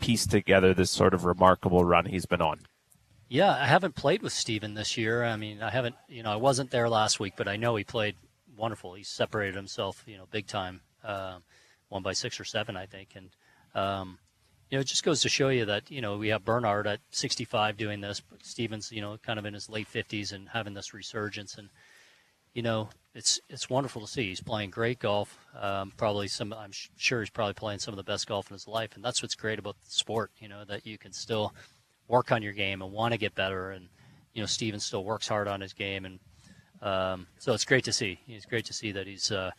piece 0.00 0.26
together 0.26 0.74
this 0.74 0.90
sort 0.90 1.14
of 1.14 1.24
remarkable 1.24 1.84
run 1.84 2.06
he's 2.06 2.26
been 2.26 2.42
on? 2.42 2.60
Yeah, 3.28 3.50
I 3.50 3.66
haven't 3.66 3.94
played 3.94 4.22
with 4.22 4.32
Stephen 4.32 4.74
this 4.74 4.96
year. 4.96 5.22
I 5.22 5.36
mean, 5.36 5.62
I 5.62 5.70
haven't, 5.70 5.96
you 6.08 6.22
know, 6.22 6.32
I 6.32 6.36
wasn't 6.36 6.70
there 6.70 6.88
last 6.88 7.20
week, 7.20 7.34
but 7.36 7.46
I 7.46 7.56
know 7.56 7.76
he 7.76 7.84
played 7.84 8.16
wonderful. 8.56 8.94
He 8.94 9.02
separated 9.02 9.54
himself, 9.54 10.02
you 10.06 10.16
know, 10.16 10.24
big 10.30 10.46
time. 10.46 10.80
Um, 11.04 11.42
one 11.88 12.02
by 12.02 12.12
six 12.12 12.40
or 12.40 12.44
seven, 12.44 12.76
I 12.76 12.86
think. 12.86 13.10
And 13.14 13.30
um, 13.74 14.18
you 14.70 14.76
know, 14.76 14.80
it 14.80 14.86
just 14.86 15.04
goes 15.04 15.22
to 15.22 15.28
show 15.28 15.48
you 15.48 15.64
that 15.66 15.90
you 15.90 16.00
know 16.00 16.18
we 16.18 16.28
have 16.28 16.44
Bernhard 16.44 16.86
at 16.86 17.00
65 17.10 17.76
doing 17.76 18.00
this, 18.00 18.20
but 18.20 18.44
Stephen's, 18.44 18.92
you 18.92 19.00
know, 19.00 19.16
kind 19.18 19.38
of 19.38 19.46
in 19.46 19.54
his 19.54 19.68
late 19.68 19.88
50s 19.90 20.32
and 20.32 20.48
having 20.50 20.74
this 20.74 20.92
resurgence, 20.92 21.56
and 21.56 21.68
you 22.54 22.62
know, 22.62 22.88
it's 23.14 23.40
it's 23.48 23.70
wonderful 23.70 24.02
to 24.02 24.08
see. 24.08 24.28
He's 24.28 24.40
playing 24.40 24.70
great 24.70 24.98
golf. 24.98 25.38
Um, 25.58 25.92
probably 25.96 26.28
some, 26.28 26.52
I'm 26.52 26.72
sure 26.96 27.20
he's 27.20 27.30
probably 27.30 27.54
playing 27.54 27.78
some 27.78 27.92
of 27.92 27.96
the 27.96 28.02
best 28.02 28.26
golf 28.26 28.50
in 28.50 28.54
his 28.54 28.68
life, 28.68 28.94
and 28.94 29.04
that's 29.04 29.22
what's 29.22 29.34
great 29.34 29.58
about 29.58 29.76
the 29.84 29.90
sport. 29.90 30.30
You 30.38 30.48
know, 30.48 30.64
that 30.64 30.86
you 30.86 30.98
can 30.98 31.12
still 31.12 31.54
work 32.08 32.32
on 32.32 32.42
your 32.42 32.52
game 32.52 32.82
and 32.82 32.92
want 32.92 33.12
to 33.12 33.18
get 33.18 33.34
better, 33.34 33.70
and 33.70 33.88
you 34.34 34.42
know, 34.42 34.46
Stephen's 34.46 34.84
still 34.84 35.04
works 35.04 35.28
hard 35.28 35.48
on 35.48 35.60
his 35.60 35.72
game, 35.72 36.04
and 36.04 36.18
um, 36.82 37.26
so 37.38 37.52
it's 37.52 37.64
great 37.64 37.84
to 37.84 37.92
see. 37.92 38.20
It's 38.26 38.46
great 38.46 38.64
to 38.66 38.72
see 38.72 38.92
that 38.92 39.06
he's 39.06 39.30
uh, 39.30 39.50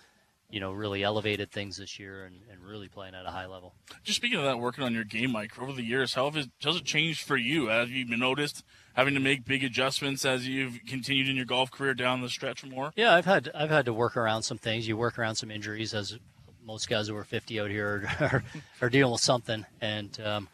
you 0.49 0.59
know, 0.59 0.71
really 0.71 1.03
elevated 1.03 1.51
things 1.51 1.77
this 1.77 1.99
year 1.99 2.25
and, 2.25 2.35
and 2.51 2.63
really 2.63 2.87
playing 2.87 3.13
at 3.13 3.25
a 3.25 3.29
high 3.29 3.45
level. 3.45 3.75
Just 4.03 4.17
speaking 4.17 4.39
of 4.39 4.45
that, 4.45 4.59
working 4.59 4.83
on 4.83 4.93
your 4.93 5.03
game, 5.03 5.31
Mike, 5.31 5.59
over 5.61 5.71
the 5.71 5.83
years, 5.83 6.15
how 6.15 6.31
has, 6.31 6.47
has 6.63 6.75
it 6.77 6.85
changed 6.85 7.21
for 7.21 7.37
you? 7.37 7.67
Have 7.67 7.89
you 7.89 8.05
noticed 8.05 8.63
having 8.95 9.13
to 9.13 9.19
make 9.19 9.45
big 9.45 9.63
adjustments 9.63 10.25
as 10.25 10.47
you've 10.47 10.79
continued 10.87 11.29
in 11.29 11.35
your 11.35 11.45
golf 11.45 11.69
career 11.69 11.93
down 11.93 12.21
the 12.21 12.29
stretch 12.29 12.65
more? 12.65 12.91
Yeah, 12.95 13.13
I've 13.13 13.25
had 13.25 13.51
I've 13.53 13.69
had 13.69 13.85
to 13.85 13.93
work 13.93 14.17
around 14.17 14.43
some 14.43 14.57
things. 14.57 14.87
You 14.87 14.97
work 14.97 15.19
around 15.19 15.35
some 15.35 15.51
injuries, 15.51 15.93
as 15.93 16.17
most 16.63 16.89
guys 16.89 17.07
who 17.07 17.15
are 17.15 17.23
50 17.23 17.59
out 17.59 17.69
here 17.69 18.09
are, 18.19 18.43
are 18.81 18.89
dealing 18.89 19.11
with 19.11 19.21
something. 19.21 19.65
And 19.81 20.19
um, 20.21 20.47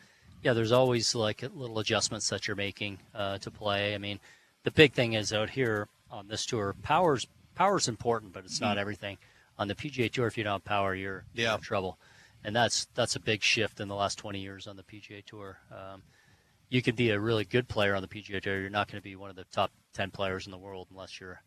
yeah, 0.45 0.53
there's 0.53 0.71
always 0.71 1.15
like 1.15 1.41
little 1.55 1.79
adjustments 1.79 2.29
that 2.29 2.47
you're 2.47 2.55
making 2.55 2.99
uh, 3.15 3.39
to 3.39 3.49
play. 3.49 3.95
I 3.95 3.97
mean, 3.97 4.19
the 4.63 4.69
big 4.69 4.93
thing 4.93 5.13
is 5.13 5.33
out 5.33 5.49
here 5.49 5.87
on 6.11 6.27
this 6.27 6.45
tour, 6.45 6.75
power's 6.83 7.25
power's 7.55 7.87
important, 7.87 8.31
but 8.31 8.45
it's 8.45 8.61
not 8.61 8.73
mm-hmm. 8.73 8.79
everything 8.79 9.17
on 9.57 9.67
the 9.67 9.73
PGA 9.73 10.11
Tour, 10.11 10.27
if 10.27 10.37
you 10.37 10.43
don't 10.43 10.53
have 10.53 10.63
power, 10.63 10.93
you're, 10.93 11.23
yeah. 11.33 11.55
in 11.55 11.61
trouble. 11.61 11.97
And 12.43 12.55
that's 12.55 12.85
that's 12.93 13.15
a 13.15 13.19
big 13.19 13.41
shift 13.41 13.79
in 13.79 13.87
the 13.87 13.95
last 13.95 14.19
20 14.19 14.39
years 14.39 14.67
on 14.67 14.75
the 14.75 14.83
PGA 14.83 15.25
Tour. 15.25 15.57
Um, 15.71 16.03
you 16.69 16.83
could 16.83 16.95
be 16.95 17.09
a 17.09 17.19
really 17.19 17.43
good 17.43 17.67
player 17.67 17.95
on 17.95 18.03
the 18.03 18.07
PGA 18.07 18.39
Tour. 18.39 18.61
You're 18.61 18.69
not 18.69 18.87
going 18.87 19.01
to 19.01 19.03
be 19.03 19.15
one 19.15 19.31
of 19.31 19.35
the 19.35 19.45
top 19.45 19.71
10 19.93 20.11
players 20.11 20.45
in 20.45 20.51
the 20.51 20.59
world 20.59 20.89
unless 20.91 21.19
you're 21.19 21.41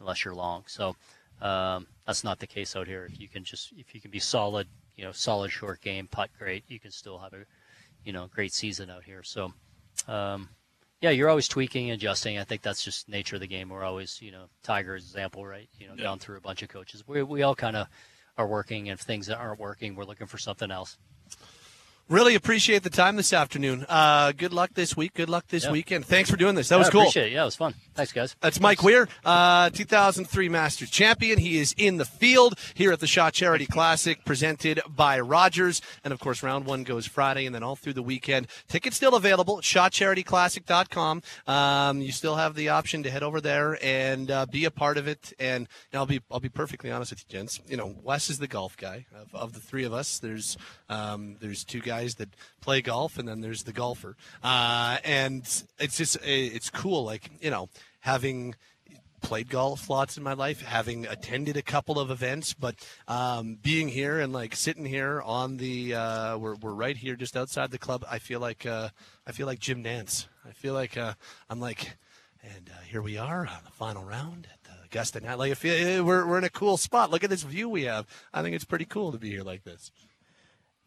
unless 0.00 0.24
you're 0.24 0.34
long. 0.34 0.64
So 0.66 0.96
um, 1.40 1.86
that's 2.04 2.24
not 2.24 2.40
the 2.40 2.48
case 2.48 2.74
out 2.74 2.88
here. 2.88 3.08
If 3.12 3.20
you 3.20 3.28
can 3.28 3.44
just 3.44 3.72
if 3.76 3.94
you 3.94 4.00
can 4.00 4.10
be 4.10 4.18
solid, 4.18 4.66
you 4.96 5.04
know, 5.04 5.12
solid 5.12 5.52
short 5.52 5.80
game, 5.82 6.08
putt 6.08 6.30
great, 6.36 6.64
you 6.66 6.80
can 6.80 6.90
still 6.90 7.18
have 7.18 7.32
a 7.32 7.44
you 8.04 8.12
know 8.12 8.28
great 8.32 8.52
season 8.52 8.90
out 8.90 9.04
here. 9.04 9.22
So 9.22 9.52
um, 10.08 10.48
yeah, 11.00 11.10
you're 11.10 11.30
always 11.30 11.48
tweaking, 11.48 11.90
adjusting. 11.90 12.38
I 12.38 12.44
think 12.44 12.62
that's 12.62 12.84
just 12.84 13.08
nature 13.08 13.36
of 13.36 13.40
the 13.40 13.46
game. 13.46 13.70
We're 13.70 13.84
always, 13.84 14.20
you 14.20 14.32
know, 14.32 14.44
Tiger's 14.62 15.04
example, 15.04 15.46
right? 15.46 15.68
You 15.78 15.88
know, 15.88 15.94
yeah. 15.96 16.04
gone 16.04 16.18
through 16.18 16.36
a 16.36 16.42
bunch 16.42 16.62
of 16.62 16.68
coaches. 16.68 17.02
We 17.06 17.22
we 17.22 17.42
all 17.42 17.54
kind 17.54 17.76
of 17.76 17.88
are 18.36 18.46
working, 18.46 18.88
and 18.88 18.98
if 18.98 19.04
things 19.04 19.26
that 19.26 19.38
aren't 19.38 19.60
working, 19.60 19.94
we're 19.94 20.04
looking 20.04 20.26
for 20.26 20.38
something 20.38 20.70
else. 20.70 20.98
Really 22.10 22.34
appreciate 22.34 22.82
the 22.82 22.90
time 22.90 23.14
this 23.14 23.32
afternoon. 23.32 23.86
Uh, 23.88 24.32
good 24.32 24.52
luck 24.52 24.70
this 24.74 24.96
week. 24.96 25.14
Good 25.14 25.30
luck 25.30 25.46
this 25.46 25.68
weekend. 25.68 26.04
Thanks 26.04 26.28
for 26.28 26.36
doing 26.36 26.56
this. 26.56 26.68
That 26.68 26.80
was 26.80 26.90
cool. 26.90 27.02
Appreciate 27.02 27.28
it. 27.28 27.34
Yeah, 27.34 27.42
it 27.42 27.44
was 27.44 27.54
fun. 27.54 27.72
Thanks, 27.94 28.10
guys. 28.10 28.34
That's 28.40 28.58
Mike 28.58 28.82
Weir, 28.82 29.08
uh, 29.24 29.70
2003 29.70 30.48
Masters 30.48 30.90
champion. 30.90 31.38
He 31.38 31.58
is 31.58 31.72
in 31.78 31.98
the 31.98 32.04
field 32.04 32.58
here 32.74 32.90
at 32.90 32.98
the 32.98 33.06
Shaw 33.06 33.30
Charity 33.30 33.66
Classic, 33.66 34.24
presented 34.24 34.80
by 34.88 35.20
Rogers. 35.20 35.80
And 36.02 36.12
of 36.12 36.18
course, 36.18 36.42
round 36.42 36.66
one 36.66 36.82
goes 36.82 37.06
Friday, 37.06 37.46
and 37.46 37.54
then 37.54 37.62
all 37.62 37.76
through 37.76 37.92
the 37.92 38.02
weekend. 38.02 38.48
Tickets 38.66 38.96
still 38.96 39.14
available 39.14 39.58
at 39.58 39.62
ShawCharityClassic.com. 39.62 41.22
Um, 41.46 42.00
you 42.00 42.10
still 42.10 42.34
have 42.34 42.56
the 42.56 42.70
option 42.70 43.04
to 43.04 43.10
head 43.10 43.22
over 43.22 43.40
there 43.40 43.78
and 43.84 44.32
uh, 44.32 44.46
be 44.46 44.64
a 44.64 44.72
part 44.72 44.96
of 44.96 45.06
it. 45.06 45.32
And 45.38 45.68
I'll 45.94 46.06
be 46.06 46.20
I'll 46.28 46.40
be 46.40 46.48
perfectly 46.48 46.90
honest 46.90 47.12
with 47.12 47.24
you, 47.28 47.38
gents. 47.38 47.60
You 47.68 47.76
know, 47.76 47.94
Wes 48.02 48.30
is 48.30 48.40
the 48.40 48.48
golf 48.48 48.76
guy 48.76 49.06
of, 49.14 49.32
of 49.32 49.52
the 49.52 49.60
three 49.60 49.84
of 49.84 49.92
us. 49.92 50.18
There's 50.18 50.56
um, 50.88 51.36
there's 51.38 51.62
two 51.62 51.80
guys 51.80 51.99
guys 52.00 52.14
that 52.16 52.28
play 52.60 52.80
golf, 52.80 53.18
and 53.18 53.28
then 53.28 53.40
there's 53.40 53.64
the 53.64 53.72
golfer. 53.72 54.16
Uh, 54.42 54.98
and 55.04 55.42
it's 55.78 55.96
just 55.96 56.18
it's 56.24 56.70
cool, 56.70 57.04
like 57.04 57.30
you 57.40 57.50
know, 57.50 57.68
having 58.00 58.54
played 59.20 59.50
golf 59.50 59.90
lots 59.90 60.16
in 60.16 60.22
my 60.22 60.32
life, 60.32 60.62
having 60.62 61.06
attended 61.06 61.56
a 61.56 61.62
couple 61.62 61.98
of 61.98 62.10
events, 62.10 62.54
but 62.54 62.74
um, 63.06 63.58
being 63.60 63.88
here 63.88 64.18
and 64.18 64.32
like 64.32 64.56
sitting 64.56 64.86
here 64.86 65.20
on 65.22 65.58
the 65.58 65.94
uh, 65.94 66.38
we're 66.38 66.56
we're 66.56 66.72
right 66.72 66.96
here 66.96 67.16
just 67.16 67.36
outside 67.36 67.70
the 67.70 67.78
club. 67.78 68.04
I 68.10 68.18
feel 68.18 68.40
like 68.40 68.64
uh, 68.64 68.88
I 69.26 69.32
feel 69.32 69.46
like 69.46 69.58
Jim 69.58 69.84
Nantz. 69.84 70.26
I 70.46 70.52
feel 70.52 70.74
like 70.74 70.96
uh, 70.96 71.14
I'm 71.50 71.60
like, 71.60 71.96
and 72.42 72.70
uh, 72.70 72.80
here 72.82 73.02
we 73.02 73.18
are 73.18 73.46
on 73.46 73.64
the 73.64 73.72
final 73.72 74.04
round 74.04 74.48
at 74.50 74.64
the 74.64 74.84
Augusta. 74.86 75.20
Like 75.36 75.52
I 75.52 75.54
feel 75.54 75.74
eh, 75.74 76.00
we're 76.00 76.26
we're 76.26 76.38
in 76.38 76.44
a 76.44 76.50
cool 76.50 76.78
spot. 76.78 77.10
Look 77.10 77.24
at 77.24 77.30
this 77.30 77.42
view 77.42 77.68
we 77.68 77.84
have. 77.84 78.06
I 78.32 78.42
think 78.42 78.56
it's 78.56 78.64
pretty 78.64 78.86
cool 78.86 79.12
to 79.12 79.18
be 79.18 79.30
here 79.30 79.42
like 79.42 79.64
this 79.64 79.90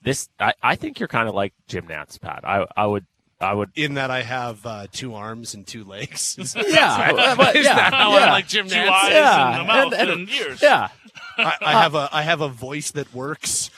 this 0.03 0.29
I, 0.39 0.53
I 0.61 0.75
think 0.75 0.99
you're 0.99 1.07
kind 1.07 1.27
of 1.27 1.35
like 1.35 1.53
Jim 1.67 1.87
Nantz, 1.87 2.19
Pat. 2.19 2.41
I 2.43 2.65
I 2.75 2.85
would 2.85 3.05
I 3.39 3.53
would 3.53 3.71
in 3.75 3.95
that 3.95 4.11
I 4.11 4.21
have 4.21 4.65
uh, 4.65 4.87
two 4.91 5.15
arms 5.15 5.53
and 5.53 5.65
two 5.65 5.83
legs. 5.83 6.37
yeah, 6.55 7.35
but, 7.35 7.55
yeah, 7.55 7.89
yeah. 7.91 8.31
like 8.31 8.47
Jim 8.47 8.67
Nantz? 8.67 8.85
Two 8.85 8.91
eyes 8.91 9.11
yeah. 9.11 9.51
and 9.53 9.61
a 9.61 9.65
mouth 9.65 9.93
and, 9.93 10.09
and, 10.09 10.21
and 10.21 10.29
ears. 10.29 10.61
Yeah, 10.61 10.89
I, 11.37 11.57
I, 11.61 11.71
have 11.81 11.95
a 11.95 12.09
I 12.11 12.21
have 12.23 12.41
a 12.41 12.49
voice 12.49 12.91
that 12.91 13.13
works. 13.13 13.69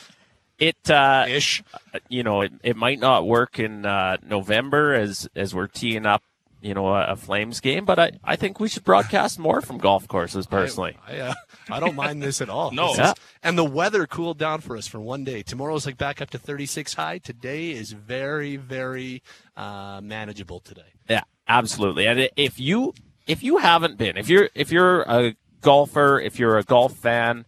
It 0.58 0.90
uh, 0.90 1.26
ish, 1.28 1.64
you 2.08 2.24
know, 2.24 2.42
it, 2.42 2.54
it 2.64 2.78
might 2.78 3.00
not 3.00 3.28
work 3.28 3.60
in 3.60 3.86
uh, 3.86 4.18
November 4.26 4.94
as 4.94 5.28
as 5.36 5.54
we're 5.54 5.68
teeing 5.68 6.06
up 6.06 6.24
you 6.66 6.74
know, 6.74 6.88
a, 6.88 7.12
a, 7.12 7.16
Flames 7.16 7.60
game, 7.60 7.86
but 7.86 8.00
I, 8.00 8.12
I 8.24 8.36
think 8.36 8.60
we 8.60 8.68
should 8.68 8.84
broadcast 8.84 9.38
more 9.38 9.62
from 9.62 9.78
golf 9.78 10.08
courses 10.08 10.48
personally. 10.48 10.98
I, 11.08 11.18
I, 11.18 11.20
uh, 11.20 11.34
I 11.70 11.80
don't 11.80 11.96
mind 11.96 12.24
this 12.24 12.42
at 12.42 12.50
all. 12.50 12.72
no. 12.74 12.94
Yeah. 12.96 13.12
Is, 13.12 13.16
and 13.44 13.58
the 13.58 13.64
weather 13.64 14.08
cooled 14.08 14.38
down 14.38 14.62
for 14.62 14.76
us 14.76 14.88
for 14.88 15.00
one 15.00 15.24
day. 15.24 15.44
Tomorrow's 15.44 15.86
like 15.86 15.98
back 15.98 16.22
up 16.22 16.32
to 16.32 16.40
36 16.40 16.94
high. 16.96 17.20
Today 17.20 17.72
is 17.72 17.92
very, 17.92 18.56
very 18.56 19.22
uh, 19.56 20.02
manageable 20.04 20.60
today. 20.60 20.94
Yeah, 21.10 21.24
absolutely. 21.48 22.08
And 22.08 22.30
if 22.36 22.60
you 22.60 22.94
if 23.28 23.44
you 23.44 23.58
haven't 23.58 23.98
been, 23.98 24.18
if 24.18 24.28
you're 24.30 24.50
if 24.56 24.72
you're 24.72 25.02
a 25.04 25.36
golfer, 25.62 26.20
if 26.20 26.40
you're 26.40 26.58
a 26.58 26.64
golf 26.64 26.94
fan, 26.94 27.46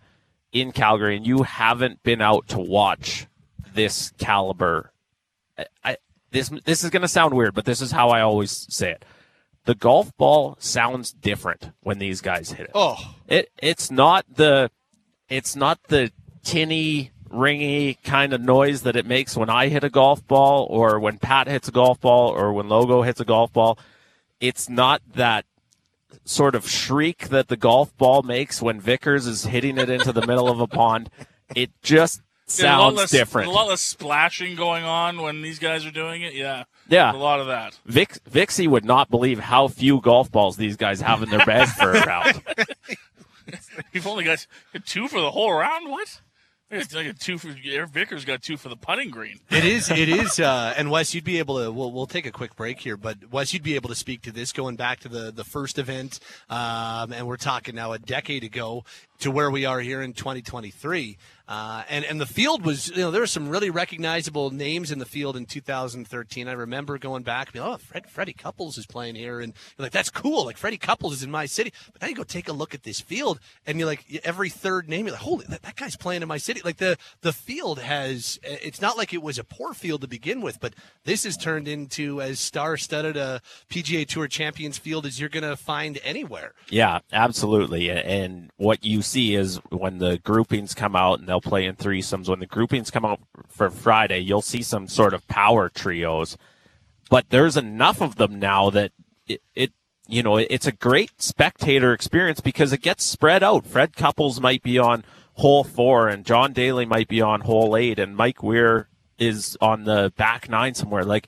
in 0.52 0.72
Calgary 0.72 1.18
and 1.18 1.26
you 1.26 1.44
haven't 1.44 2.04
been 2.04 2.22
out 2.22 2.48
to 2.50 2.60
watch 2.60 3.28
this 3.74 4.12
caliber, 4.18 4.92
I, 5.58 5.66
I 5.84 5.98
this 6.38 6.62
this 6.66 6.84
is 6.84 6.90
going 6.90 7.02
to 7.02 7.08
sound 7.08 7.34
weird, 7.34 7.54
but 7.54 7.66
this 7.66 7.82
is 7.82 7.92
how 7.92 8.10
I 8.10 8.22
always 8.22 8.68
say 8.74 8.92
it. 8.92 9.06
The 9.66 9.76
golf 9.76 10.16
ball 10.18 10.56
sounds 10.60 11.12
different 11.12 11.72
when 11.82 12.00
these 12.00 12.22
guys 12.22 12.52
hit 12.52 12.68
it. 12.68 12.72
Oh, 12.74 13.16
It 13.28 13.50
it's 13.62 13.92
not 13.92 14.26
the 14.34 14.72
it's 15.30 15.56
not 15.56 15.84
the 15.90 16.12
tinny 16.44 17.12
ringy 17.30 18.02
kind 18.04 18.32
of 18.32 18.40
noise 18.40 18.84
that 18.84 18.96
it 18.96 19.06
makes 19.06 19.36
when 19.36 19.50
I 19.50 19.68
hit 19.68 19.84
a 19.84 19.90
golf 19.90 20.26
ball 20.26 20.66
or 20.70 21.00
when 21.00 21.18
Pat 21.18 21.48
hits 21.48 21.68
a 21.68 21.72
golf 21.72 22.00
ball 22.00 22.30
or 22.30 22.54
when 22.54 22.70
Logo 22.70 23.02
hits 23.02 23.20
a 23.20 23.26
golf 23.26 23.52
ball. 23.52 23.78
It's 24.40 24.70
not 24.70 25.02
that 25.16 25.46
sort 26.24 26.56
of 26.56 26.70
shriek 26.70 27.30
that 27.30 27.50
the 27.50 27.58
golf 27.58 27.96
ball 27.98 28.22
makes 28.24 28.62
when 28.62 28.80
Vickers 28.80 29.28
is 29.28 29.46
hitting 29.46 29.78
it 29.78 29.90
into 29.90 30.14
the 30.14 30.26
middle 30.26 30.48
of 30.48 30.60
a 30.62 30.68
pond. 30.68 31.10
It 31.56 31.72
just 31.82 32.22
Yeah, 32.50 32.78
a 32.78 32.80
lot 32.80 32.84
sounds 32.88 32.98
less, 32.98 33.12
different. 33.12 33.48
A 33.50 33.52
lot 33.52 33.68
less 33.68 33.82
splashing 33.82 34.56
going 34.56 34.84
on 34.86 35.22
when 35.22 35.42
these 35.42 35.60
guys 35.60 35.86
are 35.86 35.92
doing 35.92 36.22
it. 36.22 36.34
Yeah, 36.34 36.64
Yeah. 36.88 37.12
a 37.12 37.18
lot 37.18 37.40
of 37.42 37.48
that. 37.48 37.78
Vic, 37.86 38.20
Vixie 38.30 38.68
would 38.68 38.86
not 38.86 39.10
believe 39.10 39.40
how 39.40 39.68
few 39.68 40.00
golf 40.00 40.32
balls 40.32 40.56
these 40.58 40.78
guys 40.78 41.02
have 41.02 41.22
in 41.24 41.30
their 41.30 41.46
bag 41.46 41.68
for 41.70 41.92
a 41.94 42.06
round. 42.06 42.42
We've 43.94 44.08
only 44.08 44.24
got 44.24 44.46
two 44.86 45.08
for 45.08 45.20
the 45.22 45.32
whole 45.32 45.54
round. 45.54 45.90
What? 45.90 46.22
It's 46.70 46.94
like 46.94 47.08
a 47.08 47.14
two 47.14 47.38
for 47.38 47.56
Eric 47.66 47.92
Vickers 47.92 48.26
got 48.26 48.42
two 48.42 48.58
for 48.58 48.68
the 48.68 48.76
putting 48.76 49.10
green. 49.10 49.40
It 49.50 49.64
is. 49.64 49.90
It 49.90 50.10
is. 50.10 50.38
Uh, 50.38 50.74
and 50.76 50.92
Wes, 50.92 51.14
you'd 51.16 51.24
be 51.24 51.40
able 51.40 51.64
to. 51.64 51.72
We'll, 51.72 51.94
we'll 51.94 52.08
take 52.08 52.26
a 52.26 52.32
quick 52.32 52.58
break 52.58 52.78
here, 52.82 52.98
but 52.98 53.32
Wes, 53.32 53.54
you'd 53.54 53.64
be 53.64 53.76
able 53.76 53.88
to 53.88 53.96
speak 53.96 54.24
to 54.24 54.34
this 54.34 54.52
going 54.52 54.76
back 54.76 55.00
to 55.02 55.08
the 55.10 55.32
the 55.32 55.46
first 55.46 55.80
event, 55.80 56.20
um, 56.50 57.14
and 57.14 57.26
we're 57.26 57.38
talking 57.38 57.74
now 57.74 57.94
a 57.94 58.00
decade 58.00 58.44
ago 58.44 58.84
to 59.20 59.32
where 59.32 59.50
we 59.50 59.64
are 59.64 59.80
here 59.80 60.02
in 60.02 60.12
2023. 60.12 61.18
Uh, 61.48 61.84
and 61.90 62.04
and 62.04 62.20
the 62.20 62.26
field 62.26 62.66
was, 62.66 62.90
you 62.90 62.98
know, 62.98 63.12
there 63.12 63.22
were 63.22 63.28
some 63.28 63.48
really 63.48 63.70
recognizable 63.70 64.52
names 64.52 64.92
in 64.92 65.00
the 65.00 65.06
field 65.06 65.38
in 65.38 65.46
2013. 65.46 66.48
I 66.48 66.52
remember 66.52 66.98
going 66.98 67.24
back, 67.24 67.54
being, 67.54 67.64
oh, 67.64 67.78
Fred, 67.78 68.10
Freddie 68.10 68.34
Couples 68.34 68.78
is 68.78 68.86
playing 68.86 69.16
here, 69.16 69.40
and 69.40 69.54
you're 69.78 69.86
like, 69.86 69.94
that's 69.94 70.10
cool. 70.10 70.46
Like 70.46 70.58
Freddie 70.58 70.78
Couples 70.78 71.14
is 71.14 71.24
in 71.24 71.32
my 71.32 71.46
city. 71.46 71.72
But 71.94 72.02
now 72.02 72.08
you 72.10 72.16
go 72.16 72.24
take 72.24 72.50
a 72.50 72.54
look 72.54 72.74
at 72.74 72.84
this 72.84 73.00
field, 73.00 73.40
and 73.66 73.80
you're 73.80 73.88
like, 73.88 74.22
every 74.24 74.50
third 74.50 74.90
name, 74.90 75.06
you're 75.06 75.14
like, 75.14 75.24
holy, 75.24 75.46
that, 75.48 75.62
that 75.62 75.76
guy's 75.76 75.96
playing 75.96 76.22
in 76.22 76.28
my 76.28 76.38
city. 76.38 76.62
Like 76.64 76.78
the 76.78 76.98
the 77.22 77.34
field 77.34 77.80
has, 77.80 78.40
it's 78.44 78.82
not 78.82 78.98
like 78.98 79.14
it 79.14 79.22
was 79.22 79.40
a 79.40 79.44
poor 79.44 79.74
field 79.74 80.02
to 80.02 80.08
begin 80.08 80.42
with, 80.42 80.60
but 80.60 80.74
this 81.06 81.24
has 81.24 81.38
turned 81.38 81.68
into 81.68 82.22
as 82.22 82.40
star-studded 82.40 83.16
a 83.16 83.42
PGA 83.70 84.06
Tour 84.08 84.28
Champions 84.28 84.78
field 84.78 85.06
as 85.06 85.20
you're 85.20 85.30
going 85.30 85.44
to 85.44 85.56
find 85.56 86.00
anywhere. 86.04 86.54
Yeah, 86.70 87.00
absolutely. 87.12 87.90
And 87.90 88.50
what 88.58 88.84
you 88.84 89.02
see 89.02 89.36
is 89.36 89.58
when 89.70 90.00
the 90.00 90.18
groupings 90.20 90.74
come 90.74 90.96
out 90.96 91.20
and 91.20 91.28
they'll 91.28 91.37
play 91.42 91.66
in 91.66 91.76
threesomes, 91.76 92.28
when 92.30 92.40
the 92.40 92.46
groupings 92.46 92.92
come 92.92 93.06
out 93.06 93.20
for 93.50 93.70
Friday, 93.70 94.20
you'll 94.20 94.42
see 94.42 94.62
some 94.62 94.88
sort 94.88 95.14
of 95.14 95.28
power 95.28 95.70
trios. 95.70 96.38
But 97.10 97.30
there's 97.30 97.58
enough 97.58 98.02
of 98.02 98.16
them 98.16 98.40
now 98.40 98.70
that 98.72 98.92
it, 99.28 99.42
it 99.56 99.72
you 100.08 100.24
know, 100.24 100.38
it's 100.38 100.68
a 100.68 100.72
great 100.72 101.22
spectator 101.22 101.94
experience 101.94 102.40
because 102.40 102.72
it 102.74 102.82
gets 102.82 103.04
spread 103.04 103.44
out. 103.44 103.66
Fred 103.66 103.96
Couples 103.96 104.40
might 104.40 104.64
be 104.64 104.78
on 104.80 105.04
hole 105.34 105.64
four 105.64 106.08
and 106.08 106.26
John 106.26 106.54
Daly 106.54 106.86
might 106.86 107.08
be 107.08 107.22
on 107.22 107.42
hole 107.42 107.76
eight 107.76 108.00
and 108.00 108.16
Mike 108.16 108.42
Weir 108.42 108.88
is 109.20 109.58
on 109.62 109.84
the 109.84 110.12
back 110.16 110.50
nine 110.50 110.74
somewhere. 110.76 111.04
Like 111.04 111.28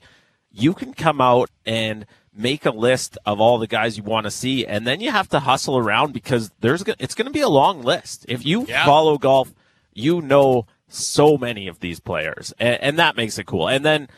you 0.50 0.74
can 0.74 0.94
come 0.94 1.20
out 1.20 1.50
and 1.66 2.06
make 2.32 2.64
a 2.64 2.70
list 2.70 3.18
of 3.26 3.40
all 3.40 3.58
the 3.58 3.66
guys 3.66 3.96
you 3.98 4.02
want 4.04 4.24
to 4.24 4.30
see, 4.30 4.64
and 4.64 4.86
then 4.86 5.00
you 5.00 5.10
have 5.10 5.28
to 5.28 5.40
hustle 5.40 5.76
around 5.76 6.12
because 6.12 6.50
there's 6.60 6.82
it's 6.98 7.14
going 7.14 7.26
to 7.26 7.32
be 7.32 7.40
a 7.40 7.48
long 7.48 7.82
list. 7.82 8.24
If 8.28 8.46
you 8.46 8.64
Yeah. 8.66 8.86
follow 8.86 9.18
golf, 9.18 9.52
you 9.92 10.20
know 10.20 10.66
so 10.88 11.36
many 11.38 11.68
of 11.68 11.80
these 11.80 12.00
players, 12.00 12.52
and, 12.58 12.80
and 12.82 12.98
that 12.98 13.16
makes 13.16 13.38
it 13.38 13.46
cool. 13.46 13.68
And 13.68 13.84
then 13.84 14.08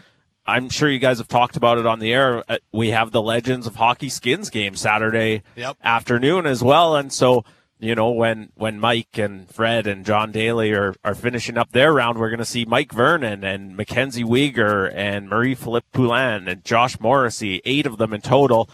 I'm 0.47 0.69
sure 0.71 0.89
you 0.89 0.99
guys 0.99 1.19
have 1.19 1.29
talked 1.29 1.57
about 1.57 1.79
it 1.79 1.87
on 1.87 1.99
the 1.99 2.13
air. 2.13 2.43
Uh, 2.51 2.59
We 2.73 2.91
have 2.91 3.11
the 3.13 3.23
Legends 3.23 3.67
of 3.67 3.77
Hockey 3.77 4.09
Skins 4.09 4.51
game 4.51 4.75
Saturday 4.75 5.43
Yep. 5.57 5.77
afternoon 5.85 6.47
as 6.47 6.63
well, 6.65 6.97
and 6.97 7.13
so 7.13 7.45
you 7.79 7.95
know 7.95 8.11
when 8.11 8.51
when 8.55 8.79
Mike 8.81 9.19
and 9.19 9.49
Fred 9.51 9.87
and 9.87 10.05
John 10.07 10.33
Daly 10.33 10.73
are 10.73 10.95
are 11.05 11.15
finishing 11.15 11.59
up 11.59 11.73
their 11.73 11.93
round, 11.93 12.19
we're 12.19 12.31
going 12.31 12.39
to 12.39 12.45
see 12.45 12.65
Mike 12.65 12.93
Vernon 12.93 13.45
and 13.45 13.77
Mackenzie 13.77 14.25
Weegar 14.25 14.91
and 14.95 15.29
Marie 15.29 15.55
Philip 15.55 15.85
Poulin 15.93 16.49
and 16.49 16.65
Josh 16.65 16.99
Morrissey, 17.01 17.61
eight 17.65 17.85
of 17.87 17.99
them 17.99 18.13
in 18.13 18.21
total, 18.21 18.71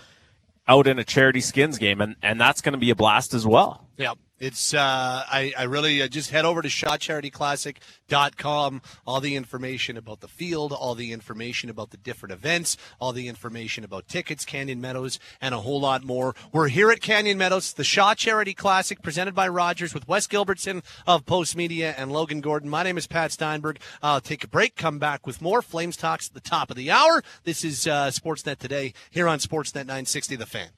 out 0.68 0.86
in 0.86 0.98
a 0.98 1.04
charity 1.04 1.40
skins 1.40 1.78
game, 1.78 2.00
and 2.00 2.16
and 2.22 2.40
that's 2.40 2.60
going 2.60 2.74
to 2.74 2.78
be 2.78 2.90
a 2.90 2.94
blast 2.94 3.34
as 3.34 3.46
well. 3.46 3.88
Yeah. 3.96 4.14
It's 4.40 4.72
uh, 4.72 5.24
I, 5.28 5.52
I 5.58 5.64
really 5.64 6.00
uh, 6.00 6.08
just 6.08 6.30
head 6.30 6.44
over 6.44 6.62
to 6.62 6.68
shawcharityclassic.com. 6.68 8.82
All 9.06 9.20
the 9.20 9.34
information 9.34 9.96
about 9.96 10.20
the 10.20 10.28
field, 10.28 10.72
all 10.72 10.94
the 10.94 11.10
information 11.12 11.70
about 11.70 11.90
the 11.90 11.96
different 11.96 12.32
events, 12.32 12.76
all 13.00 13.12
the 13.12 13.26
information 13.26 13.82
about 13.82 14.06
tickets, 14.06 14.44
Canyon 14.44 14.80
Meadows, 14.80 15.18
and 15.40 15.52
a 15.54 15.60
whole 15.60 15.80
lot 15.80 16.04
more. 16.04 16.36
We're 16.52 16.68
here 16.68 16.90
at 16.90 17.00
Canyon 17.00 17.38
Meadows, 17.38 17.72
the 17.72 17.82
Shaw 17.82 18.14
Charity 18.14 18.54
Classic, 18.54 19.02
presented 19.02 19.34
by 19.34 19.48
Rogers 19.48 19.92
with 19.92 20.06
Wes 20.06 20.28
Gilbertson 20.28 20.84
of 21.06 21.26
Postmedia 21.26 21.94
and 21.96 22.12
Logan 22.12 22.40
Gordon. 22.40 22.70
My 22.70 22.84
name 22.84 22.96
is 22.96 23.08
Pat 23.08 23.32
Steinberg. 23.32 23.80
I'll 24.02 24.20
take 24.20 24.44
a 24.44 24.48
break, 24.48 24.76
come 24.76 25.00
back 25.00 25.26
with 25.26 25.42
more 25.42 25.62
Flames 25.62 25.96
Talks 25.96 26.28
at 26.28 26.34
the 26.34 26.40
top 26.40 26.70
of 26.70 26.76
the 26.76 26.92
hour. 26.92 27.24
This 27.42 27.64
is 27.64 27.88
uh, 27.88 28.08
Sportsnet 28.08 28.58
Today 28.58 28.92
here 29.10 29.26
on 29.26 29.40
Sportsnet 29.40 29.86
960 29.86 30.36
The 30.36 30.46
Fan. 30.46 30.68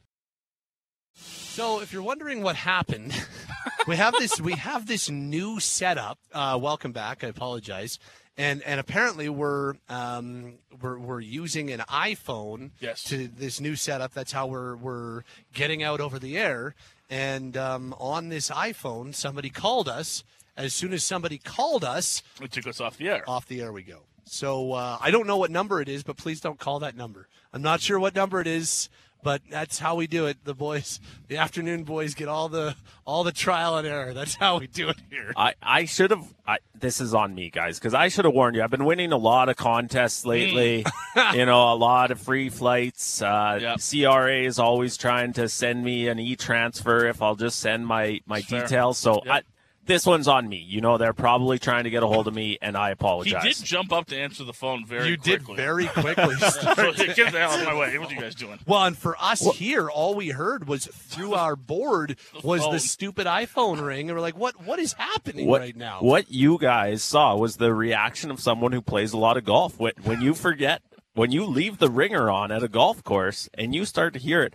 So, 1.15 1.81
if 1.81 1.93
you're 1.93 2.03
wondering 2.03 2.43
what 2.43 2.57
happened, 2.57 3.13
we 3.87 3.97
have 3.97 4.15
this 4.19 4.41
we 4.41 4.53
have 4.55 4.87
this 4.87 5.09
new 5.11 5.61
setup. 5.61 6.19
Uh, 6.33 6.59
welcome 6.61 6.93
back. 6.93 7.25
I 7.25 7.29
apologize. 7.29 7.99
And 8.37 8.63
and 8.63 8.81
apparently 8.81 9.29
we're 9.29 9.75
um, 9.89 10.55
we're 10.81 10.99
we're 10.99 11.21
using 11.21 11.71
an 11.71 11.81
iPhone 11.91 12.71
Yes. 12.81 13.03
to 13.05 13.29
this 13.29 13.61
new 13.61 13.77
setup. 13.77 14.15
That's 14.15 14.33
how 14.33 14.47
we're 14.47 14.77
we're 14.77 15.23
getting 15.53 15.83
out 15.83 16.01
over 16.01 16.19
the 16.19 16.39
air. 16.39 16.75
And 17.11 17.57
um, 17.57 17.95
on 17.99 18.29
this 18.29 18.51
iPhone, 18.51 19.15
somebody 19.15 19.51
called 19.51 19.89
us. 19.89 20.25
As 20.57 20.75
soon 20.75 20.93
as 20.93 21.03
somebody 21.03 21.39
called 21.39 21.85
us, 21.85 22.23
It 22.41 22.53
took 22.53 22.67
us 22.67 22.81
off 22.81 22.97
the 22.99 23.09
air. 23.09 23.25
off 23.29 23.47
the 23.47 23.61
air 23.63 23.73
we 23.73 23.83
go. 23.83 24.03
So 24.25 24.73
uh, 24.73 24.99
I 25.01 25.11
don't 25.11 25.27
know 25.27 25.39
what 25.39 25.51
number 25.51 25.81
it 25.81 25.89
is, 25.89 26.03
but 26.03 26.17
please 26.17 26.41
don't 26.41 26.59
call 26.59 26.81
that 26.81 26.95
number. 26.97 27.29
I'm 27.53 27.63
not 27.63 27.81
sure 27.81 27.99
what 27.99 28.15
number 28.15 28.41
it 28.41 28.47
is, 28.47 28.89
but 29.23 29.43
that's 29.51 29.79
how 29.79 29.95
we 29.95 30.07
do 30.07 30.27
it. 30.27 30.45
The 30.45 30.55
boys, 30.55 31.01
the 31.29 31.37
afternoon 31.37 31.85
boys, 31.85 32.15
get 32.15 32.29
all 32.29 32.49
the 32.49 32.75
all 33.05 33.25
the 33.25 33.33
trial 33.33 33.77
and 33.77 33.87
error. 33.87 34.13
That's 34.13 34.35
how 34.35 34.59
we 34.59 34.67
do 34.67 34.89
it 34.89 34.97
here. 35.11 35.33
I, 35.37 35.55
I 35.63 35.85
should 35.85 36.11
have. 36.11 36.25
I, 36.47 36.59
this 36.75 37.01
is 37.01 37.15
on 37.15 37.35
me, 37.35 37.51
guys, 37.51 37.79
because 37.79 37.95
I 37.95 38.09
should 38.09 38.25
have 38.25 38.35
warned 38.35 38.57
you. 38.57 38.63
I've 38.63 38.71
been 38.71 38.85
winning 38.85 39.13
a 39.13 39.17
lot 39.17 39.49
of 39.49 39.57
contests 39.57 40.25
lately. 40.27 40.85
you 41.35 41.47
know, 41.47 41.73
a 41.73 41.77
lot 41.77 42.11
of 42.11 42.21
free 42.21 42.49
flights. 42.49 43.23
Uh, 43.23 43.59
Yep. 43.61 43.81
CRA 43.81 44.43
is 44.43 44.59
always 44.59 44.97
trying 44.97 45.33
to 45.35 45.49
send 45.49 45.85
me 45.85 46.09
an 46.09 46.19
e 46.19 46.37
transfer 46.37 47.07
if 47.07 47.21
I'll 47.23 47.37
just 47.37 47.59
send 47.61 47.87
my 47.87 48.21
my 48.27 48.43
Fair. 48.43 48.63
details. 48.63 48.99
So 48.99 49.21
Yep. 49.25 49.35
I, 49.35 49.43
this 49.91 50.07
one's 50.07 50.29
on 50.29 50.49
me. 50.49 50.57
You 50.57 50.81
know, 50.81 50.99
they're 50.99 51.13
probably 51.13 51.59
trying 51.59 51.85
to 51.85 51.91
get 51.91 52.05
a 52.05 52.07
hold 52.07 52.29
of 52.29 52.35
me, 52.35 52.59
and 52.63 52.77
I 52.77 52.91
apologize. 52.91 53.31
He 53.31 53.37
apologize. 53.37 53.59
did 53.59 53.67
jump 53.67 53.93
up 53.93 54.07
to 54.07 54.17
answer 54.17 54.45
the 54.45 54.53
phone 54.53 54.87
very 54.87 55.17
quickly. 55.17 55.33
you 55.33 55.39
quickly. 55.39 55.57
did 55.57 55.63
very 55.63 55.87
quickly. 55.87 56.37
So, 56.51 56.93
get 57.15 57.33
the 57.33 57.39
hell 57.39 57.51
out 57.51 57.61
of 57.61 57.67
my 57.67 57.75
way. 57.75 57.99
What 57.99 58.11
are 58.11 58.15
you 58.15 58.21
guys 58.21 58.35
doing? 58.35 58.59
well, 58.67 58.85
and 58.85 58.97
for 58.97 59.17
us 59.21 59.41
here, 59.57 59.91
all 59.91 60.15
we 60.15 60.29
heard 60.29 60.69
was 60.69 60.87
through 60.87 61.35
our 61.35 61.57
board 61.57 62.17
was 62.45 62.63
phone. 62.63 62.73
the 62.73 62.79
stupid 62.79 63.27
iPhone 63.27 63.85
ring, 63.85 64.09
and 64.09 64.17
we're 64.17 64.23
like, 64.23 64.37
"What? 64.37 64.65
What 64.65 64.79
is 64.79 64.93
happening 64.95 65.47
what, 65.47 65.61
right 65.61 65.77
now?" 65.77 65.99
What 66.01 66.31
you 66.31 66.59
guys 66.59 67.03
saw 67.03 67.37
was 67.37 67.57
the 67.57 67.75
reaction 67.75 68.31
of 68.31 68.41
someone 68.41 68.73
who 68.73 68.83
plays 68.83 69.13
a 69.13 69.19
lot 69.19 69.37
of 69.37 69.45
golf. 69.45 69.79
When, 69.79 69.93
when 70.03 70.21
you 70.21 70.35
forget, 70.35 70.83
when 71.15 71.33
you 71.33 71.45
leave 71.45 71.79
the 71.79 71.91
ringer 71.91 72.31
on 72.31 72.53
at 72.53 72.63
a 72.63 72.69
golf 72.69 73.03
course 73.03 73.49
and 73.55 73.75
you 73.75 73.85
start 73.85 74.13
to 74.15 74.19
hear 74.19 74.43
it, 74.43 74.55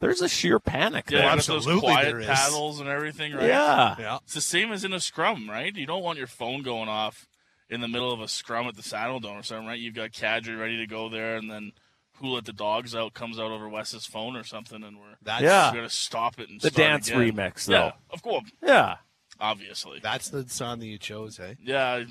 there's 0.00 0.20
a 0.22 0.28
sheer 0.28 0.58
panic 0.60 1.10
Yeah, 1.10 1.22
there. 1.22 1.36
with 1.36 1.46
those 1.46 1.66
quiet 1.80 2.04
there 2.06 2.20
is. 2.20 2.26
paddles 2.26 2.80
and 2.80 2.88
everything, 2.88 3.32
right? 3.34 3.46
Yeah. 3.46 3.96
Yeah. 3.98 4.18
It's 4.24 4.34
the 4.34 4.40
same 4.40 4.72
as 4.72 4.84
in 4.84 4.92
a 4.92 5.00
scrum, 5.00 5.48
right? 5.48 5.74
You 5.74 5.86
don't 5.86 6.02
want 6.02 6.18
your 6.18 6.26
phone 6.26 6.62
going 6.62 6.88
off 6.88 7.26
in 7.68 7.80
the 7.80 7.88
middle 7.88 8.12
of 8.12 8.20
a 8.20 8.28
scrum 8.28 8.66
at 8.66 8.76
the 8.76 8.82
Saddledome 8.82 9.40
or 9.40 9.42
something, 9.42 9.66
right? 9.66 9.78
You've 9.78 9.94
got 9.94 10.10
Kadri 10.12 10.58
ready 10.58 10.76
to 10.78 10.86
go 10.86 11.08
there, 11.08 11.36
and 11.36 11.50
then 11.50 11.72
who 12.18 12.28
let 12.28 12.44
the 12.44 12.52
dogs 12.52 12.94
out 12.94 13.12
comes 13.14 13.38
out 13.38 13.50
over 13.50 13.68
Wes's 13.68 14.06
phone 14.06 14.36
or 14.36 14.44
something, 14.44 14.82
and 14.84 14.98
we're 14.98 15.16
That's, 15.22 15.42
Yeah. 15.42 15.70
we're 15.70 15.76
gonna 15.78 15.90
stop 15.90 16.38
it 16.38 16.48
and 16.48 16.60
The 16.60 16.70
start 16.70 16.88
dance 16.88 17.08
again. 17.08 17.20
remix, 17.32 17.64
though. 17.66 17.72
Yeah, 17.86 17.92
of 18.10 18.22
course, 18.22 18.48
Yeah. 18.62 18.96
obviously. 19.40 19.98
That's 20.00 20.30
the 20.30 20.48
song 20.48 20.78
that 20.78 20.86
you 20.86 20.98
chose, 20.98 21.36
hey? 21.38 21.56
Yeah, 21.62 22.04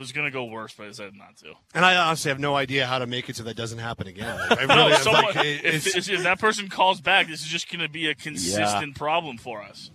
I 0.00 0.02
was 0.02 0.12
gonna 0.12 0.30
go 0.30 0.44
worse, 0.46 0.72
but 0.74 0.84
I 0.84 0.88
decided 0.88 1.14
not 1.14 1.36
to. 1.40 1.52
And 1.74 1.84
I 1.84 1.94
honestly 1.94 2.30
have 2.30 2.40
no 2.40 2.56
idea 2.56 2.86
how 2.86 3.00
to 3.00 3.06
make 3.06 3.28
it 3.28 3.36
so 3.36 3.42
that 3.42 3.54
doesn't 3.54 3.80
happen 3.80 4.06
again. 4.06 4.34
Like, 4.48 4.58
I 4.62 4.64
No, 4.74 4.86
really, 4.86 4.96
someone, 4.96 5.24
like, 5.26 5.36
it- 5.44 5.64
if, 5.66 5.94
if 6.08 6.22
that 6.22 6.38
person 6.38 6.68
calls 6.70 7.02
back, 7.02 7.28
this 7.28 7.40
is 7.42 7.46
just 7.46 7.70
gonna 7.70 7.86
be 7.88 8.08
a 8.08 8.14
consistent 8.14 8.96
problem 8.96 9.36
for 9.36 9.60
us. 9.62 9.90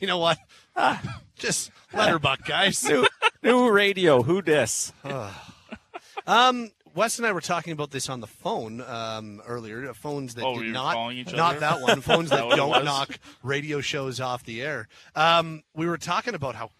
you 0.00 0.06
know 0.06 0.18
what? 0.18 0.36
Ah, 0.76 1.20
just 1.36 1.70
let 1.94 2.10
her 2.10 2.18
buck, 2.18 2.44
guys. 2.44 2.84
New, 2.88 3.06
new 3.42 3.70
radio. 3.70 4.22
Who 4.22 4.42
dis? 4.42 4.92
Um, 6.26 6.70
Wes 6.94 7.18
and 7.18 7.26
I 7.26 7.32
were 7.32 7.40
talking 7.40 7.72
about 7.72 7.90
this 7.92 8.08
on 8.10 8.20
the 8.20 8.26
phone 8.26 8.80
um, 8.82 9.40
earlier. 9.46 9.88
uh, 9.88 9.94
Phones 9.94 10.34
that 10.34 10.44
Oh, 10.44 10.60
did 10.60 10.72
not 10.72 11.14
not 11.32 11.60
that 11.60 11.80
one. 11.80 12.00
Phones 12.02 12.28
that 12.30 12.46
that 12.48 12.56
don't 12.56 12.84
knock 12.84 13.18
radio 13.42 13.80
shows 13.80 14.20
off 14.20 14.44
the 14.44 14.60
air. 14.62 14.88
Um, 15.14 15.62
we 15.74 15.88
were 15.88 15.98
talking 15.98 16.34
about 16.34 16.54
how 16.54 16.70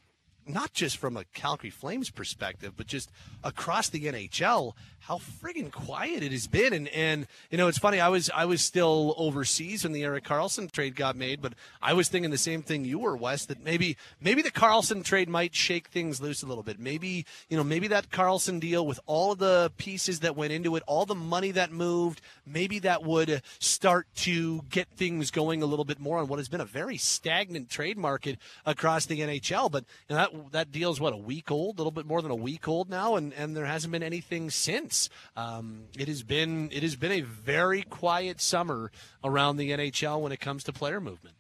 not 0.47 0.72
just 0.72 0.97
from 0.97 1.16
a 1.16 1.24
Calgary 1.24 1.70
Flames 1.70 2.11
perspective, 2.11 2.74
but 2.76 2.86
just 2.86 3.11
across 3.45 3.88
the 3.88 4.05
NHL, 4.07 4.72
how 5.01 5.18
friggin' 5.18 5.72
quiet 5.72 6.22
it 6.22 6.32
has 6.32 6.46
been. 6.46 6.72
And 6.72 6.88
and 6.88 7.26
you 7.51 7.59
know, 7.59 7.68
it's 7.68 7.78
funny. 7.78 8.01
I 8.01 8.09
was 8.09 8.30
I 8.34 8.44
was 8.44 8.62
still 8.62 9.14
overseas 9.16 9.84
when 9.84 9.92
the 9.92 10.05
Erik 10.05 10.24
Karlsson 10.24 10.70
trade 10.70 10.94
got 10.94 11.16
made, 11.16 11.42
but 11.42 11.55
I 11.82 11.94
was 11.94 12.09
thinking 12.09 12.30
the 12.30 12.38
same 12.38 12.62
thing 12.62 12.84
you 12.84 12.98
were, 12.98 13.16
Wes. 13.16 13.46
That 13.46 13.64
maybe 13.64 13.96
maybe 14.20 14.42
the 14.42 14.51
Karlsson 14.51 15.05
trade 15.05 15.28
might 15.28 15.55
shake 15.55 15.88
things 15.88 16.20
loose 16.20 16.42
a 16.42 16.46
little 16.46 16.62
bit. 16.62 16.78
Maybe 16.78 17.26
you 17.48 17.57
know 17.57 17.64
maybe 17.64 17.88
that 17.88 18.11
Karlsson 18.11 18.61
deal 18.61 18.86
with 18.86 19.01
all 19.07 19.32
of 19.32 19.38
the 19.38 19.72
pieces 19.78 20.20
that 20.20 20.36
went 20.36 20.53
into 20.53 20.76
it, 20.76 20.82
all 20.86 21.07
the 21.07 21.14
money 21.14 21.51
that 21.53 21.72
moved, 21.72 22.20
maybe 22.46 22.78
that 22.80 23.03
would 23.03 23.42
start 23.59 24.07
to 24.16 24.62
get 24.70 24.88
things 24.88 25.30
going 25.30 25.62
a 25.62 25.66
little 25.66 25.84
bit 25.84 25.98
more 25.98 26.18
on 26.18 26.28
what 26.28 26.38
has 26.38 26.48
been 26.48 26.61
a 26.61 26.66
very 26.66 26.96
stagnant 26.96 27.70
trade 27.70 27.96
market 27.98 28.38
across 28.66 29.07
the 29.07 29.20
NHL. 29.20 29.70
But 29.70 29.84
you 30.09 30.16
know, 30.16 30.22
that 30.22 30.53
that 30.53 30.72
deal's 30.72 31.01
what 31.01 31.12
a 31.12 31.16
week 31.16 31.51
old, 31.51 31.76
a 31.76 31.78
little 31.78 31.90
bit 31.90 32.07
more 32.07 32.22
than 32.22 32.30
a 32.30 32.36
week 32.36 32.68
old 32.68 32.90
now, 32.90 33.16
and 33.16 33.32
and 33.34 33.57
there 33.57 33.66
hasn't 33.66 33.92
been 33.92 34.03
anything 34.03 34.51
since. 34.51 34.89
Um, 35.36 35.84
it 35.99 36.09
has 36.09 36.22
been 36.22 36.70
it 36.72 36.82
has 36.82 36.97
been 36.97 37.12
a 37.12 37.20
very 37.20 37.82
quiet 37.82 38.41
summer 38.41 38.91
around 39.22 39.57
the 39.57 39.70
NHL 39.70 40.20
when 40.20 40.32
it 40.32 40.41
comes 40.41 40.64
to 40.64 40.72
player 40.72 41.01
movement. 41.01 41.36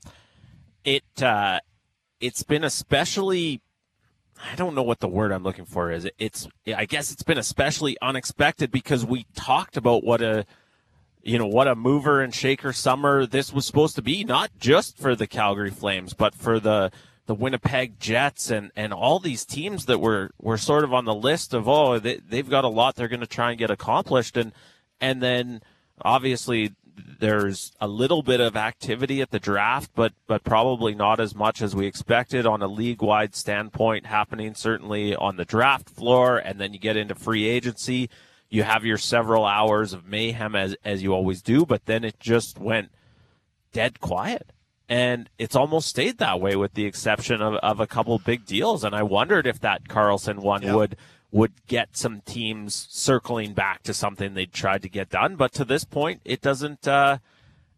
it 0.84 1.22
uh, 1.22 1.60
it's 2.20 2.42
been 2.42 2.64
especially 2.64 3.60
I 4.50 4.54
don't 4.56 4.74
know 4.74 4.82
what 4.82 5.00
the 5.00 5.08
word 5.08 5.32
I'm 5.32 5.42
looking 5.42 5.66
for 5.66 5.90
is. 5.90 6.08
It's 6.18 6.48
I 6.74 6.86
guess 6.86 7.12
it's 7.12 7.22
been 7.22 7.38
especially 7.38 7.96
unexpected 8.00 8.70
because 8.70 9.04
we 9.04 9.26
talked 9.34 9.76
about 9.76 10.04
what 10.04 10.22
a 10.22 10.46
you 11.22 11.38
know 11.38 11.46
what 11.46 11.68
a 11.68 11.74
mover 11.74 12.22
and 12.22 12.34
shaker 12.34 12.72
summer 12.72 13.26
this 13.26 13.52
was 13.52 13.66
supposed 13.66 13.96
to 13.96 14.02
be, 14.02 14.24
not 14.24 14.50
just 14.58 14.96
for 14.96 15.14
the 15.14 15.26
Calgary 15.26 15.70
Flames, 15.70 16.14
but 16.14 16.34
for 16.34 16.58
the 16.58 16.90
the 17.30 17.34
Winnipeg 17.36 18.00
Jets 18.00 18.50
and, 18.50 18.72
and 18.74 18.92
all 18.92 19.20
these 19.20 19.44
teams 19.44 19.86
that 19.86 20.00
were, 20.00 20.32
were 20.40 20.58
sort 20.58 20.82
of 20.82 20.92
on 20.92 21.04
the 21.04 21.14
list 21.14 21.54
of 21.54 21.68
oh 21.68 22.00
they, 22.00 22.16
they've 22.16 22.50
got 22.50 22.64
a 22.64 22.68
lot 22.68 22.96
they're 22.96 23.06
going 23.06 23.20
to 23.20 23.26
try 23.26 23.50
and 23.50 23.58
get 23.58 23.70
accomplished 23.70 24.36
and 24.36 24.50
and 25.00 25.22
then 25.22 25.62
obviously 26.02 26.72
there's 27.20 27.70
a 27.80 27.86
little 27.86 28.24
bit 28.24 28.40
of 28.40 28.56
activity 28.56 29.20
at 29.22 29.30
the 29.30 29.38
draft, 29.38 29.92
but 29.94 30.12
but 30.26 30.42
probably 30.42 30.92
not 30.92 31.20
as 31.20 31.32
much 31.32 31.62
as 31.62 31.72
we 31.72 31.86
expected 31.86 32.46
on 32.46 32.62
a 32.62 32.66
league 32.66 33.00
wide 33.00 33.36
standpoint 33.36 34.06
happening 34.06 34.56
certainly 34.56 35.14
on 35.14 35.36
the 35.36 35.44
draft 35.44 35.88
floor, 35.88 36.36
and 36.36 36.60
then 36.60 36.72
you 36.72 36.80
get 36.80 36.96
into 36.96 37.14
free 37.14 37.46
agency. 37.46 38.10
You 38.48 38.64
have 38.64 38.84
your 38.84 38.98
several 38.98 39.44
hours 39.44 39.92
of 39.92 40.04
mayhem 40.04 40.56
as 40.56 40.74
as 40.84 41.00
you 41.00 41.14
always 41.14 41.42
do, 41.42 41.64
but 41.64 41.86
then 41.86 42.02
it 42.02 42.18
just 42.18 42.58
went 42.58 42.90
dead 43.72 44.00
quiet. 44.00 44.52
And 44.90 45.30
it's 45.38 45.54
almost 45.54 45.88
stayed 45.88 46.18
that 46.18 46.40
way 46.40 46.56
with 46.56 46.74
the 46.74 46.84
exception 46.84 47.40
of, 47.40 47.54
of 47.62 47.78
a 47.78 47.86
couple 47.86 48.18
big 48.18 48.44
deals. 48.44 48.82
And 48.82 48.92
I 48.94 49.04
wondered 49.04 49.46
if 49.46 49.60
that 49.60 49.84
Karlsson 49.84 50.40
one 50.40 50.62
Yeah. 50.62 50.74
would 50.74 50.96
would 51.32 51.52
get 51.68 51.96
some 51.96 52.22
teams 52.22 52.88
circling 52.90 53.52
back 53.54 53.84
to 53.84 53.94
something 53.94 54.34
they 54.34 54.46
tried 54.46 54.82
to 54.82 54.88
get 54.88 55.08
done. 55.10 55.36
But 55.36 55.52
to 55.52 55.64
this 55.64 55.84
point, 55.84 56.20
it 56.24 56.40
doesn't. 56.40 56.88
Uh, 56.88 57.18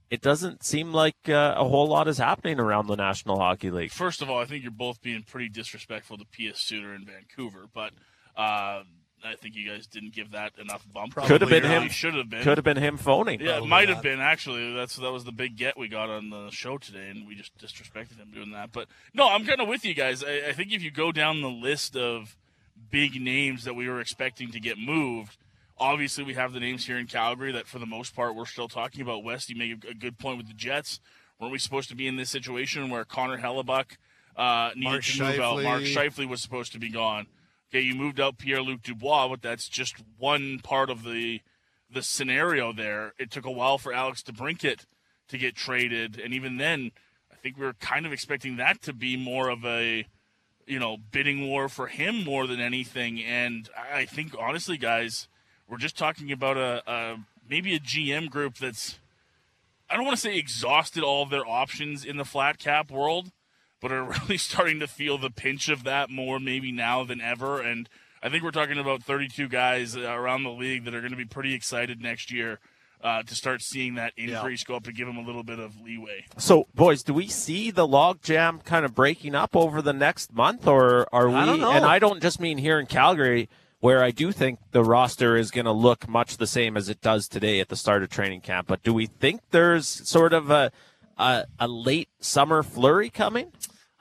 it 0.08 0.20
doesn't 0.22 0.62
seem 0.64 0.92
like 0.92 1.16
uh, 1.28 1.54
a 1.56 1.68
whole 1.68 1.86
lot 1.86 2.08
is 2.08 2.16
happening 2.18 2.58
around 2.58 2.86
the 2.86 2.96
National 2.96 3.38
Hockey 3.38 3.70
League. 3.70 3.90
First 3.92 4.20
of 4.22 4.28
all, 4.30 4.38
I 4.40 4.44
think 4.46 4.62
you're 4.62 4.70
both 4.70 5.00
being 5.02 5.22
pretty 5.22 5.48
disrespectful 5.50 6.16
to 6.18 6.24
P.S. 6.26 6.60
Suter 6.60 6.94
in 6.94 7.04
Vancouver, 7.06 7.64
but 7.74 7.92
uh, 8.36 8.82
I 9.24 9.34
think 9.36 9.54
you 9.54 9.68
guys 9.68 9.86
didn't 9.86 10.12
give 10.12 10.32
that 10.32 10.52
enough 10.58 10.84
bump. 10.92 11.14
Probably 11.14 11.28
Could 11.28 11.40
have 11.42 11.50
been 11.50 11.64
him. 11.64 11.88
Should 11.88 12.14
have 12.14 12.28
been. 12.28 12.42
Could 12.42 12.58
have 12.58 12.64
been 12.64 12.76
him 12.76 12.96
phoning. 12.96 13.40
Yeah, 13.40 13.46
it 13.46 13.50
Probably 13.52 13.68
might 13.68 13.88
have 13.88 14.02
been 14.02 14.20
actually. 14.20 14.74
That's 14.74 14.96
that 14.96 15.12
was 15.12 15.24
the 15.24 15.32
big 15.32 15.56
get 15.56 15.78
we 15.78 15.88
got 15.88 16.10
on 16.10 16.30
the 16.30 16.50
show 16.50 16.78
today, 16.78 17.08
and 17.08 17.26
we 17.26 17.34
just 17.34 17.56
disrespected 17.58 18.16
him 18.18 18.30
doing 18.34 18.50
that. 18.52 18.72
But 18.72 18.88
no, 19.14 19.28
I'm 19.28 19.44
kind 19.44 19.60
of 19.60 19.68
with 19.68 19.84
you 19.84 19.94
guys. 19.94 20.24
I, 20.24 20.48
I 20.48 20.52
think 20.52 20.72
if 20.72 20.82
you 20.82 20.90
go 20.90 21.12
down 21.12 21.40
the 21.40 21.48
list 21.48 21.96
of 21.96 22.36
big 22.90 23.20
names 23.20 23.64
that 23.64 23.74
we 23.74 23.88
were 23.88 24.00
expecting 24.00 24.50
to 24.50 24.60
get 24.60 24.78
moved, 24.78 25.36
obviously 25.78 26.24
we 26.24 26.34
have 26.34 26.52
the 26.52 26.60
names 26.60 26.86
here 26.86 26.98
in 26.98 27.06
Calgary 27.06 27.52
that 27.52 27.66
for 27.66 27.78
the 27.78 27.86
most 27.86 28.16
part 28.16 28.34
we're 28.34 28.46
still 28.46 28.68
talking 28.68 29.02
about. 29.02 29.22
Wes, 29.22 29.48
you 29.48 29.56
make 29.56 29.84
a, 29.84 29.90
a 29.90 29.94
good 29.94 30.18
point 30.18 30.38
with 30.38 30.48
the 30.48 30.54
Jets. 30.54 31.00
Weren't 31.38 31.52
we 31.52 31.58
supposed 31.58 31.88
to 31.88 31.96
be 31.96 32.06
in 32.06 32.16
this 32.16 32.30
situation 32.30 32.88
where 32.90 33.04
Connor 33.04 33.38
Hellebuyck 33.38 33.96
uh, 34.36 34.70
needed 34.74 34.84
Mark 34.84 35.02
to 35.02 35.22
move 35.22 35.40
out? 35.40 35.62
Mark 35.62 35.82
Scheifele 35.82 36.28
was 36.28 36.40
supposed 36.40 36.72
to 36.72 36.78
be 36.78 36.88
gone. 36.88 37.26
Okay, 37.72 37.80
you 37.80 37.94
moved 37.94 38.20
out 38.20 38.36
Pierre 38.36 38.60
Luc 38.60 38.82
Dubois, 38.82 39.28
but 39.28 39.40
that's 39.40 39.66
just 39.66 39.96
one 40.18 40.58
part 40.58 40.90
of 40.90 41.04
the 41.04 41.40
the 41.90 42.02
scenario 42.02 42.72
there. 42.72 43.14
It 43.18 43.30
took 43.30 43.46
a 43.46 43.50
while 43.50 43.78
for 43.78 43.92
Alex 43.92 44.22
DeBrincat 44.22 44.84
to 45.28 45.38
get 45.38 45.54
traded, 45.54 46.18
and 46.18 46.34
even 46.34 46.58
then, 46.58 46.92
I 47.32 47.36
think 47.36 47.56
we 47.56 47.64
were 47.64 47.74
kind 47.74 48.04
of 48.04 48.12
expecting 48.12 48.56
that 48.56 48.82
to 48.82 48.92
be 48.92 49.16
more 49.16 49.48
of 49.48 49.64
a 49.64 50.06
you 50.66 50.78
know 50.78 50.98
bidding 51.10 51.48
war 51.48 51.70
for 51.70 51.86
him 51.86 52.24
more 52.24 52.46
than 52.46 52.60
anything. 52.60 53.22
And 53.22 53.70
I 53.92 54.04
think 54.04 54.34
honestly, 54.38 54.76
guys, 54.76 55.28
we're 55.66 55.78
just 55.78 55.96
talking 55.96 56.30
about 56.30 56.58
a, 56.58 56.82
a 56.86 57.16
maybe 57.48 57.74
a 57.74 57.80
GM 57.80 58.28
group 58.28 58.56
that's 58.56 58.98
I 59.88 59.96
don't 59.96 60.04
want 60.04 60.16
to 60.16 60.22
say 60.22 60.36
exhausted 60.36 61.02
all 61.02 61.22
of 61.22 61.30
their 61.30 61.46
options 61.46 62.04
in 62.04 62.18
the 62.18 62.24
flat 62.26 62.58
cap 62.58 62.90
world, 62.90 63.30
but 63.82 63.92
are 63.92 64.04
really 64.22 64.38
starting 64.38 64.80
to 64.80 64.86
feel 64.86 65.18
the 65.18 65.28
pinch 65.28 65.68
of 65.68 65.84
that 65.84 66.08
more 66.08 66.40
maybe 66.40 66.72
now 66.72 67.04
than 67.04 67.20
ever. 67.20 67.60
And 67.60 67.88
I 68.22 68.30
think 68.30 68.44
we're 68.44 68.52
talking 68.52 68.78
about 68.78 69.02
32 69.02 69.48
guys 69.48 69.96
uh, 69.96 70.00
around 70.00 70.44
the 70.44 70.50
league 70.50 70.84
that 70.84 70.94
are 70.94 71.00
going 71.00 71.10
to 71.10 71.16
be 71.16 71.26
pretty 71.26 71.52
excited 71.52 72.00
next 72.00 72.32
year 72.32 72.60
uh, 73.02 73.22
to 73.24 73.34
start 73.34 73.60
seeing 73.60 73.96
that 73.96 74.12
increase 74.16 74.62
go 74.62 74.76
up 74.76 74.86
and 74.86 74.96
give 74.96 75.08
them 75.08 75.16
a 75.16 75.22
little 75.22 75.42
bit 75.42 75.58
of 75.58 75.80
leeway. 75.80 76.24
So, 76.38 76.68
boys, 76.72 77.02
do 77.02 77.12
we 77.12 77.26
see 77.26 77.72
the 77.72 77.86
logjam 77.86 78.64
kind 78.64 78.84
of 78.84 78.94
breaking 78.94 79.34
up 79.34 79.56
over 79.56 79.82
the 79.82 79.92
next 79.92 80.32
month, 80.32 80.68
or 80.68 81.12
are 81.12 81.28
we? 81.28 81.34
I 81.34 81.44
don't 81.44 81.60
know. 81.60 81.72
And 81.72 81.84
I 81.84 81.98
don't 81.98 82.22
just 82.22 82.38
mean 82.38 82.58
here 82.58 82.78
in 82.78 82.86
Calgary, 82.86 83.48
where 83.80 84.04
I 84.04 84.12
do 84.12 84.30
think 84.30 84.60
the 84.70 84.84
roster 84.84 85.36
is 85.36 85.50
going 85.50 85.64
to 85.64 85.72
look 85.72 86.08
much 86.08 86.36
the 86.36 86.46
same 86.46 86.76
as 86.76 86.88
it 86.88 87.00
does 87.00 87.26
today 87.26 87.58
at 87.58 87.68
the 87.68 87.76
start 87.76 88.04
of 88.04 88.10
training 88.10 88.42
camp. 88.42 88.68
But 88.68 88.84
do 88.84 88.94
we 88.94 89.06
think 89.06 89.40
there's 89.50 89.88
sort 89.88 90.32
of 90.32 90.50
a 90.50 90.70
a, 91.18 91.44
a 91.58 91.68
late 91.68 92.08
summer 92.20 92.62
flurry 92.62 93.10
coming? 93.10 93.52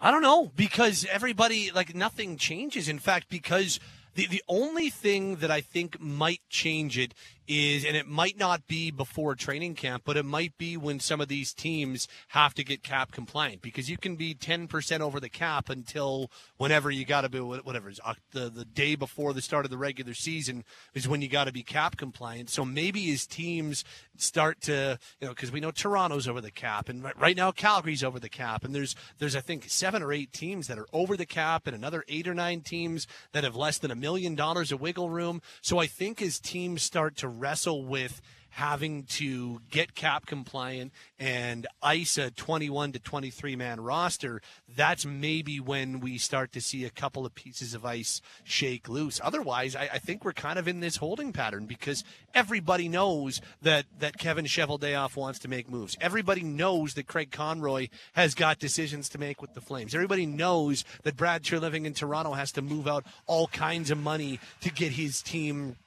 I 0.04 0.10
don't 0.10 0.24
know 0.24 0.52
because 0.56 1.06
everybody 1.12 1.70
like 1.70 1.94
nothing 1.94 2.36
changes. 2.36 2.90
In 2.90 2.98
fact, 2.98 3.30
because 3.30 3.80
the 4.16 4.26
the 4.26 4.44
only 4.48 4.90
thing 4.90 5.36
that 5.38 5.52
I 5.52 5.62
think 5.62 6.02
might 6.02 6.42
change 6.50 6.98
it 6.98 7.14
is, 7.48 7.86
and 7.86 7.96
it 7.96 8.08
might 8.08 8.38
not 8.38 8.68
be 8.68 8.92
before 8.92 9.36
training 9.36 9.76
camp, 9.76 10.04
but 10.06 10.18
it 10.18 10.26
might 10.26 10.58
be 10.58 10.78
when 10.78 11.00
some 11.00 11.22
of 11.22 11.28
these 11.28 11.54
teams 11.54 12.08
have 12.30 12.54
to 12.54 12.64
get 12.64 12.84
cap 12.84 13.12
compliant 13.12 13.62
because 13.62 13.90
you 13.90 13.98
can 13.98 14.16
be 14.16 14.34
ten 14.34 14.68
percent 14.68 15.02
over 15.02 15.20
the 15.20 15.30
cap 15.30 15.70
until 15.70 16.32
whenever 16.58 16.90
you 16.92 17.06
got 17.06 17.22
to 17.22 17.30
be 17.30 17.40
whatever 17.40 17.90
is 17.90 18.00
the 18.32 18.50
the 18.50 18.66
day 18.66 18.96
before 18.96 19.34
the 19.34 19.42
start 19.42 19.66
of 19.66 19.72
the 19.72 19.78
regular 19.78 20.14
season 20.14 20.64
is 20.94 21.08
when 21.08 21.22
you 21.22 21.28
got 21.28 21.46
to 21.46 21.52
be 21.52 21.64
cap 21.64 21.98
compliant. 21.98 22.50
So 22.50 22.64
maybe 22.66 23.12
as 23.12 23.26
teams 23.26 23.84
start 24.18 24.62
to 24.62 25.00
you 25.20 25.28
know 25.28 25.34
because 25.34 25.52
we 25.52 25.60
know 25.60 25.72
Toronto's 25.72 26.28
over 26.28 26.42
the 26.42 26.52
cap 26.52 26.90
and 26.90 27.04
right 27.20 27.36
now 27.36 27.52
Calgary's 27.52 28.04
over 28.04 28.20
the 28.20 28.30
cap 28.30 28.64
and 28.64 28.74
there's 28.74 28.96
there's 29.20 29.36
I 29.36 29.42
think 29.42 29.70
seven 29.70 30.04
or 30.04 30.14
eight 30.14 30.32
teams 30.32 30.68
that 30.68 30.78
are 30.78 30.88
over 30.94 31.18
the 31.18 31.26
cap 31.26 31.68
and 31.68 31.76
another 31.76 32.04
eight 32.08 32.28
or 32.28 32.34
nine 32.34 32.62
teams 32.62 33.08
that 33.32 33.44
have 33.44 33.56
less 33.56 33.78
than 33.78 33.92
a 33.92 33.96
million 33.96 34.36
dollars 34.36 34.72
of 34.72 34.82
wiggle 34.82 35.10
room. 35.10 35.42
So 35.62 35.80
I 35.80 35.88
think 35.88 36.22
as 36.22 36.40
teams 36.40 36.84
start 36.84 37.16
to 37.18 37.28
wrestle 37.40 37.86
with 37.86 38.22
having 38.52 39.04
to 39.04 39.62
get 39.70 39.96
cap 39.96 40.26
compliant 40.26 40.92
and 41.18 41.66
ice 41.82 42.18
a 42.18 42.30
21 42.32 42.92
to 42.92 43.00
23 43.00 43.56
man 43.56 43.80
roster, 43.80 44.42
that's 44.76 45.06
maybe 45.06 45.60
when 45.60 46.00
we 46.00 46.18
start 46.18 46.52
to 46.52 46.62
see 46.62 46.84
a 46.84 46.90
couple 46.90 47.26
of 47.26 47.34
pieces 47.34 47.74
of 47.74 47.86
ice 47.86 48.22
shake 48.44 48.90
loose. 48.90 49.22
Otherwise, 49.24 49.76
I, 49.76 49.90
I 49.94 50.00
think 50.00 50.24
we're 50.24 50.34
kind 50.34 50.60
of 50.60 50.68
in 50.68 50.82
this 50.82 50.98
holding 50.98 51.32
pattern 51.32 51.66
because 51.66 52.04
everybody 52.34 52.90
knows 52.90 53.42
that, 53.62 53.86
that 54.00 54.18
Kevin 54.18 54.46
Cheveldayoff 54.46 55.16
wants 55.16 55.40
to 55.40 55.48
make 55.48 55.70
moves. 55.70 55.98
Everybody 56.02 56.44
knows 56.44 56.94
that 56.96 57.08
Craig 57.08 57.32
Conroy 57.32 57.88
has 58.14 58.36
got 58.36 58.60
decisions 58.60 59.08
to 59.10 59.18
make 59.18 59.42
with 59.42 59.54
the 59.54 59.62
Flames. 59.62 59.96
Everybody 59.96 60.26
knows 60.26 60.84
that 61.04 61.16
Brad 61.16 61.44
Treliving 61.44 61.86
in 61.86 61.94
Toronto 61.94 62.34
has 62.34 62.52
to 62.54 62.62
move 62.62 62.88
out 62.88 63.06
all 63.28 63.48
kinds 63.48 63.92
of 63.92 63.98
money 63.98 64.40
to 64.60 64.70
get 64.72 64.92
his 64.92 65.22
team 65.22 65.78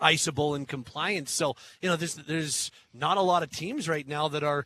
iceable 0.00 0.54
and 0.54 0.66
compliant. 0.66 1.28
So 1.28 1.56
you 1.80 1.88
know, 1.88 1.96
there's 1.96 2.14
there's 2.14 2.70
not 2.92 3.16
a 3.16 3.22
lot 3.22 3.42
of 3.42 3.50
teams 3.50 3.88
right 3.88 4.06
now 4.06 4.28
that 4.28 4.42
are. 4.42 4.64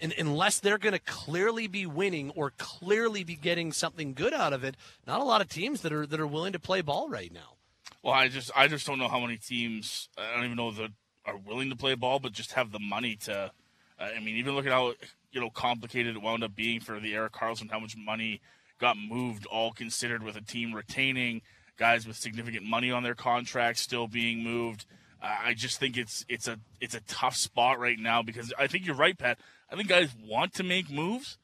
And 0.00 0.12
unless 0.18 0.58
they're 0.58 0.78
going 0.78 0.94
to 0.94 0.98
clearly 0.98 1.68
be 1.68 1.86
winning 1.86 2.30
or 2.30 2.52
clearly 2.58 3.22
be 3.22 3.36
getting 3.36 3.70
something 3.70 4.14
good 4.14 4.34
out 4.34 4.52
of 4.52 4.64
it, 4.64 4.74
not 5.06 5.20
a 5.20 5.22
lot 5.22 5.40
of 5.40 5.48
teams 5.48 5.82
that 5.82 5.92
are 5.92 6.04
that 6.06 6.18
are 6.18 6.26
willing 6.26 6.54
to 6.54 6.58
play 6.58 6.80
ball 6.80 7.08
right 7.08 7.32
now. 7.32 7.54
Well, 8.02 8.12
I 8.12 8.26
just 8.26 8.50
I 8.56 8.66
just 8.66 8.84
don't 8.84 8.98
know 8.98 9.06
how 9.06 9.20
many 9.20 9.36
teams 9.36 10.08
I 10.18 10.34
don't 10.34 10.44
even 10.46 10.56
know 10.56 10.72
that 10.72 10.90
are 11.24 11.36
willing 11.36 11.70
to 11.70 11.76
play 11.76 11.94
ball, 11.94 12.18
but 12.18 12.32
just 12.32 12.52
have 12.52 12.72
the 12.72 12.80
money 12.80 13.16
to. 13.16 13.52
Uh, 13.98 14.08
I 14.16 14.18
mean, 14.18 14.36
even 14.36 14.56
look 14.56 14.66
at 14.66 14.72
how 14.72 14.94
you 15.30 15.40
know 15.40 15.50
complicated 15.50 16.16
it 16.16 16.22
wound 16.22 16.42
up 16.42 16.54
being 16.54 16.80
for 16.80 16.98
the 16.98 17.14
Erik 17.14 17.32
Karlsson, 17.32 17.70
how 17.70 17.78
much 17.78 17.96
money 17.96 18.40
got 18.80 18.96
moved, 18.96 19.46
all 19.46 19.72
considered 19.72 20.22
with 20.22 20.36
a 20.36 20.40
team 20.40 20.72
retaining 20.72 21.42
guys 21.82 22.06
with 22.06 22.16
significant 22.16 22.64
money 22.64 22.92
on 22.92 23.02
their 23.02 23.16
contracts 23.16 23.80
still 23.80 24.06
being 24.06 24.40
moved. 24.44 24.86
I 25.20 25.52
just 25.52 25.80
think 25.80 25.96
it's 25.96 26.24
it's 26.28 26.46
a 26.46 26.60
it's 26.80 26.94
a 26.94 27.00
tough 27.00 27.34
spot 27.34 27.80
right 27.80 27.98
now 27.98 28.22
because 28.22 28.52
I 28.56 28.68
think 28.68 28.86
you're 28.86 28.94
right, 28.94 29.18
Pat. 29.18 29.40
I 29.68 29.74
think 29.74 29.88
guys 29.88 30.14
want 30.24 30.54
to 30.54 30.62
make 30.62 30.88
moves. 30.88 31.38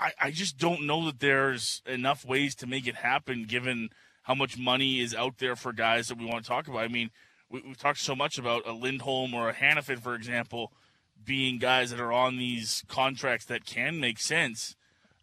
I, 0.00 0.10
I 0.20 0.30
just 0.32 0.58
don't 0.58 0.84
know 0.84 1.06
that 1.06 1.20
there's 1.20 1.80
enough 1.86 2.24
ways 2.24 2.56
to 2.56 2.66
make 2.66 2.88
it 2.88 2.96
happen 2.96 3.44
given 3.44 3.90
how 4.22 4.34
much 4.34 4.58
money 4.58 4.98
is 4.98 5.14
out 5.14 5.38
there 5.38 5.54
for 5.54 5.72
guys 5.72 6.08
that 6.08 6.18
we 6.18 6.26
want 6.26 6.44
to 6.44 6.48
talk 6.48 6.66
about. 6.66 6.82
I 6.82 6.88
mean, 6.88 7.10
we, 7.48 7.62
have 7.62 7.78
talked 7.78 8.00
so 8.00 8.16
much 8.16 8.36
about 8.36 8.66
a 8.66 8.72
Lindholm 8.72 9.32
or 9.32 9.48
a 9.48 9.54
Hanifin, 9.54 10.00
for 10.00 10.16
example, 10.16 10.72
being 11.24 11.60
guys 11.60 11.92
that 11.92 12.00
are 12.00 12.12
on 12.12 12.36
these 12.36 12.82
contracts 12.88 13.46
that 13.46 13.64
can 13.64 14.00
make 14.00 14.18
sense 14.18 14.74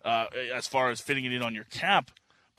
uh, 0.06 0.28
as 0.56 0.66
far 0.66 0.90
as 0.92 1.02
fitting 1.02 1.26
it 1.26 1.34
in 1.34 1.42
on 1.42 1.54
your 1.54 1.66
cap. 1.66 2.12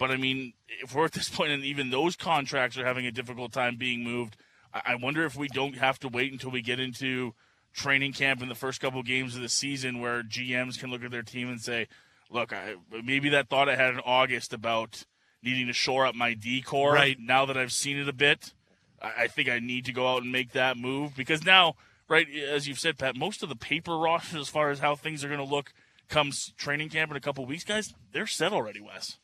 But 0.02 0.10
I 0.10 0.16
mean, 0.16 0.54
if 0.82 0.96
we're 0.96 1.04
at 1.04 1.12
this 1.12 1.28
point 1.28 1.52
and 1.52 1.62
even 1.62 1.90
those 1.90 2.16
contracts 2.16 2.76
are 2.76 2.84
having 2.84 3.06
a 3.06 3.12
difficult 3.12 3.52
time 3.52 3.76
being 3.76 4.02
moved, 4.02 4.36
I 4.74 4.96
wonder 4.96 5.24
if 5.24 5.36
we 5.36 5.46
don't 5.46 5.78
have 5.78 6.00
to 6.00 6.08
wait 6.08 6.32
until 6.32 6.50
we 6.50 6.60
get 6.60 6.80
into 6.80 7.34
training 7.72 8.12
camp 8.12 8.42
in 8.42 8.48
the 8.48 8.56
first 8.56 8.80
couple 8.80 8.98
of 8.98 9.06
games 9.06 9.36
of 9.36 9.42
the 9.42 9.48
season 9.48 10.00
where 10.00 10.24
GMs 10.24 10.76
can 10.76 10.90
look 10.90 11.04
at 11.04 11.12
their 11.12 11.22
team 11.22 11.48
and 11.48 11.60
say, 11.60 11.86
look, 12.28 12.52
I, 12.52 12.74
maybe 13.04 13.28
that 13.28 13.48
thought 13.48 13.68
I 13.68 13.76
had 13.76 13.94
in 13.94 14.00
August 14.00 14.52
about 14.52 15.04
needing 15.40 15.68
to 15.68 15.72
shore 15.72 16.04
up 16.04 16.16
my 16.16 16.34
decor. 16.34 16.94
Right. 16.94 17.16
Now 17.20 17.46
that 17.46 17.56
I've 17.56 17.70
seen 17.70 17.96
it 17.96 18.08
a 18.08 18.12
bit, 18.12 18.54
I, 19.00 19.12
I 19.16 19.26
think 19.28 19.48
I 19.48 19.60
need 19.60 19.84
to 19.84 19.92
go 19.92 20.08
out 20.08 20.24
and 20.24 20.32
make 20.32 20.50
that 20.50 20.76
move 20.76 21.14
because 21.14 21.44
now, 21.44 21.76
right, 22.08 22.26
as 22.28 22.66
you've 22.66 22.80
said, 22.80 22.98
Pat, 22.98 23.14
most 23.14 23.44
of 23.44 23.48
the 23.48 23.54
paper 23.54 23.96
roster 24.00 24.38
as 24.38 24.48
far 24.48 24.70
as 24.70 24.80
how 24.80 24.96
things 24.96 25.22
are 25.22 25.28
going 25.28 25.38
to 25.38 25.46
look 25.46 25.72
comes 26.08 26.52
training 26.58 26.88
camp 26.88 27.12
in 27.12 27.16
a 27.16 27.20
couple 27.20 27.46
weeks, 27.46 27.62
guys, 27.62 27.94
they're 28.12 28.26
set 28.26 28.52
already, 28.52 28.80
Wes. 28.80 29.18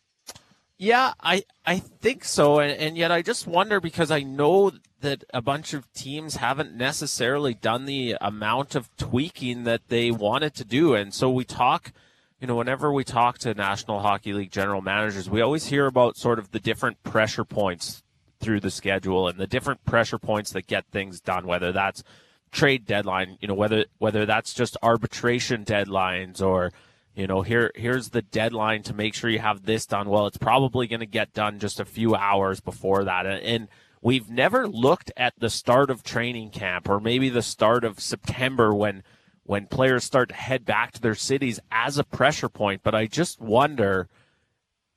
Yeah, 0.78 1.14
I 1.20 1.42
I 1.66 1.80
think 1.80 2.24
so, 2.24 2.60
and, 2.60 2.70
and 2.70 2.96
yet 2.96 3.10
I 3.10 3.20
just 3.20 3.48
wonder 3.48 3.80
because 3.80 4.12
I 4.12 4.22
know 4.22 4.70
that 5.00 5.24
a 5.34 5.42
bunch 5.42 5.74
of 5.74 5.92
teams 5.92 6.36
haven't 6.36 6.72
necessarily 6.74 7.52
done 7.52 7.84
the 7.84 8.16
amount 8.20 8.76
of 8.76 8.88
tweaking 8.96 9.64
that 9.64 9.88
they 9.88 10.12
wanted 10.12 10.54
to 10.54 10.64
do, 10.64 10.94
and 10.94 11.12
so 11.12 11.30
we 11.30 11.44
talk. 11.44 11.92
You 12.40 12.46
know, 12.46 12.54
whenever 12.54 12.92
we 12.92 13.02
talk 13.02 13.38
to 13.38 13.52
National 13.52 13.98
Hockey 13.98 14.32
League 14.32 14.52
general 14.52 14.80
managers, 14.80 15.28
we 15.28 15.40
always 15.40 15.66
hear 15.66 15.86
about 15.86 16.16
sort 16.16 16.38
of 16.38 16.52
the 16.52 16.60
different 16.60 17.02
pressure 17.02 17.44
points 17.44 18.04
through 18.38 18.60
the 18.60 18.70
schedule 18.70 19.26
and 19.26 19.40
the 19.40 19.48
different 19.48 19.84
pressure 19.84 20.18
points 20.20 20.52
that 20.52 20.68
get 20.68 20.86
things 20.92 21.20
done, 21.20 21.48
whether 21.48 21.72
that's 21.72 22.04
trade 22.52 22.86
deadline, 22.86 23.38
you 23.40 23.48
know, 23.48 23.54
whether 23.54 23.86
whether 23.98 24.24
that's 24.24 24.54
just 24.54 24.76
arbitration 24.84 25.64
deadlines 25.64 26.40
or 26.40 26.72
you 27.18 27.26
know, 27.26 27.42
here 27.42 27.72
here's 27.74 28.10
the 28.10 28.22
deadline 28.22 28.84
to 28.84 28.94
make 28.94 29.12
sure 29.12 29.28
you 29.28 29.40
have 29.40 29.64
this 29.64 29.86
done. 29.86 30.08
Well, 30.08 30.28
it's 30.28 30.38
probably 30.38 30.86
going 30.86 31.00
to 31.00 31.06
get 31.06 31.32
done 31.32 31.58
just 31.58 31.80
a 31.80 31.84
few 31.84 32.14
hours 32.14 32.60
before 32.60 33.02
that. 33.02 33.26
And, 33.26 33.42
and 33.42 33.68
we've 34.00 34.30
never 34.30 34.68
looked 34.68 35.10
at 35.16 35.34
the 35.36 35.50
start 35.50 35.90
of 35.90 36.04
training 36.04 36.50
camp 36.50 36.88
or 36.88 37.00
maybe 37.00 37.28
the 37.28 37.42
start 37.42 37.82
of 37.82 37.98
September 37.98 38.72
when 38.72 39.02
when 39.42 39.66
players 39.66 40.04
start 40.04 40.28
to 40.28 40.36
head 40.36 40.64
back 40.64 40.92
to 40.92 41.00
their 41.00 41.16
cities 41.16 41.58
as 41.72 41.98
a 41.98 42.04
pressure 42.04 42.48
point. 42.48 42.82
But 42.84 42.94
I 42.94 43.06
just 43.06 43.40
wonder 43.40 44.08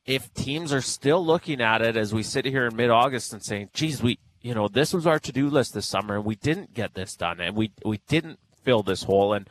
if 0.06 0.32
teams 0.36 0.72
are 0.72 0.82
still 0.82 1.26
looking 1.26 1.60
at 1.60 1.82
it 1.82 1.98
as 1.98 2.14
we 2.14 2.22
sit 2.22 2.46
here 2.46 2.68
in 2.68 2.76
mid 2.76 2.92
August 2.92 3.34
and 3.34 3.44
saying, 3.44 3.70
geez, 3.74 4.04
we 4.04 4.20
you 4.42 4.54
know, 4.54 4.68
this 4.68 4.94
was 4.94 5.08
our 5.08 5.18
to 5.18 5.32
do 5.32 5.50
list 5.50 5.74
this 5.74 5.88
summer 5.88 6.18
and 6.18 6.26
we 6.26 6.36
didn't 6.36 6.76
get 6.76 6.94
this 6.94 7.16
done 7.16 7.40
and 7.40 7.56
we 7.56 7.72
we 7.84 8.00
didn't 8.08 8.38
fill 8.64 8.84
this 8.84 9.02
hole 9.02 9.34
and 9.34 9.50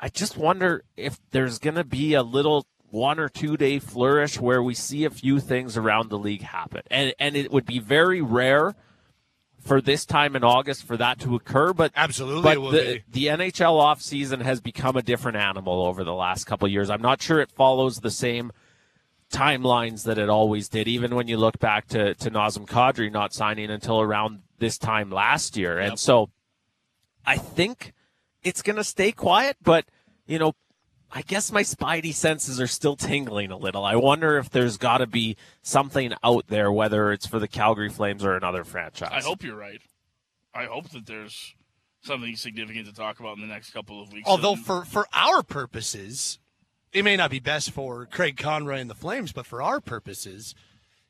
I 0.00 0.08
just 0.08 0.36
wonder 0.36 0.84
if 0.96 1.18
there's 1.30 1.58
going 1.58 1.74
to 1.74 1.84
be 1.84 2.14
a 2.14 2.22
little 2.22 2.66
one 2.90 3.18
or 3.18 3.28
two 3.28 3.56
day 3.56 3.78
flourish 3.78 4.40
where 4.40 4.62
we 4.62 4.74
see 4.74 5.04
a 5.04 5.10
few 5.10 5.40
things 5.40 5.76
around 5.76 6.08
the 6.08 6.18
league 6.18 6.42
happen. 6.42 6.82
And 6.90 7.14
and 7.18 7.36
it 7.36 7.50
would 7.50 7.66
be 7.66 7.78
very 7.78 8.22
rare 8.22 8.74
for 9.60 9.80
this 9.80 10.06
time 10.06 10.36
in 10.36 10.44
August 10.44 10.84
for 10.84 10.96
that 10.96 11.18
to 11.20 11.34
occur, 11.34 11.72
but 11.72 11.92
absolutely 11.94 12.42
but 12.42 12.70
the, 12.70 13.00
the 13.10 13.26
NHL 13.26 13.78
offseason 13.78 14.40
has 14.42 14.60
become 14.60 14.96
a 14.96 15.02
different 15.02 15.36
animal 15.36 15.82
over 15.84 16.04
the 16.04 16.14
last 16.14 16.44
couple 16.44 16.68
years. 16.68 16.88
I'm 16.88 17.02
not 17.02 17.20
sure 17.20 17.40
it 17.40 17.50
follows 17.50 17.98
the 17.98 18.10
same 18.10 18.52
timelines 19.30 20.04
that 20.04 20.16
it 20.16 20.28
always 20.28 20.68
did, 20.68 20.88
even 20.88 21.14
when 21.14 21.28
you 21.28 21.36
look 21.36 21.58
back 21.58 21.88
to, 21.88 22.14
to 22.14 22.30
Nazem 22.30 22.66
Kadri 22.66 23.12
not 23.12 23.34
signing 23.34 23.70
until 23.70 24.00
around 24.00 24.40
this 24.58 24.78
time 24.78 25.10
last 25.10 25.56
year. 25.56 25.80
Yep. 25.80 25.90
And 25.90 26.00
so 26.00 26.30
I 27.26 27.36
think 27.36 27.92
it's 28.48 28.62
going 28.62 28.76
to 28.76 28.84
stay 28.84 29.12
quiet, 29.12 29.56
but, 29.62 29.84
you 30.26 30.38
know, 30.38 30.54
I 31.10 31.22
guess 31.22 31.52
my 31.52 31.62
spidey 31.62 32.12
senses 32.14 32.60
are 32.60 32.66
still 32.66 32.96
tingling 32.96 33.50
a 33.50 33.56
little. 33.56 33.84
I 33.84 33.96
wonder 33.96 34.36
if 34.38 34.50
there's 34.50 34.76
got 34.76 34.98
to 34.98 35.06
be 35.06 35.36
something 35.62 36.12
out 36.22 36.48
there, 36.48 36.70
whether 36.70 37.12
it's 37.12 37.26
for 37.26 37.38
the 37.38 37.48
Calgary 37.48 37.88
Flames 37.88 38.24
or 38.24 38.36
another 38.36 38.64
franchise. 38.64 39.12
I 39.12 39.20
hope 39.22 39.42
you're 39.42 39.56
right. 39.56 39.80
I 40.54 40.64
hope 40.64 40.90
that 40.90 41.06
there's 41.06 41.54
something 42.02 42.36
significant 42.36 42.86
to 42.86 42.94
talk 42.94 43.20
about 43.20 43.36
in 43.36 43.42
the 43.42 43.52
next 43.52 43.70
couple 43.70 44.02
of 44.02 44.12
weeks. 44.12 44.28
Although, 44.28 44.56
for, 44.56 44.84
for 44.84 45.06
our 45.12 45.42
purposes, 45.42 46.38
it 46.92 47.04
may 47.04 47.16
not 47.16 47.30
be 47.30 47.40
best 47.40 47.70
for 47.70 48.06
Craig 48.06 48.36
Conroy 48.36 48.78
and 48.78 48.90
the 48.90 48.94
Flames, 48.94 49.32
but 49.32 49.46
for 49.46 49.62
our 49.62 49.80
purposes, 49.80 50.54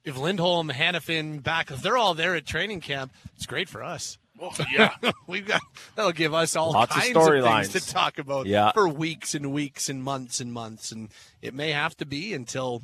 if 0.05 0.17
Lindholm, 0.17 0.71
Hanifin, 0.71 1.43
back, 1.43 1.71
if 1.71 1.83
they're 1.83 1.97
all 1.97 2.15
there 2.15 2.35
at 2.35 2.47
training 2.47 2.81
camp, 2.81 3.13
it's 3.35 3.47
great 3.47 3.69
for 3.69 3.83
us. 3.83 4.19
Well, 4.39 4.55
yeah, 4.73 4.95
we've 5.27 5.47
got 5.47 5.61
that'll 5.95 6.13
give 6.13 6.33
us 6.33 6.55
all 6.57 6.73
Lots 6.73 6.95
kinds 6.95 7.17
of, 7.17 7.27
of, 7.27 7.45
things 7.45 7.69
to 7.71 7.93
talk 7.93 8.19
about 8.19 8.47
yeah. 8.47 8.73
for 8.73 8.89
weeks 8.89 9.35
and 9.35 9.53
weeks 9.53 9.89
and 9.89 10.03
months 10.03 10.41
and 10.41 10.53
months, 10.53 10.93
and 10.93 11.09
it 11.43 11.55
may 11.55 11.73
have 11.73 11.97
to 11.99 12.07
be 12.07 12.33
until 12.35 12.83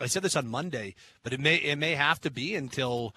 I 0.00 0.06
said 0.06 0.22
this 0.22 0.36
on 0.36 0.48
Monday, 0.48 0.94
but 1.22 1.32
it 1.32 1.40
may 1.40 1.56
it 1.56 1.76
may 1.76 1.94
have 1.94 2.20
to 2.20 2.30
be 2.30 2.54
until 2.54 3.14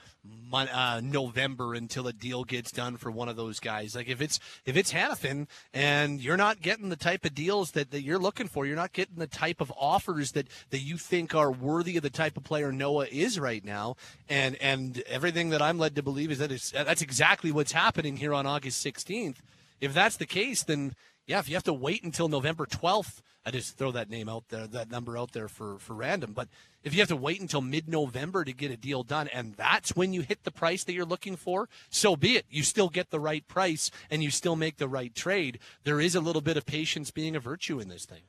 uh, 0.54 1.02
November 1.04 1.74
until 1.74 2.08
a 2.08 2.14
deal 2.14 2.44
gets 2.44 2.72
done 2.72 2.98
for 2.98 3.12
one 3.12 3.30
of 3.30 3.36
those 3.36 3.60
guys. 3.60 3.96
Like 3.96 4.10
if 4.10 4.22
it's 4.22 4.40
if 4.66 4.76
it's 4.76 4.92
Hanifin 4.92 5.48
and 5.74 6.22
you're 6.22 6.38
not 6.38 6.62
getting 6.62 6.90
the 6.90 6.96
type 6.96 7.24
of 7.24 7.36
deals 7.36 7.72
that, 7.72 7.92
that 7.92 8.02
you're 8.02 8.20
looking 8.20 8.48
for, 8.48 8.66
you're 8.66 8.76
not 8.76 8.94
getting 8.94 9.18
the 9.18 9.28
type 9.28 9.62
of 9.62 9.72
offers 9.80 10.32
that, 10.32 10.48
that 10.72 10.80
you 10.80 10.98
think 10.98 11.36
are 11.36 11.52
worthy 11.52 11.98
of 11.98 12.04
the 12.04 12.10
type 12.10 12.36
of 12.36 12.44
player 12.44 12.72
Noah 12.72 13.08
is 13.12 13.40
right 13.40 13.64
now, 13.64 13.96
and 14.28 14.56
and 14.62 15.04
everything 15.08 15.50
that 15.52 15.62
I'm 15.62 15.78
led 15.78 15.96
to 15.96 16.04
believe 16.04 16.32
is 16.32 16.40
that 16.40 16.52
it's, 16.52 16.72
that's 16.72 17.02
exactly 17.02 17.52
what's 17.52 17.72
happening 17.72 18.18
here 18.18 18.34
on 18.34 18.46
August 18.46 18.84
16th. 18.86 19.38
If 19.80 19.94
that's 19.94 20.18
the 20.18 20.26
case, 20.26 20.64
then 20.64 20.96
yeah, 21.28 21.40
if 21.40 21.48
you 21.48 21.56
have 21.56 21.64
to 21.64 21.74
wait 21.74 22.04
until 22.04 22.28
November 22.28 22.66
12th, 22.66 23.22
I 23.46 23.52
just 23.52 23.78
throw 23.78 23.92
that 23.92 24.10
name 24.10 24.30
out 24.30 24.50
there, 24.50 24.68
that 24.68 24.92
number 24.92 25.18
out 25.18 25.32
there 25.32 25.48
for, 25.48 25.80
for 25.80 25.94
random. 25.94 26.34
But 26.34 26.48
if 26.84 26.94
you 26.94 27.00
have 27.00 27.10
to 27.10 27.16
wait 27.16 27.42
until 27.42 27.62
mid 27.62 27.90
November 27.90 28.44
to 28.44 28.54
get 28.54 28.72
a 28.72 28.78
deal 28.78 29.04
done, 29.04 29.28
and 29.30 29.56
that's 29.56 29.96
when 29.96 30.14
you 30.14 30.22
hit 30.22 30.44
the 30.44 30.52
price 30.52 30.84
that 30.84 30.94
you're 30.94 31.06
looking 31.06 31.36
for, 31.36 31.68
so 31.90 32.16
be 32.16 32.36
it. 32.36 32.46
You 32.50 32.64
still 32.64 32.90
get 32.90 33.10
the 33.10 33.20
right 33.20 33.48
price 33.48 33.90
and 34.10 34.24
you 34.24 34.30
still 34.30 34.56
make 34.56 34.78
the 34.78 34.88
right 34.88 35.14
trade. 35.16 35.60
There 35.84 36.00
is 36.00 36.14
a 36.14 36.22
little 36.22 36.42
bit 36.42 36.58
of 36.58 36.66
patience 36.66 37.10
being 37.10 37.36
a 37.36 37.40
virtue 37.40 37.80
in 37.80 37.88
this 37.88 38.06
thing. 38.06 38.22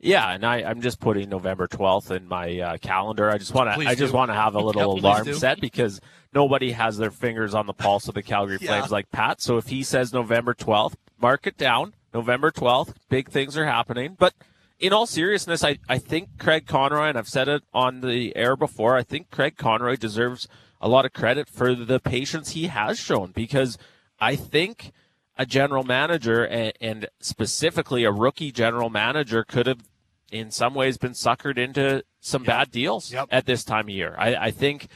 Yeah, 0.00 0.30
and 0.30 0.46
I, 0.46 0.58
am 0.60 0.80
just 0.80 1.00
putting 1.00 1.28
November 1.28 1.66
12th 1.66 2.12
in 2.12 2.28
my 2.28 2.60
uh, 2.60 2.76
calendar. 2.76 3.30
I 3.30 3.38
just 3.38 3.52
want 3.52 3.80
to, 3.80 3.88
I 3.88 3.96
just 3.96 4.12
want 4.12 4.30
to 4.30 4.34
have 4.34 4.54
a 4.54 4.60
little 4.64 4.94
yeah, 4.94 5.00
alarm 5.00 5.34
set 5.34 5.60
because 5.60 6.00
nobody 6.32 6.70
has 6.70 6.98
their 6.98 7.10
fingers 7.10 7.52
on 7.52 7.66
the 7.66 7.72
pulse 7.72 8.06
of 8.06 8.14
the 8.14 8.22
Calgary 8.22 8.58
Flames 8.62 8.92
like 8.92 9.10
Pat. 9.10 9.40
So 9.40 9.56
if 9.56 9.68
he 9.68 9.82
says 9.82 10.12
November 10.12 10.54
12th, 10.54 10.94
mark 11.20 11.46
it 11.46 11.56
down. 11.56 11.94
November 12.14 12.52
12th. 12.52 12.94
Big 13.08 13.28
things 13.28 13.56
are 13.56 13.66
happening. 13.66 14.14
But 14.16 14.34
in 14.78 14.92
all 14.92 15.06
seriousness, 15.06 15.64
I, 15.64 15.78
I 15.88 15.98
think 15.98 16.38
Craig 16.38 16.66
Conroy, 16.66 17.08
and 17.08 17.18
I've 17.18 17.28
said 17.28 17.48
it 17.48 17.62
on 17.72 18.00
the 18.00 18.34
air 18.36 18.56
before, 18.56 18.96
I 18.96 19.02
think 19.02 19.30
Craig 19.30 19.56
Conroy 19.56 19.96
deserves 19.96 20.48
a 20.80 20.88
lot 20.88 21.04
of 21.04 21.12
credit 21.12 21.48
for 21.48 21.74
the 21.74 21.98
patience 21.98 22.50
he 22.50 22.68
has 22.68 22.98
shown 22.98 23.32
because 23.32 23.76
I 24.20 24.36
think 24.36 24.92
a 25.36 25.44
general 25.44 25.82
manager 25.82 26.44
and, 26.44 26.72
and 26.80 27.08
specifically 27.20 28.04
a 28.04 28.12
rookie 28.12 28.52
general 28.52 28.90
manager 28.90 29.44
could 29.44 29.66
have 29.66 29.88
in 30.30 30.50
some 30.50 30.74
ways 30.74 30.98
been 30.98 31.12
suckered 31.12 31.58
into 31.58 32.04
some 32.20 32.42
yep. 32.42 32.46
bad 32.46 32.70
deals 32.70 33.12
yep. 33.12 33.28
at 33.30 33.46
this 33.46 33.64
time 33.64 33.86
of 33.86 33.90
year. 33.90 34.14
I, 34.18 34.34
I 34.36 34.50
think 34.50 34.88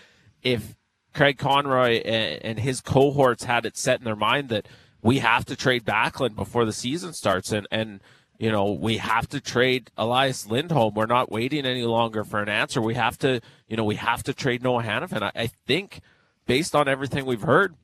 if 0.43 0.76
Craig 1.14 1.39
Conroy 1.39 2.01
and, 2.01 2.45
and 2.45 2.59
his 2.61 2.80
cohorts 2.80 3.45
had 3.45 3.66
it 3.66 3.76
set 3.76 3.99
in 3.99 4.05
their 4.05 4.16
mind 4.16 4.49
that– 4.49 4.68
we 5.03 5.18
have 5.18 5.45
to 5.47 5.57
trade 5.57 5.85
Backlund 5.85 6.37
before 6.37 6.64
the 6.64 6.72
season 6.72 7.12
starts, 7.12 7.53
and 7.53 7.66
and 7.70 8.01
you 8.43 8.51
know 8.51 8.72
we 8.72 8.97
have 8.97 9.28
to 9.28 9.40
trade 9.40 9.93
Elias 9.97 10.49
Lindholm. 10.49 10.95
We're 10.95 11.07
not 11.07 11.30
waiting 11.30 11.64
any 11.64 11.84
longer 11.84 12.24
for 12.24 12.43
an 12.43 12.49
answer. 12.49 12.82
We 12.82 12.95
have 12.95 13.16
to, 13.18 13.40
you 13.68 13.76
know, 13.76 13.84
we 13.84 13.95
have 13.95 14.24
to 14.24 14.34
trade 14.34 14.64
Noah 14.64 14.82
Hanifin. 14.82 15.22
I, 15.22 15.30
I 15.36 15.47
think, 15.47 16.01
based 16.45 16.74
on 16.74 16.88
everything 16.88 17.24
we've 17.24 17.43
heard, 17.43 17.76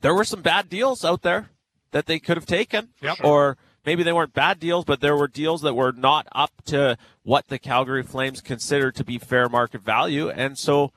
there 0.00 0.14
were 0.14 0.24
some 0.24 0.40
bad 0.40 0.70
deals 0.70 1.04
out 1.04 1.20
there 1.20 1.50
that 1.90 2.06
they 2.06 2.18
could 2.18 2.38
have 2.38 2.46
taken, 2.46 2.88
yep. 3.02 3.18
or 3.22 3.58
maybe 3.84 4.02
they 4.02 4.12
weren't 4.12 4.32
bad 4.32 4.58
deals, 4.58 4.86
but 4.86 5.02
there 5.02 5.16
were 5.16 5.28
deals 5.28 5.60
that 5.60 5.74
were 5.74 5.92
not 5.92 6.26
up 6.32 6.52
to 6.64 6.96
what 7.22 7.48
the 7.48 7.58
Calgary 7.58 8.02
Flames 8.02 8.40
consider 8.40 8.90
to 8.90 9.04
be 9.04 9.18
fair 9.18 9.50
market 9.50 9.82
value. 9.82 10.30
And 10.30 10.56
so, 10.56 10.92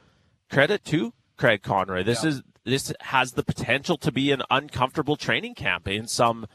credit 0.49 0.85
to 0.85 1.13
Craig 1.35 1.61
Conroy. 1.61 2.03
This 2.03 2.23
is 2.23 2.41
this 2.63 2.93
has 3.01 3.33
the 3.33 3.43
potential 3.43 3.97
to 3.97 4.13
be 4.13 4.31
an 4.31 4.43
uncomfortable 4.49 5.17
training 5.17 5.55
camp 5.55 5.89
in 5.89 6.07
some 6.07 6.47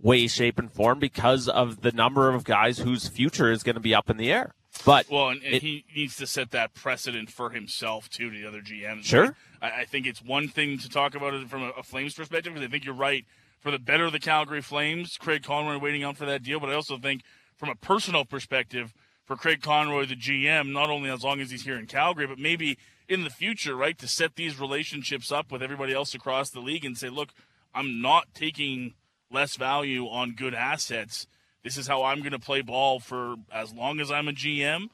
way, 0.00 0.26
shape, 0.26 0.58
and 0.58 0.70
form 0.70 0.98
because 0.98 1.48
of 1.48 1.80
the 1.82 1.92
number 1.92 2.28
of 2.32 2.44
guys 2.44 2.78
whose 2.78 3.08
future 3.08 3.50
is 3.50 3.62
going 3.62 3.74
to 3.74 3.80
be 3.80 3.94
up 3.94 4.08
in 4.10 4.16
the 4.16 4.32
air. 4.32 4.54
But 4.84 5.10
Well, 5.10 5.28
and, 5.28 5.42
and 5.42 5.54
It- 5.54 5.62
he 5.62 5.84
needs 5.94 6.16
to 6.16 6.26
set 6.26 6.50
that 6.52 6.74
precedent 6.74 7.30
for 7.30 7.50
himself 7.50 8.08
too 8.08 8.30
to 8.30 8.36
the 8.38 8.46
other 8.46 8.60
GMs. 8.60 9.04
Sure. 9.04 9.34
I, 9.60 9.70
I 9.80 9.84
think 9.84 10.06
it's 10.06 10.22
one 10.22 10.48
thing 10.48 10.78
to 10.78 10.88
talk 10.88 11.14
about 11.14 11.34
it 11.34 11.48
from 11.48 11.62
a, 11.62 11.70
a 11.70 11.82
Flames 11.82 12.14
perspective 12.14 12.52
because 12.54 12.66
I 12.66 12.70
think 12.70 12.84
you're 12.84 12.94
right. 12.94 13.24
For 13.60 13.72
the 13.72 13.78
better 13.80 14.04
of 14.04 14.12
the 14.12 14.20
Calgary 14.20 14.62
Flames, 14.62 15.16
Craig 15.16 15.42
Conroy 15.42 15.78
waiting 15.78 16.04
out 16.04 16.16
for 16.16 16.26
that 16.26 16.44
deal, 16.44 16.60
but 16.60 16.70
I 16.70 16.74
also 16.74 16.96
think 16.96 17.22
from 17.56 17.68
a 17.68 17.74
personal 17.74 18.24
perspective 18.24 18.94
for 19.24 19.34
Craig 19.34 19.62
Conroy, 19.62 20.06
the 20.06 20.14
GM, 20.14 20.70
not 20.72 20.88
only 20.90 21.10
as 21.10 21.24
long 21.24 21.40
as 21.40 21.50
he's 21.50 21.64
here 21.64 21.76
in 21.76 21.86
Calgary, 21.86 22.28
but 22.28 22.38
maybe 22.38 22.78
in 23.08 23.24
the 23.24 23.30
future, 23.30 23.74
right, 23.74 23.98
to 23.98 24.06
set 24.06 24.36
these 24.36 24.60
relationships 24.60 25.32
up 25.32 25.50
with 25.50 25.60
everybody 25.60 25.92
else 25.92 26.14
across 26.14 26.50
the 26.50 26.60
league 26.60 26.84
and 26.84 26.96
say, 26.96 27.08
look, 27.08 27.30
I'm 27.74 28.00
not 28.00 28.28
taking 28.32 28.94
less 29.30 29.56
value 29.56 30.06
on 30.06 30.32
good 30.32 30.54
assets. 30.54 31.26
This 31.64 31.76
is 31.76 31.86
how 31.86 32.04
I'm 32.04 32.20
going 32.20 32.32
to 32.32 32.38
play 32.38 32.62
ball 32.62 33.00
for 33.00 33.36
as 33.52 33.72
long 33.72 34.00
as 34.00 34.10
I'm 34.10 34.28
a 34.28 34.32
GM. 34.32 34.88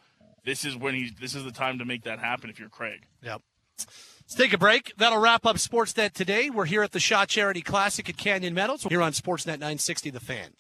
This 0.45 0.65
is 0.65 0.77
when 0.77 0.95
he's. 0.95 1.13
This 1.15 1.35
is 1.35 1.45
the 1.45 1.53
time 1.53 1.79
to 1.79 1.85
make 1.85 2.05
that 2.05 2.19
happen. 2.19 2.51
If 2.51 2.59
you're 2.59 2.69
Craig. 2.69 3.07
Yep. 3.23 3.43
Let's 3.79 4.35
take 4.35 4.53
a 4.53 4.59
break. 4.59 4.95
That'll 4.97 5.19
wrap 5.19 5.45
up 5.45 5.57
Sportsnet 5.57 6.13
today. 6.13 6.49
We're 6.49 6.65
here 6.65 6.83
at 6.83 6.93
the 6.93 7.01
Shaw 7.01 7.27
Charity 7.27 7.61
Classic 7.61 8.09
at 8.09 8.17
Canyon 8.17 8.55
Meadows. 8.55 8.85
We're 8.85 8.91
here 8.91 9.03
on 9.03 9.13
Sportsnet 9.13 9.59
960, 9.59 10.11
The 10.11 10.21
Fan. 10.21 10.55